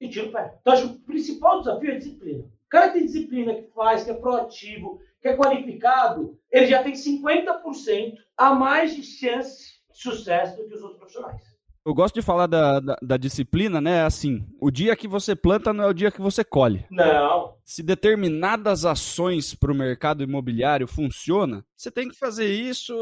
E 0.00 0.08
tira 0.08 0.28
o 0.28 0.32
pé. 0.32 0.58
Então, 0.60 0.72
acho 0.72 0.88
que 0.88 0.94
o 0.96 1.00
principal 1.00 1.60
desafio 1.60 1.90
é 1.90 1.94
a 1.94 1.98
disciplina. 1.98 2.44
O 2.44 2.68
cara 2.68 2.88
que 2.88 2.98
tem 2.98 3.06
disciplina, 3.06 3.54
que 3.54 3.70
faz, 3.70 4.04
que 4.04 4.10
é 4.10 4.14
proativo, 4.14 5.00
que 5.20 5.28
é 5.28 5.36
qualificado, 5.36 6.38
ele 6.50 6.66
já 6.66 6.82
tem 6.82 6.92
50% 6.92 8.14
a 8.36 8.54
mais 8.54 8.94
de 8.94 9.02
chance 9.02 9.80
sucesso 9.92 10.56
do 10.56 10.68
que 10.68 10.74
os 10.74 10.82
outros 10.82 10.98
profissionais. 10.98 11.49
Eu 11.84 11.94
gosto 11.94 12.14
de 12.14 12.22
falar 12.22 12.46
da, 12.46 12.78
da, 12.78 12.96
da, 13.00 13.16
disciplina, 13.16 13.80
né? 13.80 14.04
Assim, 14.04 14.46
o 14.60 14.70
dia 14.70 14.94
que 14.94 15.08
você 15.08 15.34
planta 15.34 15.72
não 15.72 15.84
é 15.84 15.86
o 15.86 15.94
dia 15.94 16.10
que 16.10 16.20
você 16.20 16.44
colhe. 16.44 16.84
Não. 16.90 17.54
Se 17.70 17.84
determinadas 17.84 18.84
ações 18.84 19.54
para 19.54 19.70
o 19.70 19.74
mercado 19.76 20.24
imobiliário 20.24 20.88
funciona, 20.88 21.64
você 21.76 21.88
tem 21.88 22.08
que 22.08 22.18
fazer 22.18 22.52
isso, 22.52 22.92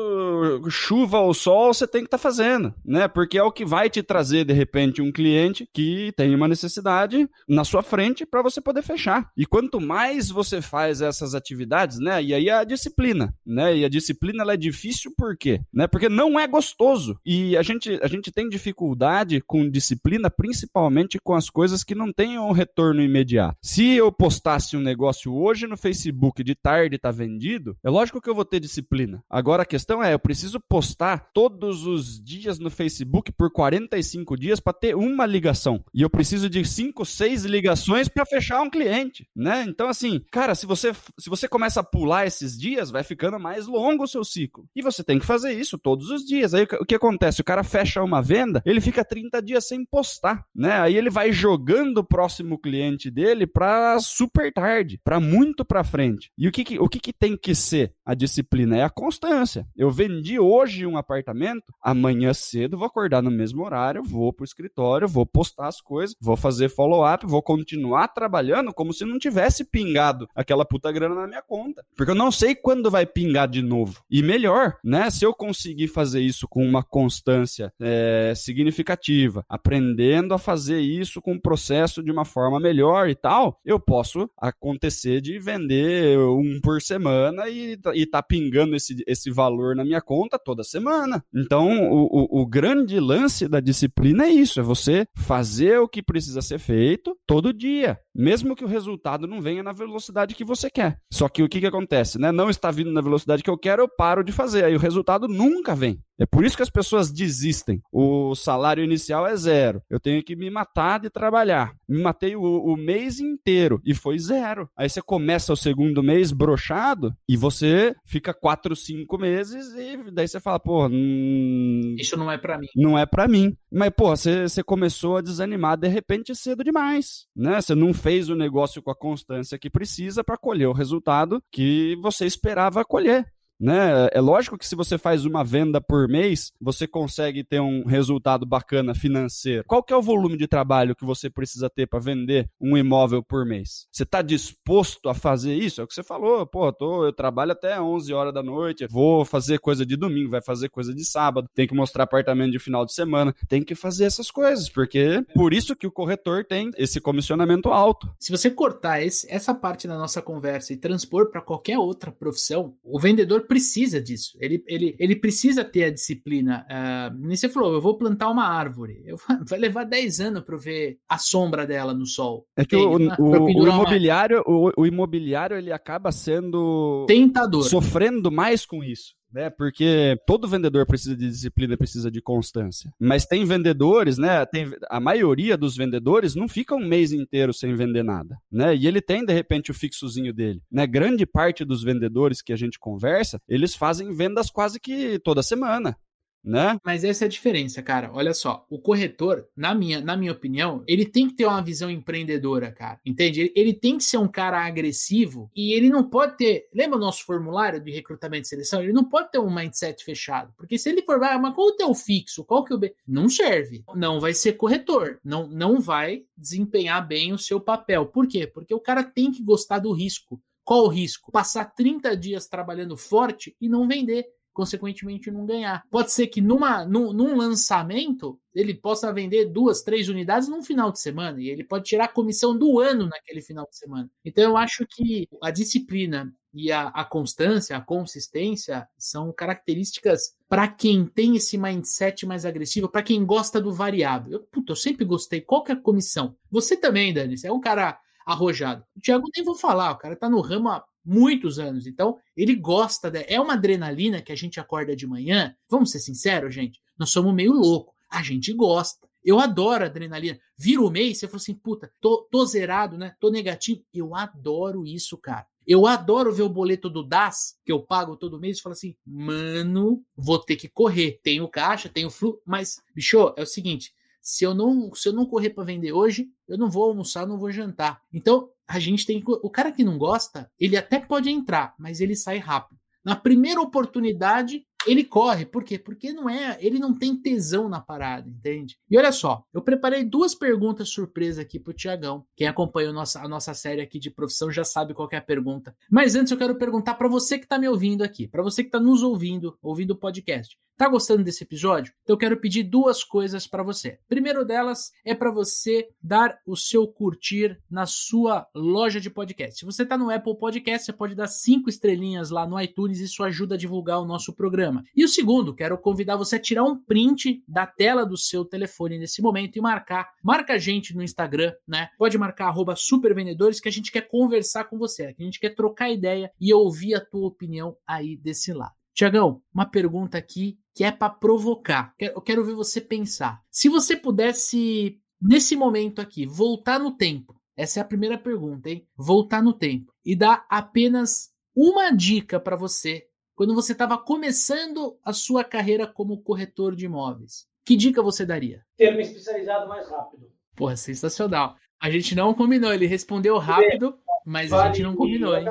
chuva 0.68 1.18
ou 1.20 1.32
sol, 1.32 1.72
você 1.72 1.86
tem 1.86 2.02
que 2.02 2.06
estar 2.06 2.18
tá 2.18 2.22
fazendo, 2.22 2.74
né? 2.84 3.08
Porque 3.08 3.38
é 3.38 3.42
o 3.42 3.50
que 3.50 3.64
vai 3.64 3.88
te 3.88 4.02
trazer, 4.02 4.44
de 4.44 4.52
repente, 4.52 5.00
um 5.00 5.10
cliente 5.10 5.66
que 5.72 6.12
tem 6.14 6.34
uma 6.34 6.46
necessidade 6.46 7.26
na 7.48 7.64
sua 7.64 7.82
frente 7.82 8.26
para 8.26 8.42
você 8.42 8.60
poder 8.60 8.82
fechar. 8.82 9.30
E 9.34 9.46
quanto 9.46 9.80
mais 9.80 10.28
você 10.28 10.60
faz 10.60 11.00
essas 11.00 11.34
atividades, 11.34 11.98
né? 11.98 12.22
E 12.22 12.34
aí 12.34 12.50
a 12.50 12.62
disciplina, 12.62 13.34
né? 13.46 13.74
E 13.74 13.86
a 13.86 13.88
disciplina 13.88 14.42
ela 14.42 14.52
é 14.52 14.58
difícil 14.58 15.14
por 15.16 15.34
quê? 15.34 15.62
Né? 15.72 15.86
Porque 15.86 16.10
não 16.10 16.38
é 16.38 16.46
gostoso. 16.46 17.18
E 17.24 17.56
a 17.56 17.62
gente, 17.62 17.98
a 18.02 18.06
gente 18.06 18.30
tem 18.30 18.50
dificuldade 18.50 19.42
com 19.46 19.68
disciplina, 19.68 20.28
principalmente 20.28 21.18
com 21.18 21.34
as 21.34 21.48
coisas 21.48 21.82
que 21.82 21.94
não 21.94 22.12
têm 22.12 22.38
um 22.38 22.52
retorno 22.52 23.00
imediato. 23.00 23.56
Se 23.62 23.94
eu 23.94 24.12
postasse 24.58 24.76
um 24.76 24.80
negócio 24.80 25.32
hoje 25.32 25.66
no 25.66 25.76
Facebook 25.76 26.42
de 26.42 26.54
tarde 26.54 26.98
tá 26.98 27.10
vendido, 27.10 27.76
é 27.82 27.88
lógico 27.88 28.20
que 28.20 28.28
eu 28.28 28.34
vou 28.34 28.44
ter 28.44 28.58
disciplina. 28.58 29.22
Agora 29.30 29.62
a 29.62 29.66
questão 29.66 30.02
é, 30.02 30.12
eu 30.12 30.18
preciso 30.18 30.60
postar 30.60 31.30
todos 31.32 31.86
os 31.86 32.22
dias 32.22 32.58
no 32.58 32.68
Facebook 32.68 33.30
por 33.32 33.52
45 33.52 34.36
dias 34.36 34.60
para 34.60 34.72
ter 34.72 34.96
uma 34.96 35.24
ligação. 35.24 35.84
E 35.94 36.02
eu 36.02 36.10
preciso 36.10 36.50
de 36.50 36.64
5, 36.64 37.04
6 37.04 37.44
ligações 37.44 38.08
para 38.08 38.26
fechar 38.26 38.60
um 38.60 38.70
cliente, 38.70 39.28
né? 39.34 39.64
Então 39.68 39.88
assim, 39.88 40.20
cara, 40.30 40.54
se 40.54 40.66
você 40.66 40.92
se 41.18 41.30
você 41.30 41.48
começa 41.48 41.80
a 41.80 41.84
pular 41.84 42.26
esses 42.26 42.58
dias, 42.58 42.90
vai 42.90 43.04
ficando 43.04 43.38
mais 43.38 43.66
longo 43.66 44.04
o 44.04 44.08
seu 44.08 44.24
ciclo. 44.24 44.66
E 44.74 44.82
você 44.82 45.04
tem 45.04 45.18
que 45.18 45.26
fazer 45.26 45.52
isso 45.52 45.78
todos 45.78 46.10
os 46.10 46.24
dias. 46.24 46.52
Aí 46.52 46.66
o 46.80 46.84
que 46.84 46.94
acontece? 46.94 47.40
O 47.40 47.44
cara 47.44 47.62
fecha 47.62 48.02
uma 48.02 48.20
venda, 48.20 48.62
ele 48.66 48.80
fica 48.80 49.04
30 49.04 49.40
dias 49.40 49.68
sem 49.68 49.84
postar, 49.84 50.44
né? 50.54 50.80
Aí 50.80 50.96
ele 50.96 51.10
vai 51.10 51.30
jogando 51.30 51.98
o 51.98 52.04
próximo 52.04 52.58
cliente 52.58 53.10
dele 53.10 53.46
para 53.46 53.98
super 54.00 54.37
tarde, 54.52 55.00
para 55.02 55.20
muito 55.20 55.64
para 55.64 55.84
frente. 55.84 56.30
E 56.36 56.48
o 56.48 56.52
que, 56.52 56.64
que 56.64 56.78
o 56.78 56.88
que, 56.88 56.98
que 56.98 57.12
tem 57.12 57.36
que 57.36 57.54
ser 57.54 57.92
a 58.04 58.14
disciplina 58.14 58.38
disciplina, 58.38 58.76
é 58.76 58.82
a 58.82 58.90
constância. 58.90 59.66
Eu 59.76 59.90
vendi 59.90 60.38
hoje 60.38 60.86
um 60.86 60.96
apartamento, 60.96 61.72
amanhã 61.82 62.32
cedo 62.32 62.76
vou 62.76 62.86
acordar 62.86 63.22
no 63.22 63.30
mesmo 63.30 63.64
horário, 63.64 64.02
vou 64.02 64.32
pro 64.32 64.44
escritório, 64.44 65.08
vou 65.08 65.26
postar 65.26 65.68
as 65.68 65.80
coisas, 65.80 66.16
vou 66.20 66.36
fazer 66.36 66.68
follow-up, 66.68 67.26
vou 67.26 67.42
continuar 67.42 68.08
trabalhando 68.08 68.72
como 68.72 68.92
se 68.92 69.04
não 69.04 69.18
tivesse 69.18 69.64
pingado 69.64 70.28
aquela 70.34 70.64
puta 70.64 70.90
grana 70.92 71.14
na 71.14 71.26
minha 71.26 71.42
conta. 71.42 71.84
Porque 71.96 72.10
eu 72.10 72.14
não 72.14 72.30
sei 72.30 72.54
quando 72.54 72.90
vai 72.90 73.04
pingar 73.04 73.48
de 73.48 73.62
novo. 73.62 74.02
E 74.10 74.22
melhor, 74.22 74.76
né? 74.84 75.10
Se 75.10 75.24
eu 75.24 75.34
conseguir 75.34 75.88
fazer 75.88 76.20
isso 76.20 76.46
com 76.48 76.64
uma 76.64 76.82
constância 76.82 77.72
é, 77.80 78.32
significativa, 78.36 79.44
aprendendo 79.48 80.34
a 80.34 80.38
fazer 80.38 80.80
isso 80.80 81.20
com 81.20 81.34
o 81.34 81.40
processo 81.40 82.02
de 82.02 82.10
uma 82.10 82.24
forma 82.24 82.60
melhor 82.60 83.08
e 83.08 83.14
tal, 83.14 83.58
eu 83.64 83.80
posso 83.80 84.27
acontecer 84.36 85.20
de 85.20 85.38
vender 85.38 86.18
um 86.18 86.60
por 86.62 86.80
semana 86.82 87.48
e, 87.48 87.78
e 87.94 88.06
tá 88.06 88.22
pingando 88.22 88.74
esse, 88.76 89.02
esse 89.06 89.30
valor 89.30 89.74
na 89.74 89.84
minha 89.84 90.00
conta 90.00 90.38
toda 90.38 90.62
semana. 90.62 91.24
Então, 91.34 91.90
o, 91.90 92.04
o, 92.04 92.42
o 92.42 92.46
grande 92.46 92.98
lance 93.00 93.48
da 93.48 93.60
disciplina 93.60 94.24
é 94.24 94.30
isso: 94.30 94.60
é 94.60 94.62
você 94.62 95.06
fazer 95.16 95.78
o 95.78 95.88
que 95.88 96.02
precisa 96.02 96.42
ser 96.42 96.58
feito 96.58 97.16
todo 97.26 97.52
dia, 97.52 97.98
mesmo 98.14 98.56
que 98.56 98.64
o 98.64 98.68
resultado 98.68 99.26
não 99.26 99.40
venha 99.40 99.62
na 99.62 99.72
velocidade 99.72 100.34
que 100.34 100.44
você 100.44 100.70
quer. 100.70 100.98
Só 101.12 101.28
que 101.28 101.42
o 101.42 101.48
que, 101.48 101.60
que 101.60 101.66
acontece, 101.66 102.18
né? 102.18 102.32
Não 102.32 102.50
está 102.50 102.70
vindo 102.70 102.92
na 102.92 103.00
velocidade 103.00 103.42
que 103.42 103.50
eu 103.50 103.58
quero, 103.58 103.82
eu 103.82 103.88
paro 103.88 104.24
de 104.24 104.32
fazer. 104.32 104.64
Aí 104.64 104.74
o 104.74 104.80
resultado 104.80 105.28
nunca 105.28 105.74
vem. 105.74 106.00
É 106.20 106.26
por 106.26 106.44
isso 106.44 106.56
que 106.56 106.62
as 106.64 106.70
pessoas 106.70 107.12
desistem. 107.12 107.80
O 107.92 108.34
salário 108.34 108.82
inicial 108.82 109.24
é 109.24 109.36
zero. 109.36 109.80
Eu 109.88 110.00
tenho 110.00 110.22
que 110.22 110.34
me 110.34 110.50
matar 110.50 110.98
de 110.98 111.08
trabalhar. 111.08 111.72
Me 111.88 112.02
matei 112.02 112.34
o, 112.34 112.42
o 112.42 112.76
mês 112.76 113.20
inteiro 113.20 113.80
e 113.84 113.94
foi 113.94 114.17
zero. 114.18 114.68
Aí 114.76 114.88
você 114.88 115.00
começa 115.00 115.52
o 115.52 115.56
segundo 115.56 116.02
mês 116.02 116.32
brochado 116.32 117.14
e 117.28 117.36
você 117.36 117.94
fica 118.04 118.34
quatro, 118.34 118.74
cinco 118.74 119.18
meses 119.18 119.74
e 119.74 120.10
daí 120.10 120.28
você 120.28 120.40
fala, 120.40 120.58
pô, 120.58 120.86
hum, 120.88 121.96
isso 121.98 122.16
não 122.16 122.30
é 122.30 122.38
para 122.38 122.58
mim. 122.58 122.66
Não 122.76 122.98
é 122.98 123.06
para 123.06 123.28
mim. 123.28 123.56
Mas 123.70 123.90
pô, 123.90 124.08
você, 124.08 124.48
você 124.48 124.62
começou 124.62 125.16
a 125.16 125.22
desanimar 125.22 125.76
de 125.76 125.88
repente 125.88 126.34
cedo 126.34 126.64
demais, 126.64 127.26
né? 127.36 127.60
Você 127.60 127.74
não 127.74 127.92
fez 127.92 128.28
o 128.28 128.34
negócio 128.34 128.82
com 128.82 128.90
a 128.90 128.96
constância 128.96 129.58
que 129.58 129.70
precisa 129.70 130.24
para 130.24 130.38
colher 130.38 130.68
o 130.68 130.72
resultado 130.72 131.42
que 131.52 131.96
você 132.02 132.26
esperava 132.26 132.84
colher. 132.84 133.26
Né? 133.60 134.08
É 134.12 134.20
lógico 134.20 134.56
que 134.56 134.66
se 134.66 134.76
você 134.76 134.96
faz 134.96 135.24
uma 135.24 135.42
venda 135.42 135.80
por 135.80 136.08
mês, 136.08 136.52
você 136.60 136.86
consegue 136.86 137.42
ter 137.42 137.60
um 137.60 137.84
resultado 137.84 138.46
bacana 138.46 138.94
financeiro. 138.94 139.64
Qual 139.66 139.82
que 139.82 139.92
é 139.92 139.96
o 139.96 140.02
volume 140.02 140.36
de 140.36 140.46
trabalho 140.46 140.94
que 140.94 141.04
você 141.04 141.28
precisa 141.28 141.68
ter 141.68 141.86
para 141.86 141.98
vender 141.98 142.48
um 142.60 142.76
imóvel 142.76 143.22
por 143.22 143.44
mês? 143.44 143.86
Você 143.90 144.04
está 144.04 144.22
disposto 144.22 145.08
a 145.08 145.14
fazer 145.14 145.54
isso? 145.54 145.80
É 145.80 145.84
o 145.84 145.86
que 145.86 145.94
você 145.94 146.02
falou, 146.02 146.46
pô, 146.46 146.72
tô, 146.72 147.04
eu 147.04 147.12
trabalho 147.12 147.52
até 147.52 147.80
11 147.80 148.12
horas 148.12 148.32
da 148.32 148.42
noite, 148.42 148.86
vou 148.88 149.24
fazer 149.24 149.58
coisa 149.58 149.84
de 149.84 149.96
domingo, 149.96 150.30
vai 150.30 150.42
fazer 150.42 150.68
coisa 150.68 150.94
de 150.94 151.04
sábado, 151.04 151.48
tem 151.54 151.66
que 151.66 151.74
mostrar 151.74 152.04
apartamento 152.04 152.52
de 152.52 152.58
final 152.58 152.84
de 152.84 152.92
semana, 152.92 153.34
tem 153.48 153.62
que 153.62 153.74
fazer 153.74 154.04
essas 154.04 154.30
coisas, 154.30 154.68
porque 154.68 155.24
por 155.34 155.52
isso 155.52 155.76
que 155.76 155.86
o 155.86 155.92
corretor 155.92 156.44
tem 156.44 156.70
esse 156.76 157.00
comissionamento 157.00 157.70
alto. 157.70 158.08
Se 158.18 158.30
você 158.30 158.50
cortar 158.50 159.02
esse, 159.02 159.30
essa 159.30 159.54
parte 159.54 159.88
da 159.88 159.96
nossa 159.96 160.22
conversa 160.22 160.72
e 160.72 160.76
transpor 160.76 161.30
para 161.30 161.40
qualquer 161.40 161.78
outra 161.78 162.12
profissão, 162.12 162.74
o 162.82 163.00
vendedor 163.00 163.47
precisa 163.48 164.00
disso. 164.00 164.36
Ele, 164.40 164.62
ele, 164.66 164.94
ele 164.98 165.16
precisa 165.16 165.64
ter 165.64 165.84
a 165.84 165.90
disciplina. 165.90 166.66
Uh, 166.70 167.26
nem 167.26 167.36
você 167.36 167.48
falou, 167.48 167.72
eu 167.72 167.80
vou 167.80 167.96
plantar 167.96 168.30
uma 168.30 168.46
árvore. 168.46 169.02
Eu, 169.04 169.16
vai 169.48 169.58
levar 169.58 169.84
10 169.84 170.20
anos 170.20 170.44
para 170.44 170.56
ver 170.56 170.98
a 171.08 171.18
sombra 171.18 171.66
dela 171.66 171.94
no 171.94 172.06
sol. 172.06 172.46
É 172.56 172.64
que 172.64 172.76
o, 172.76 172.92
o, 172.92 172.96
o, 172.96 173.66
imobiliário, 173.66 174.44
uma... 174.46 174.68
o, 174.68 174.72
o 174.76 174.86
imobiliário 174.86 175.56
ele 175.56 175.72
acaba 175.72 176.12
sendo 176.12 177.06
tentador, 177.08 177.64
sofrendo 177.64 178.30
mais 178.30 178.64
com 178.64 178.84
isso 178.84 179.17
né? 179.32 179.50
Porque 179.50 180.16
todo 180.26 180.48
vendedor 180.48 180.86
precisa 180.86 181.16
de 181.16 181.28
disciplina, 181.28 181.76
precisa 181.76 182.10
de 182.10 182.20
constância. 182.20 182.92
Mas 182.98 183.26
tem 183.26 183.44
vendedores, 183.44 184.18
né? 184.18 184.44
Tem, 184.46 184.70
a 184.88 185.00
maioria 185.00 185.56
dos 185.56 185.76
vendedores 185.76 186.34
não 186.34 186.48
fica 186.48 186.74
um 186.74 186.86
mês 186.86 187.12
inteiro 187.12 187.52
sem 187.52 187.74
vender 187.74 188.02
nada, 188.02 188.38
né? 188.50 188.74
E 188.74 188.86
ele 188.86 189.00
tem 189.00 189.24
de 189.24 189.32
repente 189.32 189.70
o 189.70 189.74
fixozinho 189.74 190.32
dele, 190.32 190.62
né? 190.70 190.86
Grande 190.86 191.26
parte 191.26 191.64
dos 191.64 191.82
vendedores 191.82 192.42
que 192.42 192.52
a 192.52 192.56
gente 192.56 192.78
conversa, 192.78 193.40
eles 193.48 193.74
fazem 193.74 194.12
vendas 194.14 194.50
quase 194.50 194.80
que 194.80 195.18
toda 195.18 195.42
semana 195.42 195.96
né? 196.42 196.78
Mas 196.84 197.04
essa 197.04 197.24
é 197.24 197.26
a 197.26 197.30
diferença, 197.30 197.82
cara. 197.82 198.10
Olha 198.12 198.32
só, 198.32 198.66
o 198.70 198.78
corretor, 198.78 199.46
na 199.56 199.74
minha, 199.74 200.00
na 200.00 200.16
minha 200.16 200.32
opinião, 200.32 200.82
ele 200.86 201.04
tem 201.04 201.28
que 201.28 201.34
ter 201.34 201.46
uma 201.46 201.62
visão 201.62 201.90
empreendedora, 201.90 202.72
cara. 202.72 203.00
Entende? 203.04 203.40
Ele, 203.40 203.52
ele 203.54 203.74
tem 203.74 203.98
que 203.98 204.04
ser 204.04 204.18
um 204.18 204.28
cara 204.28 204.64
agressivo 204.64 205.50
e 205.54 205.72
ele 205.72 205.88
não 205.88 206.08
pode 206.08 206.36
ter. 206.36 206.68
Lembra 206.74 206.96
o 206.96 207.00
nosso 207.00 207.24
formulário 207.24 207.80
de 207.80 207.90
recrutamento 207.90 208.46
e 208.46 208.48
seleção? 208.48 208.82
Ele 208.82 208.92
não 208.92 209.04
pode 209.04 209.30
ter 209.30 209.38
um 209.38 209.52
mindset 209.52 210.04
fechado. 210.04 210.52
Porque 210.56 210.78
se 210.78 210.88
ele 210.88 211.02
for, 211.02 211.22
ah, 211.22 211.38
mas 211.38 211.54
qual 211.54 211.68
o 211.68 211.76
teu 211.76 211.94
fixo? 211.94 212.44
Qual 212.44 212.64
que 212.64 212.72
é 212.72 212.76
o. 212.76 212.78
B? 212.78 212.94
Não 213.06 213.28
serve. 213.28 213.84
Não 213.94 214.20
vai 214.20 214.32
ser 214.32 214.54
corretor. 214.54 215.20
Não, 215.24 215.46
não 215.48 215.80
vai 215.80 216.24
desempenhar 216.36 217.06
bem 217.06 217.32
o 217.32 217.38
seu 217.38 217.60
papel. 217.60 218.06
Por 218.06 218.26
quê? 218.26 218.46
Porque 218.46 218.74
o 218.74 218.80
cara 218.80 219.02
tem 219.02 219.30
que 219.30 219.42
gostar 219.42 219.78
do 219.78 219.92
risco. 219.92 220.40
Qual 220.64 220.84
o 220.84 220.88
risco? 220.88 221.32
Passar 221.32 221.64
30 221.64 222.14
dias 222.14 222.46
trabalhando 222.46 222.94
forte 222.94 223.56
e 223.58 223.68
não 223.70 223.88
vender 223.88 224.26
consequentemente 224.58 225.30
não 225.30 225.46
ganhar. 225.46 225.84
Pode 225.88 226.10
ser 226.10 226.26
que 226.26 226.40
numa, 226.40 226.84
num, 226.84 227.12
num, 227.12 227.36
lançamento 227.36 228.40
ele 228.52 228.74
possa 228.74 229.12
vender 229.12 229.44
duas, 229.44 229.82
três 229.82 230.08
unidades 230.08 230.48
num 230.48 230.64
final 230.64 230.90
de 230.90 231.00
semana 231.00 231.40
e 231.40 231.48
ele 231.48 231.62
pode 231.62 231.84
tirar 231.84 232.06
a 232.06 232.12
comissão 232.12 232.58
do 232.58 232.80
ano 232.80 233.06
naquele 233.06 233.40
final 233.40 233.68
de 233.70 233.78
semana. 233.78 234.10
Então 234.24 234.42
eu 234.42 234.56
acho 234.56 234.84
que 234.84 235.28
a 235.40 235.52
disciplina 235.52 236.34
e 236.52 236.72
a, 236.72 236.88
a 236.88 237.04
constância, 237.04 237.76
a 237.76 237.80
consistência 237.80 238.88
são 238.98 239.32
características 239.32 240.34
para 240.48 240.66
quem 240.66 241.06
tem 241.06 241.36
esse 241.36 241.56
mindset 241.56 242.26
mais 242.26 242.44
agressivo, 242.44 242.88
para 242.88 243.04
quem 243.04 243.24
gosta 243.24 243.60
do 243.60 243.72
variável. 243.72 244.32
Eu, 244.32 244.40
puta, 244.40 244.72
eu 244.72 244.76
sempre 244.76 245.04
gostei. 245.04 245.40
Qual 245.40 245.62
que 245.62 245.70
é 245.70 245.76
a 245.76 245.80
comissão? 245.80 246.34
Você 246.50 246.76
também, 246.76 247.14
Dani, 247.14 247.38
você 247.38 247.46
é 247.46 247.52
um 247.52 247.60
cara 247.60 247.96
arrojado. 248.28 248.84
O 248.94 249.00
Thiago 249.00 249.26
nem 249.34 249.42
vou 249.42 249.54
falar, 249.54 249.92
o 249.92 249.96
cara 249.96 250.14
tá 250.14 250.28
no 250.28 250.42
ramo 250.42 250.68
há 250.68 250.84
muitos 251.02 251.58
anos. 251.58 251.86
Então, 251.86 252.18
ele 252.36 252.54
gosta, 252.54 253.10
de, 253.10 253.24
é 253.26 253.40
uma 253.40 253.54
adrenalina 253.54 254.20
que 254.20 254.30
a 254.30 254.36
gente 254.36 254.60
acorda 254.60 254.94
de 254.94 255.06
manhã. 255.06 255.54
Vamos 255.68 255.90
ser 255.90 255.98
sinceros, 256.00 256.54
gente, 256.54 256.78
nós 256.98 257.10
somos 257.10 257.34
meio 257.34 257.52
louco. 257.52 257.94
A 258.10 258.22
gente 258.22 258.52
gosta. 258.52 259.08
Eu 259.24 259.40
adoro 259.40 259.84
adrenalina. 259.84 260.38
Vira 260.56 260.82
o 260.82 260.90
mês, 260.90 261.18
você 261.18 261.26
fala 261.26 261.38
assim, 261.38 261.54
puta, 261.54 261.90
tô, 262.00 262.28
tô 262.30 262.44
zerado, 262.44 262.98
né? 262.98 263.14
Tô 263.18 263.30
negativo. 263.30 263.82
Eu 263.92 264.14
adoro 264.14 264.86
isso, 264.86 265.16
cara. 265.16 265.46
Eu 265.66 265.86
adoro 265.86 266.32
ver 266.32 266.42
o 266.42 266.48
boleto 266.48 266.88
do 266.88 267.02
DAS, 267.02 267.58
que 267.64 267.72
eu 267.72 267.82
pago 267.82 268.16
todo 268.16 268.40
mês, 268.40 268.58
e 268.58 268.62
falo 268.62 268.72
assim, 268.72 268.96
mano, 269.06 270.02
vou 270.16 270.38
ter 270.38 270.56
que 270.56 270.68
correr. 270.68 271.20
Tenho 271.22 271.48
caixa, 271.48 271.90
tenho 271.90 272.10
fluxo, 272.10 272.40
mas, 272.46 272.76
bicho, 272.94 273.34
é 273.36 273.42
o 273.42 273.46
seguinte, 273.46 273.92
se 274.28 274.44
eu 274.44 274.52
não, 274.52 274.94
se 274.94 275.08
eu 275.08 275.12
não 275.14 275.24
correr 275.24 275.48
para 275.48 275.64
vender 275.64 275.90
hoje, 275.90 276.28
eu 276.46 276.58
não 276.58 276.68
vou 276.68 276.82
almoçar, 276.82 277.26
não 277.26 277.38
vou 277.38 277.50
jantar. 277.50 278.02
Então, 278.12 278.50
a 278.68 278.78
gente 278.78 279.06
tem 279.06 279.22
que. 279.22 279.24
O 279.26 279.48
cara 279.48 279.72
que 279.72 279.82
não 279.82 279.96
gosta, 279.96 280.50
ele 280.60 280.76
até 280.76 281.00
pode 281.00 281.30
entrar, 281.30 281.74
mas 281.78 282.02
ele 282.02 282.14
sai 282.14 282.36
rápido. 282.36 282.78
Na 283.02 283.16
primeira 283.16 283.58
oportunidade, 283.58 284.66
ele 284.86 285.02
corre. 285.02 285.46
Por 285.46 285.64
quê? 285.64 285.78
Porque 285.78 286.12
não 286.12 286.28
é, 286.28 286.58
ele 286.60 286.78
não 286.78 286.92
tem 286.92 287.16
tesão 287.16 287.70
na 287.70 287.80
parada, 287.80 288.28
entende? 288.28 288.76
E 288.90 288.98
olha 288.98 289.12
só, 289.12 289.42
eu 289.50 289.62
preparei 289.62 290.04
duas 290.04 290.34
perguntas 290.34 290.90
surpresa 290.90 291.40
aqui 291.40 291.58
pro 291.58 291.72
Tiagão. 291.72 292.26
Quem 292.36 292.46
acompanha 292.46 292.90
a 292.90 292.92
nossa, 292.92 293.22
a 293.22 293.28
nossa 293.28 293.54
série 293.54 293.80
aqui 293.80 293.98
de 293.98 294.10
profissão 294.10 294.50
já 294.50 294.62
sabe 294.62 294.92
qual 294.92 295.08
é 295.10 295.16
a 295.16 295.22
pergunta. 295.22 295.74
Mas 295.90 296.14
antes 296.14 296.30
eu 296.30 296.36
quero 296.36 296.58
perguntar 296.58 296.96
para 296.96 297.08
você 297.08 297.38
que 297.38 297.48
tá 297.48 297.58
me 297.58 297.66
ouvindo 297.66 298.04
aqui, 298.04 298.28
para 298.28 298.42
você 298.42 298.62
que 298.62 298.68
tá 298.68 298.78
nos 298.78 299.02
ouvindo, 299.02 299.56
ouvindo 299.62 299.92
o 299.92 299.98
podcast. 299.98 300.58
Tá 300.78 300.88
gostando 300.88 301.24
desse 301.24 301.42
episódio? 301.42 301.92
Então 302.04 302.14
eu 302.14 302.18
quero 302.18 302.36
pedir 302.36 302.62
duas 302.62 303.02
coisas 303.02 303.48
para 303.48 303.64
você. 303.64 303.98
Primeiro 304.08 304.44
delas 304.44 304.92
é 305.04 305.12
para 305.12 305.28
você 305.28 305.88
dar 306.00 306.38
o 306.46 306.54
seu 306.54 306.86
curtir 306.86 307.60
na 307.68 307.84
sua 307.84 308.46
loja 308.54 309.00
de 309.00 309.10
podcast. 309.10 309.58
Se 309.58 309.64
você 309.64 309.84
tá 309.84 309.98
no 309.98 310.08
Apple 310.08 310.38
Podcast, 310.38 310.86
você 310.86 310.92
pode 310.92 311.16
dar 311.16 311.26
cinco 311.26 311.68
estrelinhas 311.68 312.30
lá 312.30 312.46
no 312.46 312.60
iTunes, 312.60 313.00
isso 313.00 313.24
ajuda 313.24 313.56
a 313.56 313.58
divulgar 313.58 314.00
o 314.00 314.04
nosso 314.04 314.32
programa. 314.32 314.84
E 314.94 315.04
o 315.04 315.08
segundo, 315.08 315.52
quero 315.52 315.76
convidar 315.76 316.14
você 316.14 316.36
a 316.36 316.40
tirar 316.40 316.62
um 316.62 316.78
print 316.80 317.42
da 317.48 317.66
tela 317.66 318.06
do 318.06 318.16
seu 318.16 318.44
telefone 318.44 319.00
nesse 319.00 319.20
momento 319.20 319.56
e 319.56 319.60
marcar. 319.60 320.12
Marca 320.22 320.52
a 320.52 320.58
gente 320.58 320.94
no 320.94 321.02
Instagram, 321.02 321.54
né? 321.66 321.88
Pode 321.98 322.16
marcar 322.16 322.54
supervendedores 322.76 323.58
que 323.58 323.68
a 323.68 323.72
gente 323.72 323.90
quer 323.90 324.02
conversar 324.02 324.62
com 324.66 324.78
você, 324.78 325.12
que 325.12 325.24
a 325.24 325.26
gente 325.26 325.40
quer 325.40 325.56
trocar 325.56 325.90
ideia 325.90 326.30
e 326.40 326.54
ouvir 326.54 326.94
a 326.94 327.04
tua 327.04 327.26
opinião 327.26 327.76
aí 327.84 328.16
desse 328.16 328.52
lado. 328.52 328.77
Tiagão, 328.98 329.40
uma 329.54 329.64
pergunta 329.64 330.18
aqui 330.18 330.58
que 330.74 330.82
é 330.82 330.90
para 330.90 331.08
provocar. 331.08 331.94
Eu 332.00 332.20
quero 332.20 332.44
ver 332.44 332.54
você 332.54 332.80
pensar. 332.80 333.40
Se 333.48 333.68
você 333.68 333.94
pudesse, 333.94 335.00
nesse 335.22 335.54
momento 335.54 336.00
aqui, 336.00 336.26
voltar 336.26 336.80
no 336.80 336.96
tempo, 336.96 337.40
essa 337.56 337.78
é 337.78 337.80
a 337.80 337.86
primeira 337.86 338.18
pergunta, 338.18 338.68
hein? 338.68 338.88
Voltar 338.96 339.40
no 339.40 339.52
tempo 339.52 339.94
e 340.04 340.16
dar 340.16 340.44
apenas 340.50 341.30
uma 341.54 341.92
dica 341.92 342.40
para 342.40 342.56
você 342.56 343.06
quando 343.36 343.54
você 343.54 343.70
estava 343.70 343.96
começando 343.96 344.98
a 345.04 345.12
sua 345.12 345.44
carreira 345.44 345.86
como 345.86 346.20
corretor 346.20 346.74
de 346.74 346.86
imóveis. 346.86 347.46
Que 347.64 347.76
dica 347.76 348.02
você 348.02 348.26
daria? 348.26 348.64
Ter 348.76 348.96
me 348.96 349.02
especializado 349.02 349.68
mais 349.68 349.88
rápido. 349.88 350.28
Porra, 350.56 350.74
sensacional. 350.74 351.54
A 351.80 351.88
gente 351.88 352.16
não 352.16 352.34
combinou, 352.34 352.74
ele 352.74 352.86
respondeu 352.86 353.38
rápido, 353.38 353.96
mas 354.26 354.50
vale, 354.50 354.62
a 354.62 354.72
gente 354.72 354.82
não 354.82 354.96
combinou. 354.96 355.36
Hein? 355.36 355.46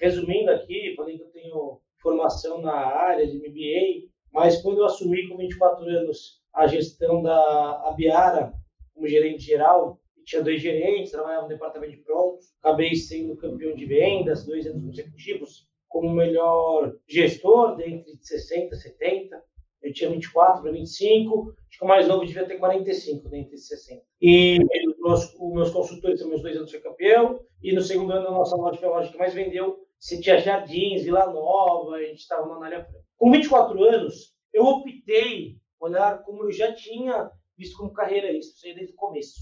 Resumindo 0.00 0.52
aqui, 0.52 0.94
falei 0.96 1.16
que 1.16 1.24
eu 1.24 1.30
tenho 1.30 1.80
formação 2.06 2.62
na 2.62 2.72
área 2.72 3.26
de 3.26 3.36
MBA, 3.36 4.08
mas 4.32 4.62
quando 4.62 4.78
eu 4.78 4.84
assumi 4.84 5.28
com 5.28 5.36
24 5.36 5.84
anos 5.84 6.40
a 6.54 6.68
gestão 6.68 7.20
da 7.20 7.88
Abiara 7.88 8.52
como 8.94 9.08
gerente 9.08 9.42
geral, 9.42 10.00
tinha 10.24 10.42
dois 10.42 10.62
gerentes, 10.62 11.10
trabalhava 11.10 11.42
no 11.42 11.48
departamento 11.48 11.96
de 11.96 12.02
prontos, 12.02 12.54
acabei 12.62 12.94
sendo 12.94 13.36
campeão 13.36 13.74
de 13.74 13.86
vendas, 13.86 14.46
dois 14.46 14.66
anos 14.66 14.84
consecutivos, 14.84 15.68
como 15.88 16.14
melhor 16.14 16.96
gestor, 17.08 17.76
dentre 17.76 18.16
60 18.20 18.74
e 18.74 18.78
70. 18.78 19.42
Eu 19.82 19.92
tinha 19.92 20.10
24 20.10 20.62
para 20.62 20.72
25, 20.72 21.54
acho 21.68 21.78
que 21.78 21.84
o 21.84 21.88
mais 21.88 22.08
novo 22.08 22.24
devia 22.24 22.46
ter 22.46 22.58
45 22.58 23.28
dentre 23.28 23.54
de 23.54 23.60
60. 23.60 24.02
E 24.20 24.58
os 25.04 25.34
meus, 25.54 25.70
consultores, 25.70 26.26
meus 26.26 26.42
dois 26.42 26.56
anos, 26.56 26.70
foi 26.70 26.80
campeão, 26.80 27.40
e 27.62 27.72
no 27.72 27.80
segundo 27.80 28.12
ano 28.12 28.28
a 28.28 28.32
nossa 28.32 28.56
loja 28.56 28.78
foi 28.78 28.88
a 28.88 28.92
loja 28.92 29.12
que 29.12 29.18
mais 29.18 29.34
vendeu, 29.34 29.78
se 29.98 30.20
tinha 30.20 30.38
Jardins, 30.38 31.04
Vila 31.04 31.26
Nova, 31.26 31.96
a 31.96 32.02
gente 32.02 32.18
estava 32.18 32.46
na 32.48 32.56
Anália. 32.56 32.86
Com 33.16 33.30
24 33.30 33.82
anos, 33.84 34.34
eu 34.52 34.64
optei 34.64 35.56
olhar 35.80 36.22
como 36.22 36.44
eu 36.44 36.52
já 36.52 36.72
tinha 36.74 37.30
visto 37.56 37.76
como 37.76 37.92
carreira 37.92 38.30
isso, 38.30 38.54
desde 38.62 38.92
o 38.92 38.96
começo. 38.96 39.34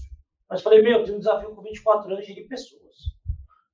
Mas 0.49 0.61
falei, 0.61 0.81
meu, 0.81 1.03
tem 1.03 1.15
um 1.15 1.19
desafio 1.19 1.53
com 1.53 1.61
24 1.61 2.11
anos 2.11 2.25
de 2.25 2.33
gerir 2.33 2.47
pessoas. 2.47 2.95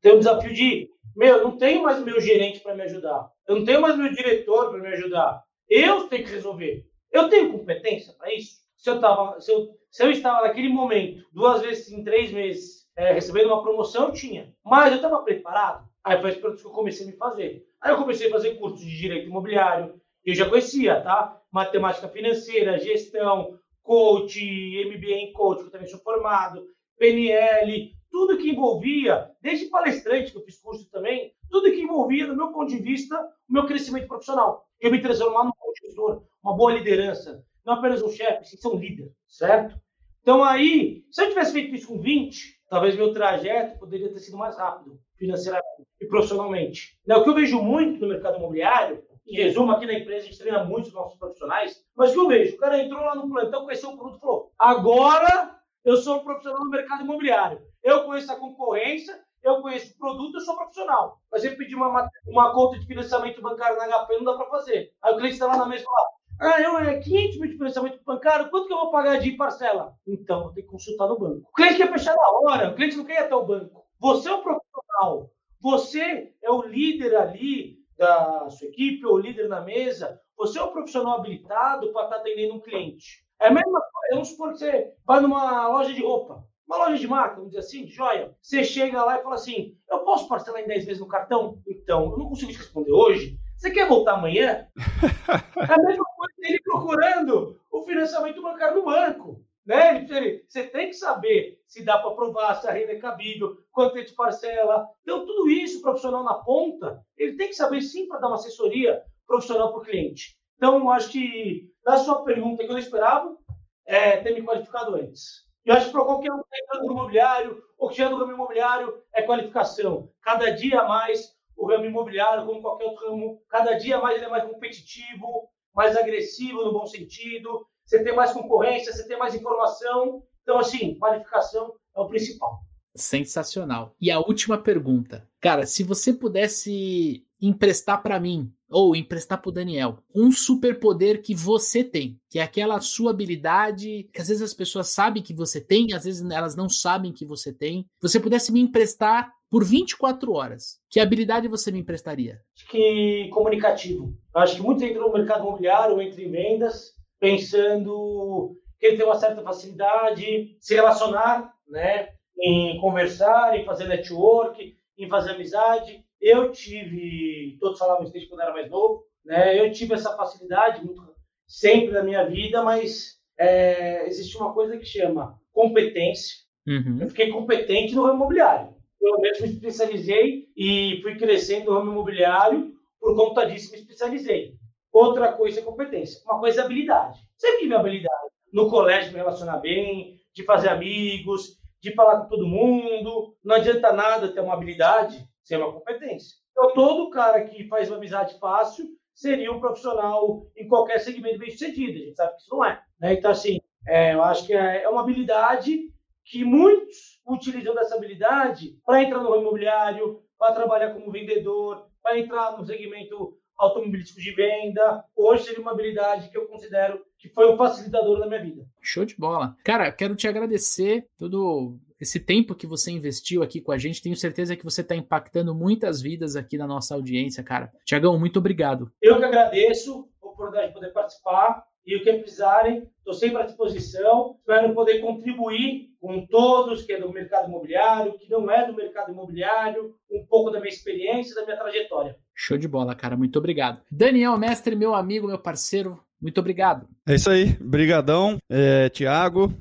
Tem 0.01 0.13
um 0.13 0.19
desafio 0.19 0.53
de, 0.53 0.89
meu, 1.15 1.37
eu 1.37 1.43
não 1.43 1.57
tenho 1.57 1.83
mais 1.83 2.03
meu 2.03 2.19
gerente 2.19 2.59
para 2.59 2.75
me 2.75 2.83
ajudar. 2.83 3.29
Eu 3.47 3.57
não 3.57 3.65
tenho 3.65 3.81
mais 3.81 3.97
meu 3.97 4.11
diretor 4.11 4.71
para 4.71 4.79
me 4.79 4.87
ajudar. 4.87 5.43
Eu 5.73 6.09
tenho 6.09 6.25
que 6.25 6.31
resolver. 6.31 6.85
Eu 7.09 7.29
tenho 7.29 7.49
competência 7.53 8.13
para 8.15 8.33
isso? 8.35 8.59
Se 8.75 8.89
eu, 8.89 8.99
tava, 8.99 9.39
se, 9.39 9.49
eu, 9.49 9.69
se 9.89 10.03
eu 10.03 10.11
estava 10.11 10.45
naquele 10.45 10.67
momento, 10.67 11.25
duas 11.31 11.61
vezes 11.61 11.89
em 11.93 12.03
três 12.03 12.29
meses, 12.29 12.89
é, 12.97 13.13
recebendo 13.13 13.47
uma 13.47 13.63
promoção, 13.63 14.07
eu 14.07 14.11
tinha. 14.11 14.53
Mas 14.65 14.91
eu 14.91 14.97
estava 14.97 15.23
preparado. 15.23 15.87
Aí 16.03 16.19
foi 16.19 16.31
as 16.31 16.35
que 16.35 16.45
eu 16.45 16.71
comecei 16.71 17.07
a 17.07 17.09
me 17.09 17.15
fazer. 17.15 17.65
Aí 17.79 17.93
eu 17.93 17.97
comecei 17.97 18.27
a 18.27 18.31
fazer 18.31 18.55
cursos 18.55 18.81
de 18.81 18.97
direito 18.97 19.29
imobiliário. 19.29 19.95
Eu 20.25 20.35
já 20.35 20.49
conhecia, 20.49 20.99
tá? 20.99 21.41
Matemática 21.49 22.09
financeira, 22.09 22.77
gestão, 22.77 23.57
coach, 23.81 24.39
MBA 24.87 25.13
em 25.13 25.31
coach, 25.31 25.61
que 25.61 25.67
eu 25.67 25.71
também 25.71 25.87
sou 25.87 25.99
formado, 25.99 26.67
PNL, 26.97 27.93
tudo 28.11 28.37
que 28.37 28.49
envolvia, 28.49 29.31
desde 29.41 29.67
palestrante, 29.67 30.31
que 30.31 30.37
eu 30.37 30.43
fiz 30.43 30.59
curso 30.59 30.89
também, 30.91 31.33
tudo 31.49 31.71
que 31.71 31.81
envolvia, 31.81 32.27
do 32.27 32.35
meu 32.35 32.51
ponto 32.51 32.69
de 32.69 32.77
vista, 32.77 33.17
o 33.49 33.53
meu 33.53 33.65
crescimento 33.65 34.07
profissional. 34.07 34.67
Eu 34.79 34.91
me 34.91 35.01
transformar 35.01 35.45
num 35.45 35.51
bom 35.71 35.87
gestor, 35.87 36.23
uma 36.43 36.55
boa 36.55 36.73
liderança, 36.73 37.43
não 37.65 37.73
apenas 37.73 38.01
um 38.01 38.09
chefe, 38.09 38.45
sim 38.45 38.57
ser 38.57 38.67
um 38.67 38.77
líder, 38.77 39.11
certo? 39.27 39.79
Então 40.21 40.43
aí, 40.43 41.03
se 41.09 41.23
eu 41.23 41.29
tivesse 41.29 41.53
feito 41.53 41.73
isso 41.73 41.87
com 41.87 41.99
20, 41.99 42.59
talvez 42.69 42.95
meu 42.95 43.13
trajeto 43.13 43.79
poderia 43.79 44.11
ter 44.11 44.19
sido 44.19 44.37
mais 44.37 44.57
rápido, 44.57 44.99
financeiramente 45.17 45.65
e 45.99 46.05
profissionalmente. 46.05 46.97
Né, 47.05 47.15
o 47.15 47.23
que 47.23 47.29
eu 47.29 47.35
vejo 47.35 47.61
muito 47.61 48.01
no 48.01 48.07
mercado 48.07 48.37
imobiliário 48.37 49.03
em 49.27 49.35
resumo, 49.35 49.71
aqui 49.71 49.85
na 49.85 49.93
empresa 49.93 50.25
a 50.25 50.29
gente 50.29 50.39
treina 50.39 50.63
muito 50.63 50.87
os 50.87 50.93
nossos 50.93 51.17
profissionais, 51.17 51.83
mas 51.95 52.11
o 52.11 52.13
que 52.13 52.19
eu 52.19 52.27
vejo? 52.27 52.55
O 52.55 52.59
cara 52.59 52.83
entrou 52.83 53.01
lá 53.01 53.15
no 53.15 53.29
plantão, 53.29 53.63
conheceu 53.63 53.89
o 53.89 53.97
produto 53.97 54.17
e 54.17 54.19
falou: 54.19 54.51
agora 54.57 55.59
eu 55.85 55.97
sou 55.97 56.17
um 56.17 56.23
profissional 56.23 56.63
no 56.63 56.69
mercado 56.69 57.03
imobiliário. 57.03 57.61
Eu 57.83 58.03
conheço 58.03 58.31
a 58.31 58.35
concorrência, 58.35 59.19
eu 59.43 59.61
conheço 59.61 59.93
o 59.93 59.97
produto, 59.97 60.35
eu 60.35 60.41
sou 60.41 60.55
profissional. 60.55 61.19
Mas 61.31 61.43
ele 61.43 61.55
pedir 61.55 61.75
uma, 61.75 62.09
uma 62.27 62.53
conta 62.53 62.79
de 62.79 62.85
financiamento 62.85 63.41
bancário 63.41 63.77
na 63.77 64.05
HP, 64.05 64.17
não 64.17 64.23
dá 64.23 64.33
para 64.35 64.49
fazer. 64.49 64.93
Aí 65.01 65.13
o 65.13 65.17
cliente 65.17 65.33
está 65.33 65.47
lá 65.47 65.57
na 65.57 65.65
mesa 65.65 65.83
e 65.83 65.85
fala: 65.85 66.09
ah, 66.41 66.59
eu 66.61 66.77
é 66.79 66.99
500 66.99 67.39
mil 67.39 67.49
de 67.49 67.57
financiamento 67.57 68.03
bancário, 68.03 68.49
quanto 68.49 68.67
que 68.67 68.73
eu 68.73 68.79
vou 68.79 68.91
pagar 68.91 69.17
de 69.17 69.31
parcela? 69.33 69.95
Então, 70.07 70.43
vou 70.43 70.53
ter 70.53 70.63
que 70.63 70.67
consultar 70.67 71.07
no 71.07 71.19
banco. 71.19 71.47
O 71.49 71.53
cliente 71.53 71.77
quer 71.77 71.91
fechar 71.91 72.15
na 72.15 72.29
hora, 72.31 72.71
o 72.71 72.75
cliente 72.75 72.97
não 72.97 73.05
quer 73.05 73.13
ir 73.13 73.25
até 73.25 73.35
o 73.35 73.45
banco. 73.45 73.85
Você 73.99 74.27
é 74.27 74.33
o 74.33 74.41
profissional, 74.41 75.29
você 75.59 76.33
é 76.41 76.49
o 76.49 76.63
líder 76.63 77.15
ali 77.15 77.77
da 77.95 78.49
sua 78.49 78.67
equipe 78.67 79.05
ou 79.05 79.19
líder 79.19 79.47
na 79.47 79.61
mesa, 79.61 80.19
você 80.35 80.57
é 80.57 80.63
um 80.63 80.71
profissional 80.71 81.19
habilitado 81.19 81.93
para 81.93 82.05
estar 82.05 82.15
tá 82.15 82.21
atendendo 82.21 82.55
um 82.55 82.59
cliente. 82.59 83.23
É 83.39 83.47
a 83.47 83.51
mesma 83.51 83.79
coisa, 83.79 84.13
vamos 84.13 84.29
supor 84.29 84.51
que 84.53 84.57
você 84.57 84.93
vai 85.05 85.19
numa 85.19 85.67
loja 85.67 85.93
de 85.93 86.01
roupa, 86.01 86.43
uma 86.71 86.85
loja 86.85 86.97
de 86.97 87.07
marca, 87.07 87.35
vamos 87.35 87.51
dizer 87.51 87.59
assim, 87.59 87.85
de 87.85 87.91
joia. 87.91 88.33
Você 88.41 88.63
chega 88.63 89.03
lá 89.03 89.19
e 89.19 89.23
fala 89.23 89.35
assim: 89.35 89.77
eu 89.89 89.99
posso 89.99 90.27
parcelar 90.27 90.61
em 90.61 90.67
10 90.67 90.85
vezes 90.85 91.01
no 91.01 91.07
cartão? 91.07 91.61
Então, 91.67 92.11
eu 92.11 92.17
não 92.17 92.29
consigo 92.29 92.51
te 92.51 92.57
responder 92.57 92.91
hoje. 92.91 93.37
Você 93.57 93.71
quer 93.71 93.87
voltar 93.87 94.13
amanhã? 94.13 94.67
é 95.59 95.73
a 95.73 95.77
mesma 95.77 96.05
coisa 96.15 96.33
ele 96.39 96.61
procurando 96.63 97.59
o 97.69 97.83
financiamento 97.83 98.41
bancário 98.41 98.77
no 98.77 98.85
banco. 98.85 99.43
Né? 99.65 100.07
Você 100.47 100.63
tem 100.63 100.87
que 100.87 100.95
saber 100.95 101.59
se 101.67 101.83
dá 101.83 101.99
para 101.99 102.15
provar, 102.15 102.55
se 102.55 102.67
a 102.67 102.71
renda 102.71 102.93
é 102.93 102.99
cabível, 102.99 103.57
quanto 103.71 103.97
é 103.97 104.03
de 104.03 104.13
parcela. 104.13 104.87
Então, 105.03 105.25
tudo 105.25 105.49
isso, 105.49 105.79
o 105.79 105.81
profissional 105.81 106.23
na 106.23 106.35
ponta, 106.35 107.05
ele 107.17 107.35
tem 107.35 107.49
que 107.49 107.53
saber 107.53 107.81
sim 107.81 108.07
para 108.07 108.19
dar 108.19 108.27
uma 108.27 108.37
assessoria 108.37 109.03
profissional 109.27 109.71
para 109.71 109.81
o 109.81 109.85
cliente. 109.85 110.37
Então, 110.55 110.79
eu 110.79 110.89
acho 110.89 111.11
que, 111.11 111.69
na 111.85 111.97
sua 111.97 112.23
pergunta, 112.23 112.63
que 112.63 112.69
eu 112.69 112.73
não 112.73 112.79
esperava, 112.79 113.37
é 113.85 114.17
ter 114.17 114.33
me 114.33 114.43
qualificado 114.43 114.95
antes. 114.95 115.50
Eu 115.65 115.75
acho 115.75 115.87
que 115.87 115.91
para 115.91 116.05
qualquer 116.05 116.31
um 116.31 116.41
que 116.41 116.55
está 116.55 116.79
no 116.79 116.91
imobiliário, 116.91 117.63
ou 117.77 117.89
que 117.89 117.97
já 117.97 118.05
é 118.05 118.09
no 118.09 118.17
ramo 118.17 118.33
imobiliário, 118.33 119.01
é 119.13 119.21
qualificação. 119.21 120.09
Cada 120.21 120.49
dia 120.51 120.83
mais, 120.83 121.35
o 121.55 121.67
ramo 121.67 121.85
imobiliário, 121.85 122.45
como 122.45 122.61
qualquer 122.61 122.85
outro 122.85 123.09
ramo, 123.09 123.41
cada 123.49 123.73
dia 123.73 123.99
mais 123.99 124.15
ele 124.15 124.25
é 124.25 124.29
mais 124.29 124.43
competitivo, 124.43 125.49
mais 125.73 125.95
agressivo 125.95 126.63
no 126.63 126.73
bom 126.73 126.85
sentido, 126.85 127.65
você 127.85 128.03
tem 128.03 128.15
mais 128.15 128.31
concorrência, 128.31 128.91
você 128.91 129.07
tem 129.07 129.17
mais 129.17 129.35
informação. 129.35 130.23
Então, 130.41 130.57
assim, 130.57 130.97
qualificação 130.97 131.73
é 131.95 131.99
o 131.99 132.07
principal. 132.07 132.59
Sensacional. 132.95 133.95
E 134.01 134.09
a 134.09 134.19
última 134.19 134.57
pergunta. 134.57 135.27
Cara, 135.39 135.65
se 135.65 135.83
você 135.83 136.11
pudesse 136.11 137.25
emprestar 137.41 138.01
para 138.01 138.19
mim 138.19 138.53
ou 138.71 138.95
emprestar 138.95 139.41
para 139.41 139.49
o 139.49 139.51
Daniel 139.51 139.97
um 140.15 140.31
superpoder 140.31 141.21
que 141.21 141.35
você 141.35 141.83
tem, 141.83 142.17
que 142.29 142.39
é 142.39 142.43
aquela 142.43 142.79
sua 142.79 143.11
habilidade 143.11 144.09
que 144.13 144.21
às 144.21 144.27
vezes 144.27 144.41
as 144.41 144.53
pessoas 144.53 144.89
sabem 144.89 145.21
que 145.21 145.33
você 145.33 145.59
tem, 145.59 145.93
às 145.93 146.05
vezes 146.05 146.27
elas 146.31 146.55
não 146.55 146.69
sabem 146.69 147.11
que 147.11 147.25
você 147.25 147.53
tem. 147.53 147.85
Você 148.01 148.19
pudesse 148.19 148.51
me 148.51 148.61
emprestar 148.61 149.31
por 149.49 149.65
24 149.65 150.31
horas, 150.31 150.79
que 150.89 150.99
habilidade 150.99 151.47
você 151.47 151.71
me 151.71 151.79
emprestaria? 151.79 152.39
Acho 152.55 152.67
que 152.69 153.29
comunicativo. 153.33 154.15
Acho 154.33 154.55
que 154.55 154.61
muitos 154.61 154.83
entram 154.83 155.07
no 155.07 155.13
mercado 155.13 155.41
imobiliário, 155.41 156.01
entram 156.01 156.23
em 156.23 156.31
vendas, 156.31 156.93
pensando 157.19 158.55
que 158.79 158.85
ele 158.87 158.97
tem 158.97 159.05
uma 159.05 159.19
certa 159.19 159.43
facilidade 159.43 160.55
se 160.59 160.73
relacionar, 160.73 161.53
né? 161.67 162.07
em 162.41 162.79
conversar, 162.79 163.57
em 163.57 163.63
fazer 163.63 163.87
network, 163.87 164.75
em 164.97 165.07
fazer 165.07 165.31
amizade. 165.31 166.03
Eu 166.21 166.51
tive, 166.51 167.57
todos 167.59 167.79
falavam 167.79 168.03
isso 168.03 168.13
desde 168.13 168.29
quando 168.29 168.41
era 168.41 168.53
mais 168.53 168.69
novo, 168.69 169.03
né? 169.25 169.59
eu 169.59 169.71
tive 169.71 169.95
essa 169.95 170.15
facilidade 170.15 170.85
muito, 170.85 171.01
sempre 171.47 171.91
na 171.91 172.03
minha 172.03 172.23
vida, 172.25 172.63
mas 172.63 173.19
é, 173.39 174.07
existe 174.07 174.37
uma 174.37 174.53
coisa 174.53 174.77
que 174.77 174.85
chama 174.85 175.35
competência. 175.51 176.35
Uhum. 176.67 176.99
Eu 177.01 177.09
fiquei 177.09 177.31
competente 177.31 177.95
no 177.95 178.03
ramo 178.03 178.17
imobiliário. 178.17 178.75
Eu 179.01 179.19
mesmo 179.19 179.47
me 179.47 179.53
especializei 179.53 180.47
e 180.55 180.99
fui 181.01 181.17
crescendo 181.17 181.71
no 181.71 181.79
ramo 181.79 181.91
imobiliário, 181.91 182.71
por 182.99 183.15
conta 183.15 183.47
disso 183.47 183.71
me 183.71 183.79
especializei. 183.79 184.53
Outra 184.93 185.33
coisa 185.33 185.59
é 185.59 185.63
competência. 185.63 186.21
Uma 186.25 186.39
coisa 186.39 186.61
é 186.61 186.65
habilidade. 186.65 187.19
Sempre 187.35 187.61
tive 187.61 187.73
habilidade. 187.73 188.29
No 188.53 188.69
colégio, 188.69 189.11
me 189.11 189.17
relacionar 189.17 189.57
bem, 189.57 190.19
de 190.35 190.43
fazer 190.43 190.69
amigos, 190.69 191.57
de 191.81 191.93
falar 191.95 192.21
com 192.21 192.27
todo 192.27 192.45
mundo. 192.45 193.35
Não 193.43 193.55
adianta 193.55 193.91
nada 193.91 194.27
ter 194.27 194.41
uma 194.41 194.53
habilidade 194.53 195.25
sem 195.43 195.57
uma 195.57 195.71
competência. 195.71 196.37
Então, 196.51 196.73
todo 196.73 197.09
cara 197.09 197.43
que 197.43 197.67
faz 197.67 197.89
uma 197.89 197.97
amizade 197.97 198.37
fácil 198.39 198.85
seria 199.13 199.51
um 199.51 199.59
profissional 199.59 200.45
em 200.55 200.67
qualquer 200.67 200.99
segmento 200.99 201.39
bem 201.39 201.51
sucedido. 201.51 201.97
A 201.97 202.01
gente 202.01 202.15
sabe 202.15 202.35
que 202.35 202.41
isso 202.41 202.55
não 202.55 202.65
é. 202.65 202.81
Né? 202.99 203.13
Então, 203.13 203.31
assim, 203.31 203.59
é, 203.87 204.13
eu 204.13 204.23
acho 204.23 204.45
que 204.45 204.53
é, 204.53 204.83
é 204.83 204.89
uma 204.89 205.01
habilidade 205.01 205.91
que 206.23 206.43
muitos 206.43 207.19
utilizam 207.27 207.73
dessa 207.73 207.95
habilidade 207.95 208.77
para 208.85 209.03
entrar 209.03 209.21
no 209.21 209.35
imobiliário, 209.35 210.21
para 210.37 210.53
trabalhar 210.53 210.93
como 210.93 211.11
vendedor, 211.11 211.87
para 212.01 212.17
entrar 212.17 212.57
no 212.57 212.65
segmento 212.65 213.37
automobilístico 213.57 214.19
de 214.19 214.33
venda. 214.33 215.03
Hoje 215.15 215.43
seria 215.43 215.61
uma 215.61 215.71
habilidade 215.71 216.29
que 216.29 216.37
eu 216.37 216.47
considero 216.47 217.03
que 217.17 217.29
foi 217.29 217.51
um 217.51 217.57
facilitador 217.57 218.19
da 218.19 218.27
minha 218.27 218.41
vida. 218.41 218.65
Show 218.81 219.05
de 219.05 219.15
bola. 219.15 219.55
Cara, 219.63 219.91
quero 219.91 220.15
te 220.15 220.27
agradecer 220.27 221.07
todo 221.17 221.79
esse 222.01 222.19
tempo 222.19 222.55
que 222.55 222.65
você 222.65 222.91
investiu 222.91 223.43
aqui 223.43 223.61
com 223.61 223.71
a 223.71 223.77
gente. 223.77 224.01
Tenho 224.01 224.15
certeza 224.15 224.55
que 224.55 224.63
você 224.63 224.81
está 224.81 224.95
impactando 224.95 225.53
muitas 225.53 226.01
vidas 226.01 226.35
aqui 226.35 226.57
na 226.57 226.65
nossa 226.65 226.95
audiência, 226.95 227.43
cara. 227.43 227.71
Tiagão, 227.85 228.17
muito 228.19 228.39
obrigado. 228.39 228.91
Eu 228.99 229.19
que 229.19 229.23
agradeço 229.23 230.09
a 230.21 230.27
oportunidade 230.27 230.69
de 230.69 230.73
poder 230.73 230.91
participar. 230.91 231.63
E 231.83 231.95
o 231.95 232.03
que 232.03 232.13
precisarem, 232.13 232.87
estou 232.99 233.13
sempre 233.13 233.37
à 233.41 233.43
disposição. 233.43 234.35
Espero 234.39 234.73
poder 234.73 234.99
contribuir 234.99 235.89
com 235.99 236.25
todos 236.27 236.83
que 236.83 236.93
é 236.93 236.99
do 236.99 237.11
mercado 237.11 237.47
imobiliário, 237.47 238.13
que 238.19 238.29
não 238.29 238.49
é 238.51 238.67
do 238.67 238.75
mercado 238.75 239.11
imobiliário, 239.11 239.95
um 240.11 240.23
pouco 240.27 240.51
da 240.51 240.59
minha 240.59 240.69
experiência, 240.71 241.35
da 241.35 241.43
minha 241.43 241.57
trajetória. 241.57 242.15
Show 242.35 242.57
de 242.57 242.67
bola, 242.67 242.93
cara. 242.93 243.17
Muito 243.17 243.37
obrigado. 243.39 243.81
Daniel 243.91 244.37
Mestre, 244.37 244.75
meu 244.75 244.93
amigo, 244.93 245.27
meu 245.27 245.39
parceiro, 245.39 245.99
muito 246.21 246.39
obrigado. 246.39 246.87
É 247.07 247.15
isso 247.15 247.31
aí. 247.31 247.57
Brigadão, 247.59 248.37
é, 248.47 248.89
Tiago 248.89 249.51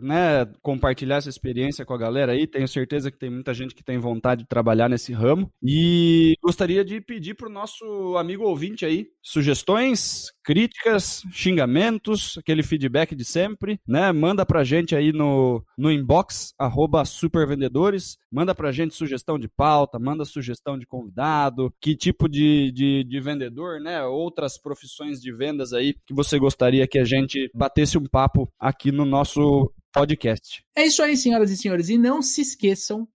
né, 0.00 0.46
compartilhar 0.62 1.16
essa 1.16 1.28
experiência 1.28 1.84
com 1.84 1.94
a 1.94 1.98
galera 1.98 2.32
aí. 2.32 2.46
Tenho 2.46 2.68
certeza 2.68 3.10
que 3.10 3.18
tem 3.18 3.30
muita 3.30 3.52
gente 3.52 3.74
que 3.74 3.84
tem 3.84 3.98
vontade 3.98 4.42
de 4.42 4.48
trabalhar 4.48 4.88
nesse 4.88 5.12
ramo. 5.12 5.50
E 5.62 6.34
gostaria 6.42 6.84
de 6.84 7.00
pedir 7.00 7.34
para 7.34 7.48
o 7.48 7.52
nosso 7.52 8.16
amigo 8.16 8.44
ouvinte 8.44 8.84
aí 8.84 9.06
sugestões, 9.22 10.32
críticas, 10.42 11.22
xingamentos, 11.30 12.36
aquele 12.38 12.62
feedback 12.62 13.14
de 13.14 13.24
sempre, 13.24 13.78
né? 13.86 14.10
Manda 14.12 14.44
pra 14.44 14.64
gente 14.64 14.96
aí 14.96 15.12
no, 15.12 15.64
no 15.78 15.90
inbox, 15.90 16.52
arroba 16.58 17.04
supervendedores, 17.04 18.16
manda 18.30 18.54
pra 18.54 18.72
gente 18.72 18.94
sugestão 18.94 19.38
de 19.38 19.48
pauta, 19.48 19.98
manda 19.98 20.24
sugestão 20.24 20.76
de 20.76 20.86
convidado, 20.86 21.72
que 21.80 21.96
tipo 21.96 22.28
de, 22.28 22.72
de, 22.72 23.04
de 23.04 23.20
vendedor, 23.20 23.80
né? 23.80 24.04
Outras 24.04 24.58
profissões 24.58 25.20
de 25.20 25.32
vendas 25.32 25.72
aí 25.72 25.94
que 26.06 26.14
você 26.14 26.38
gostaria 26.38 26.86
que 26.86 26.98
a 26.98 27.04
gente 27.04 27.50
batesse 27.54 27.96
um 27.96 28.04
papo 28.04 28.50
aqui 28.58 28.90
no 28.90 29.04
nosso 29.04 29.72
podcast. 29.92 30.64
É 30.74 30.84
isso 30.84 31.02
aí, 31.02 31.16
senhoras 31.16 31.50
e 31.50 31.56
senhores. 31.56 31.88
E 31.88 31.98
não 31.98 32.22
se 32.22 32.40
esqueçam 32.40 33.06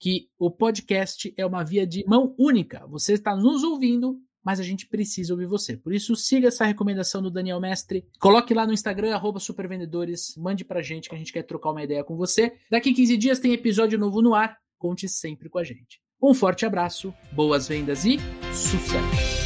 que 0.00 0.28
o 0.38 0.50
podcast 0.50 1.32
é 1.36 1.46
uma 1.46 1.64
via 1.64 1.86
de 1.86 2.04
mão 2.06 2.34
única. 2.38 2.86
Você 2.88 3.14
está 3.14 3.34
nos 3.34 3.62
ouvindo 3.62 4.20
mas 4.44 4.60
a 4.60 4.62
gente 4.62 4.86
precisa 4.86 5.32
ouvir 5.32 5.46
você. 5.46 5.76
Por 5.76 5.92
isso, 5.92 6.14
siga 6.14 6.48
essa 6.48 6.66
recomendação 6.66 7.22
do 7.22 7.30
Daniel 7.30 7.58
Mestre, 7.58 8.06
coloque 8.20 8.52
lá 8.52 8.66
no 8.66 8.74
Instagram, 8.74 9.18
supervendedores, 9.40 10.36
mande 10.36 10.64
pra 10.64 10.82
gente 10.82 11.08
que 11.08 11.14
a 11.14 11.18
gente 11.18 11.32
quer 11.32 11.42
trocar 11.44 11.70
uma 11.70 11.82
ideia 11.82 12.04
com 12.04 12.14
você. 12.14 12.52
Daqui 12.70 12.92
15 12.92 13.16
dias 13.16 13.38
tem 13.38 13.54
episódio 13.54 13.98
novo 13.98 14.20
no 14.20 14.34
ar, 14.34 14.58
conte 14.78 15.08
sempre 15.08 15.48
com 15.48 15.58
a 15.58 15.64
gente. 15.64 16.00
Um 16.22 16.34
forte 16.34 16.66
abraço, 16.66 17.14
boas 17.32 17.66
vendas 17.66 18.04
e 18.04 18.18
sucesso! 18.52 19.43